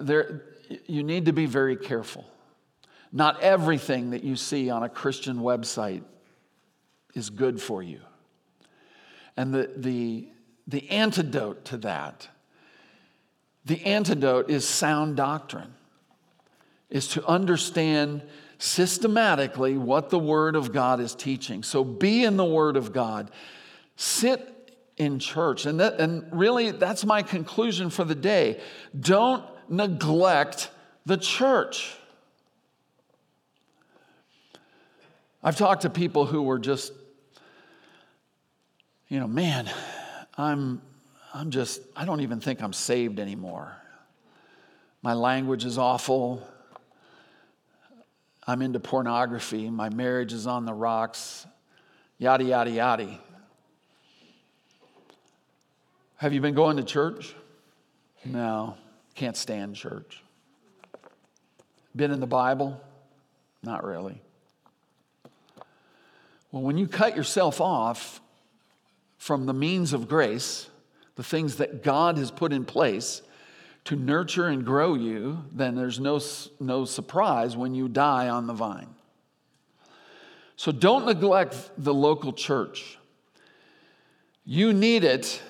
There, 0.00 0.42
you 0.86 1.02
need 1.02 1.26
to 1.26 1.32
be 1.32 1.46
very 1.46 1.76
careful. 1.76 2.24
Not 3.12 3.40
everything 3.42 4.10
that 4.10 4.24
you 4.24 4.36
see 4.36 4.70
on 4.70 4.82
a 4.82 4.88
Christian 4.88 5.38
website 5.38 6.02
is 7.14 7.28
good 7.30 7.60
for 7.60 7.82
you. 7.82 8.00
And 9.36 9.52
the, 9.52 9.70
the, 9.76 10.28
the 10.66 10.88
antidote 10.90 11.64
to 11.66 11.76
that, 11.78 12.28
the 13.64 13.82
antidote 13.84 14.50
is 14.50 14.66
sound 14.66 15.16
doctrine, 15.16 15.74
is 16.90 17.08
to 17.08 17.26
understand 17.26 18.22
systematically 18.58 19.76
what 19.76 20.10
the 20.10 20.18
Word 20.18 20.56
of 20.56 20.72
God 20.72 21.00
is 21.00 21.14
teaching. 21.14 21.62
So 21.62 21.84
be 21.84 22.24
in 22.24 22.36
the 22.36 22.44
Word 22.44 22.76
of 22.76 22.92
God. 22.92 23.30
Sit 23.96 24.48
in 24.96 25.18
church. 25.18 25.66
And, 25.66 25.80
that, 25.80 26.00
and 26.00 26.24
really, 26.32 26.70
that's 26.70 27.04
my 27.04 27.22
conclusion 27.22 27.90
for 27.90 28.04
the 28.04 28.14
day. 28.14 28.60
Don't 28.98 29.44
neglect 29.72 30.70
the 31.06 31.16
church. 31.16 31.96
I've 35.42 35.56
talked 35.56 35.82
to 35.82 35.90
people 35.90 36.26
who 36.26 36.42
were 36.42 36.60
just 36.60 36.92
you 39.12 39.20
know, 39.20 39.28
man, 39.28 39.70
I'm, 40.38 40.80
I'm 41.34 41.50
just, 41.50 41.82
I 41.94 42.06
don't 42.06 42.22
even 42.22 42.40
think 42.40 42.62
I'm 42.62 42.72
saved 42.72 43.20
anymore. 43.20 43.76
My 45.02 45.12
language 45.12 45.66
is 45.66 45.76
awful. 45.76 46.42
I'm 48.46 48.62
into 48.62 48.80
pornography. 48.80 49.68
My 49.68 49.90
marriage 49.90 50.32
is 50.32 50.46
on 50.46 50.64
the 50.64 50.72
rocks. 50.72 51.46
Yada, 52.16 52.42
yada, 52.42 52.70
yada. 52.70 53.20
Have 56.16 56.32
you 56.32 56.40
been 56.40 56.54
going 56.54 56.78
to 56.78 56.82
church? 56.82 57.34
No, 58.24 58.78
can't 59.14 59.36
stand 59.36 59.76
church. 59.76 60.22
Been 61.94 62.10
in 62.10 62.20
the 62.20 62.26
Bible? 62.26 62.80
Not 63.62 63.84
really. 63.84 64.20
Well, 66.50 66.62
when 66.62 66.78
you 66.78 66.86
cut 66.86 67.16
yourself 67.16 67.60
off 67.60 68.20
from 69.18 69.46
the 69.46 69.54
means 69.54 69.92
of 69.92 70.08
grace, 70.08 70.68
the 71.16 71.22
things 71.22 71.56
that 71.56 71.82
God 71.82 72.18
has 72.18 72.30
put 72.30 72.52
in 72.52 72.64
place 72.64 73.22
to 73.84 73.96
nurture 73.96 74.48
and 74.48 74.64
grow 74.64 74.94
you, 74.94 75.44
then 75.52 75.74
there's 75.74 75.98
no, 75.98 76.20
no 76.60 76.84
surprise 76.84 77.56
when 77.56 77.74
you 77.74 77.88
die 77.88 78.28
on 78.28 78.46
the 78.46 78.52
vine. 78.52 78.94
So 80.56 80.70
don't 80.70 81.06
neglect 81.06 81.70
the 81.76 81.92
local 81.92 82.32
church. 82.32 82.98
You 84.44 84.72
need 84.72 85.04
it, 85.04 85.42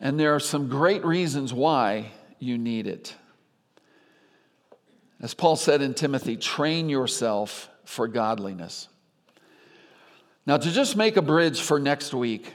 and 0.00 0.18
there 0.18 0.34
are 0.34 0.40
some 0.40 0.68
great 0.68 1.04
reasons 1.04 1.52
why 1.52 2.12
you 2.38 2.58
need 2.58 2.86
it. 2.86 3.14
As 5.20 5.34
Paul 5.34 5.56
said 5.56 5.80
in 5.80 5.94
Timothy, 5.94 6.36
train 6.36 6.88
yourself 6.88 7.70
for 7.84 8.08
godliness. 8.08 8.88
Now, 10.46 10.58
to 10.58 10.70
just 10.70 10.96
make 10.96 11.16
a 11.16 11.22
bridge 11.22 11.60
for 11.60 11.78
next 11.78 12.12
week, 12.12 12.52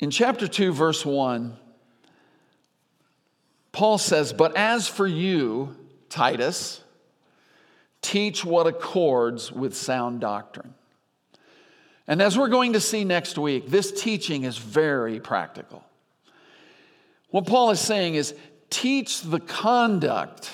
in 0.00 0.10
chapter 0.10 0.48
2, 0.48 0.72
verse 0.72 1.04
1, 1.06 1.56
Paul 3.70 3.98
says, 3.98 4.32
But 4.32 4.56
as 4.56 4.88
for 4.88 5.06
you, 5.06 5.76
Titus, 6.08 6.82
teach 8.02 8.44
what 8.44 8.66
accords 8.66 9.52
with 9.52 9.76
sound 9.76 10.20
doctrine. 10.20 10.74
And 12.10 12.20
as 12.20 12.36
we're 12.36 12.48
going 12.48 12.72
to 12.72 12.80
see 12.80 13.04
next 13.04 13.38
week, 13.38 13.68
this 13.68 13.92
teaching 13.92 14.42
is 14.42 14.58
very 14.58 15.20
practical. 15.20 15.84
What 17.28 17.46
Paul 17.46 17.70
is 17.70 17.78
saying 17.78 18.16
is 18.16 18.34
teach 18.68 19.22
the 19.22 19.38
conduct 19.38 20.50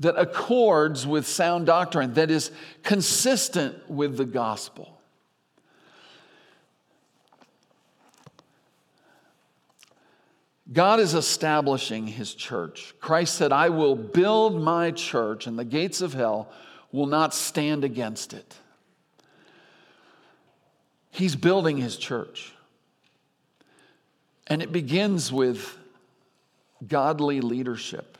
that 0.00 0.18
accords 0.18 1.06
with 1.06 1.26
sound 1.26 1.66
doctrine, 1.66 2.14
that 2.14 2.30
is 2.30 2.50
consistent 2.82 3.90
with 3.90 4.16
the 4.16 4.24
gospel. 4.24 4.98
God 10.72 11.00
is 11.00 11.12
establishing 11.12 12.06
his 12.06 12.34
church. 12.34 12.94
Christ 12.98 13.34
said, 13.34 13.52
I 13.52 13.68
will 13.68 13.94
build 13.94 14.58
my 14.58 14.90
church, 14.90 15.46
and 15.46 15.58
the 15.58 15.66
gates 15.66 16.00
of 16.00 16.14
hell 16.14 16.50
will 16.92 17.06
not 17.06 17.34
stand 17.34 17.84
against 17.84 18.32
it. 18.32 18.56
He's 21.14 21.36
building 21.36 21.78
his 21.78 21.96
church. 21.96 22.52
And 24.46 24.60
it 24.60 24.72
begins 24.72 25.32
with 25.32 25.78
godly 26.86 27.40
leadership. 27.40 28.18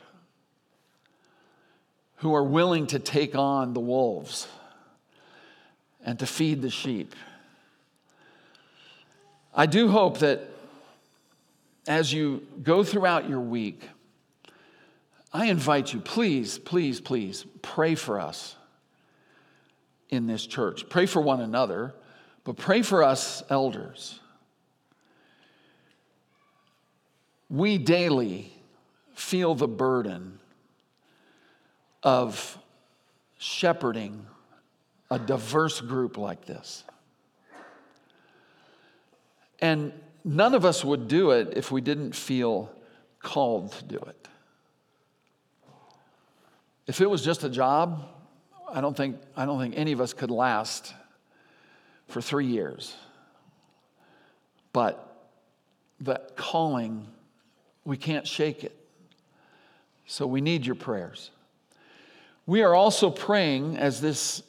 who 2.17 2.33
are 2.33 2.43
willing 2.43 2.87
to 2.87 2.99
take 2.99 3.35
on 3.35 3.73
the 3.73 3.79
wolves 3.79 4.47
and 6.03 6.17
to 6.19 6.25
feed 6.25 6.61
the 6.61 6.69
sheep. 6.69 7.13
I 9.53 9.65
do 9.65 9.89
hope 9.89 10.19
that 10.19 10.41
as 11.87 12.11
you 12.11 12.45
go 12.63 12.83
throughout 12.83 13.29
your 13.29 13.39
week, 13.39 13.87
I 15.31 15.45
invite 15.45 15.93
you, 15.93 15.99
please, 15.99 16.57
please, 16.57 16.99
please 16.99 17.45
pray 17.61 17.95
for 17.95 18.19
us 18.19 18.55
in 20.09 20.27
this 20.27 20.45
church. 20.45 20.87
Pray 20.89 21.05
for 21.05 21.21
one 21.21 21.41
another, 21.41 21.93
but 22.45 22.55
pray 22.55 22.81
for 22.83 23.03
us 23.03 23.43
elders. 23.49 24.19
We 27.49 27.77
daily 27.77 28.53
feel 29.15 29.55
the 29.55 29.67
burden 29.67 30.39
of 32.03 32.57
shepherding 33.37 34.25
a 35.09 35.19
diverse 35.19 35.81
group 35.81 36.17
like 36.17 36.45
this. 36.45 36.83
And 39.59 39.91
none 40.23 40.53
of 40.53 40.65
us 40.65 40.85
would 40.85 41.07
do 41.07 41.31
it 41.31 41.53
if 41.57 41.71
we 41.71 41.81
didn't 41.81 42.13
feel 42.15 42.71
called 43.19 43.71
to 43.73 43.83
do 43.85 43.97
it. 43.97 44.27
If 46.85 47.01
it 47.01 47.09
was 47.09 47.23
just 47.23 47.43
a 47.43 47.49
job, 47.49 48.07
I 48.71 48.81
don't 48.81 48.95
think, 48.95 49.17
I 49.35 49.45
don't 49.45 49.59
think 49.59 49.73
any 49.75 49.91
of 49.93 50.01
us 50.01 50.13
could 50.13 50.29
last 50.29 50.93
for 52.07 52.21
three 52.21 52.47
years. 52.47 52.95
But 54.73 55.01
that 56.01 56.35
calling, 56.35 57.07
we 57.83 57.97
can't 57.97 58.27
shake 58.27 58.63
it. 58.63 58.75
So 60.05 60.27
we 60.27 60.41
need 60.41 60.65
your 60.65 60.75
prayers. 60.75 61.31
We 62.45 62.61
are 62.61 62.75
also 62.75 63.09
praying 63.09 63.77
as 63.77 64.01
this, 64.01 64.43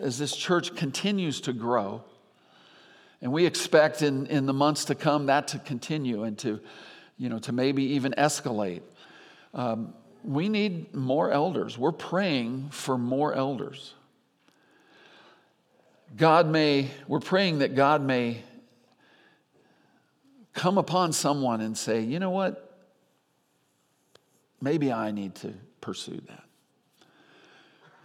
as 0.00 0.18
this 0.18 0.34
church 0.34 0.74
continues 0.74 1.40
to 1.42 1.52
grow. 1.52 2.02
And 3.20 3.32
we 3.32 3.46
expect 3.46 4.02
in, 4.02 4.26
in 4.26 4.46
the 4.46 4.52
months 4.52 4.86
to 4.86 4.94
come 4.94 5.26
that 5.26 5.48
to 5.48 5.58
continue 5.58 6.24
and 6.24 6.38
to, 6.38 6.60
you 7.16 7.28
know, 7.28 7.38
to 7.40 7.52
maybe 7.52 7.82
even 7.82 8.14
escalate. 8.18 8.82
Um, 9.54 9.94
we 10.24 10.48
need 10.48 10.94
more 10.94 11.30
elders. 11.30 11.78
We're 11.78 11.92
praying 11.92 12.70
for 12.70 12.98
more 12.98 13.34
elders. 13.34 13.94
God 16.16 16.48
may, 16.48 16.90
we're 17.06 17.20
praying 17.20 17.58
that 17.58 17.74
God 17.74 18.02
may 18.02 18.42
come 20.54 20.78
upon 20.78 21.12
someone 21.12 21.60
and 21.60 21.76
say, 21.76 22.00
you 22.00 22.18
know 22.18 22.30
what? 22.30 22.76
Maybe 24.60 24.92
I 24.92 25.12
need 25.12 25.34
to 25.36 25.54
pursue 25.80 26.20
that. 26.26 26.44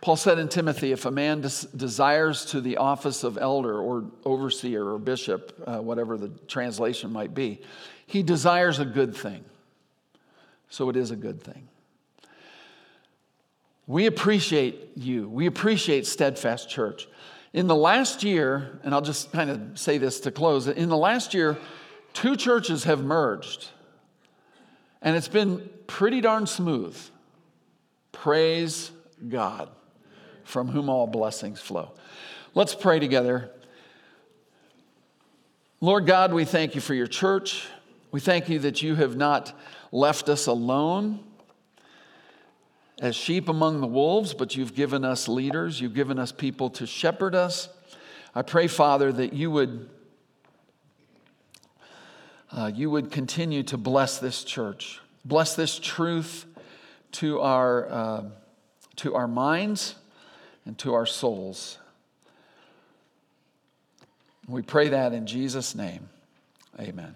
Paul 0.01 0.17
said 0.17 0.37
in 0.37 0.49
Timothy, 0.49 0.91
if 0.91 1.05
a 1.05 1.11
man 1.11 1.41
des- 1.41 1.67
desires 1.75 2.45
to 2.47 2.59
the 2.59 2.77
office 2.77 3.23
of 3.23 3.37
elder 3.37 3.79
or 3.79 4.03
overseer 4.25 4.85
or 4.85 4.99
bishop, 4.99 5.53
uh, 5.65 5.77
whatever 5.77 6.17
the 6.17 6.27
translation 6.47 7.11
might 7.11 7.33
be, 7.33 7.61
he 8.05 8.21
desires 8.21 8.79
a 8.79 8.85
good 8.85 9.15
thing. 9.15 9.45
So 10.69 10.89
it 10.89 10.97
is 10.97 11.11
a 11.11 11.15
good 11.15 11.41
thing. 11.41 11.69
We 13.87 14.05
appreciate 14.05 14.91
you. 14.95 15.29
We 15.29 15.45
appreciate 15.45 16.05
Steadfast 16.05 16.69
Church. 16.69 17.07
In 17.53 17.67
the 17.67 17.75
last 17.75 18.23
year, 18.23 18.79
and 18.83 18.95
I'll 18.95 19.01
just 19.01 19.31
kind 19.31 19.49
of 19.51 19.79
say 19.79 19.99
this 19.99 20.21
to 20.21 20.31
close, 20.31 20.67
in 20.67 20.89
the 20.89 20.97
last 20.97 21.35
year, 21.35 21.57
two 22.13 22.35
churches 22.35 22.85
have 22.85 23.03
merged. 23.03 23.69
And 25.03 25.15
it's 25.15 25.27
been 25.27 25.69
pretty 25.85 26.19
darn 26.19 26.47
smooth. 26.47 26.97
Praise 28.11 28.91
God, 29.27 29.69
from 30.43 30.67
whom 30.67 30.89
all 30.89 31.05
blessings 31.05 31.59
flow. 31.59 31.91
Let's 32.55 32.73
pray 32.73 32.99
together. 32.99 33.51
Lord 35.79 36.07
God, 36.07 36.33
we 36.33 36.45
thank 36.45 36.73
you 36.73 36.81
for 36.81 36.93
your 36.93 37.07
church. 37.07 37.67
We 38.11 38.19
thank 38.19 38.49
you 38.49 38.59
that 38.59 38.81
you 38.81 38.95
have 38.95 39.15
not 39.15 39.53
left 39.91 40.29
us 40.29 40.47
alone 40.47 41.19
as 43.03 43.17
sheep 43.17 43.49
among 43.49 43.81
the 43.81 43.87
wolves, 43.87 44.33
but 44.33 44.55
you've 44.55 44.73
given 44.73 45.03
us 45.03 45.27
leaders, 45.27 45.81
you've 45.81 45.93
given 45.93 46.17
us 46.17 46.31
people 46.31 46.69
to 46.69 46.87
shepherd 46.87 47.35
us. 47.35 47.67
I 48.33 48.43
pray, 48.43 48.67
Father, 48.67 49.11
that 49.11 49.33
you 49.33 49.51
would. 49.51 49.89
Uh, 52.49 52.71
you 52.73 52.89
would 52.89 53.09
continue 53.09 53.63
to 53.63 53.77
bless 53.77 54.19
this 54.19 54.43
church, 54.43 55.01
bless 55.25 55.55
this 55.55 55.79
truth 55.79 56.45
to 57.11 57.41
our, 57.41 57.89
uh, 57.89 58.23
to 58.97 59.15
our 59.15 59.27
minds 59.27 59.95
and 60.63 60.77
to 60.77 60.93
our 60.93 61.07
souls. 61.07 61.79
We 64.47 64.61
pray 64.61 64.89
that 64.89 65.13
in 65.13 65.25
Jesus' 65.25 65.73
name. 65.73 66.09
Amen. 66.79 67.15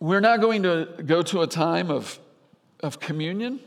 We're 0.00 0.20
now 0.20 0.38
going 0.38 0.62
to 0.62 0.88
go 1.04 1.20
to 1.20 1.42
a 1.42 1.46
time 1.46 1.90
of, 1.90 2.18
of 2.80 2.98
communion. 2.98 3.60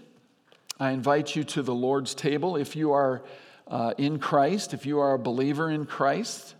I 0.79 0.91
invite 0.91 1.35
you 1.35 1.43
to 1.43 1.63
the 1.63 1.73
Lord's 1.73 2.13
table. 2.13 2.55
If 2.55 2.75
you 2.75 2.91
are 2.91 3.23
uh, 3.67 3.95
in 3.97 4.19
Christ, 4.19 4.75
if 4.75 4.85
you 4.85 4.99
are 4.99 5.15
a 5.15 5.19
believer 5.19 5.71
in 5.71 5.85
Christ, 5.85 6.53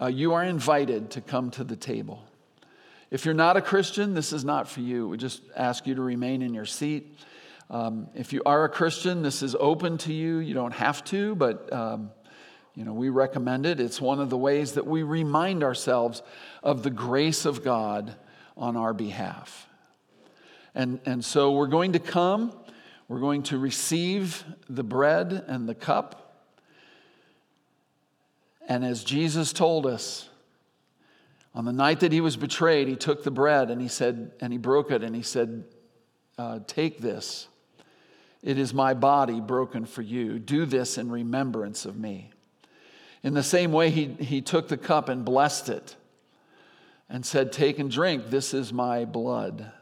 uh, 0.00 0.08
you 0.08 0.34
are 0.34 0.44
invited 0.44 1.10
to 1.12 1.22
come 1.22 1.50
to 1.52 1.64
the 1.64 1.76
table. 1.76 2.22
If 3.10 3.24
you're 3.24 3.34
not 3.34 3.56
a 3.56 3.62
Christian, 3.62 4.12
this 4.12 4.34
is 4.34 4.44
not 4.44 4.68
for 4.68 4.80
you. 4.80 5.08
We 5.08 5.16
just 5.16 5.40
ask 5.56 5.86
you 5.86 5.94
to 5.94 6.02
remain 6.02 6.42
in 6.42 6.52
your 6.52 6.66
seat. 6.66 7.18
Um, 7.70 8.08
if 8.14 8.34
you 8.34 8.42
are 8.44 8.64
a 8.64 8.68
Christian, 8.68 9.22
this 9.22 9.42
is 9.42 9.56
open 9.58 9.96
to 9.98 10.12
you. 10.12 10.38
You 10.38 10.52
don't 10.52 10.74
have 10.74 11.02
to, 11.04 11.34
but 11.34 11.72
um, 11.72 12.10
you 12.74 12.84
know 12.84 12.92
we 12.92 13.08
recommend 13.08 13.64
it. 13.64 13.80
It's 13.80 14.02
one 14.02 14.20
of 14.20 14.28
the 14.28 14.36
ways 14.36 14.72
that 14.72 14.86
we 14.86 15.02
remind 15.02 15.64
ourselves 15.64 16.22
of 16.62 16.82
the 16.82 16.90
grace 16.90 17.46
of 17.46 17.64
God 17.64 18.14
on 18.54 18.76
our 18.76 18.92
behalf. 18.92 19.66
And, 20.74 21.00
and 21.06 21.24
so 21.24 21.52
we're 21.52 21.68
going 21.68 21.92
to 21.92 21.98
come. 21.98 22.52
We're 23.08 23.20
going 23.20 23.44
to 23.44 23.58
receive 23.58 24.44
the 24.68 24.82
bread 24.82 25.44
and 25.46 25.68
the 25.68 25.74
cup. 25.74 26.44
And 28.68 28.84
as 28.84 29.04
Jesus 29.04 29.52
told 29.52 29.86
us, 29.86 30.28
on 31.54 31.64
the 31.64 31.72
night 31.72 32.00
that 32.00 32.12
he 32.12 32.20
was 32.20 32.36
betrayed, 32.36 32.88
he 32.88 32.96
took 32.96 33.22
the 33.22 33.30
bread 33.30 33.70
and 33.70 33.80
he 33.80 33.88
said, 33.88 34.32
and 34.40 34.52
he 34.52 34.58
broke 34.58 34.90
it 34.90 35.02
and 35.02 35.14
he 35.14 35.22
said, 35.22 35.64
uh, 36.36 36.58
Take 36.66 36.98
this. 36.98 37.48
It 38.42 38.58
is 38.58 38.74
my 38.74 38.92
body 38.92 39.40
broken 39.40 39.86
for 39.86 40.02
you. 40.02 40.38
Do 40.38 40.66
this 40.66 40.98
in 40.98 41.10
remembrance 41.10 41.86
of 41.86 41.96
me. 41.96 42.30
In 43.22 43.34
the 43.34 43.42
same 43.42 43.72
way, 43.72 43.90
he, 43.90 44.06
he 44.20 44.40
took 44.42 44.68
the 44.68 44.76
cup 44.76 45.08
and 45.08 45.24
blessed 45.24 45.68
it 45.68 45.96
and 47.08 47.24
said, 47.24 47.52
Take 47.52 47.78
and 47.78 47.90
drink. 47.90 48.30
This 48.30 48.52
is 48.52 48.72
my 48.72 49.04
blood, 49.04 49.72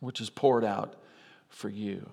which 0.00 0.20
is 0.20 0.30
poured 0.30 0.64
out 0.64 0.94
for 1.48 1.68
you. 1.68 2.08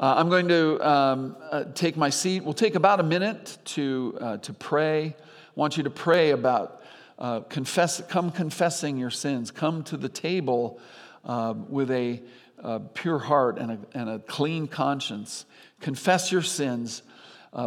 Uh, 0.00 0.14
I'm 0.16 0.30
going 0.30 0.48
to 0.48 0.80
um, 0.80 1.36
uh, 1.50 1.64
take 1.74 1.94
my 1.94 2.08
seat. 2.08 2.42
We'll 2.42 2.54
take 2.54 2.74
about 2.74 3.00
a 3.00 3.02
minute 3.02 3.58
to, 3.66 4.16
uh, 4.18 4.36
to 4.38 4.54
pray. 4.54 5.08
I 5.08 5.14
want 5.56 5.76
you 5.76 5.82
to 5.82 5.90
pray 5.90 6.30
about 6.30 6.82
uh, 7.18 7.40
confess, 7.40 8.00
come 8.08 8.30
confessing 8.30 8.96
your 8.96 9.10
sins. 9.10 9.50
Come 9.50 9.82
to 9.84 9.98
the 9.98 10.08
table 10.08 10.80
uh, 11.26 11.52
with 11.68 11.90
a 11.90 12.22
uh, 12.64 12.78
pure 12.94 13.18
heart 13.18 13.58
and 13.58 13.72
a, 13.72 13.78
and 13.92 14.08
a 14.08 14.18
clean 14.20 14.68
conscience. 14.68 15.44
Confess 15.80 16.32
your 16.32 16.42
sins 16.42 17.02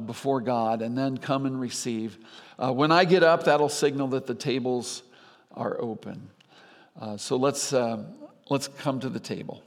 before 0.07 0.41
God 0.41 0.81
and 0.81 0.97
then 0.97 1.19
come 1.19 1.45
and 1.45 1.61
receive. 1.61 2.17
when 2.57 2.91
I 2.91 3.05
get 3.05 3.21
up, 3.21 3.43
that'll 3.43 3.69
signal 3.69 4.07
that 4.07 4.25
the 4.25 4.33
tables 4.33 5.03
are 5.53 5.79
open. 5.79 6.29
so 7.17 7.35
let's, 7.35 7.73
let's 8.49 8.69
come 8.69 8.99
to 9.01 9.09
the 9.09 9.19
table. 9.19 9.61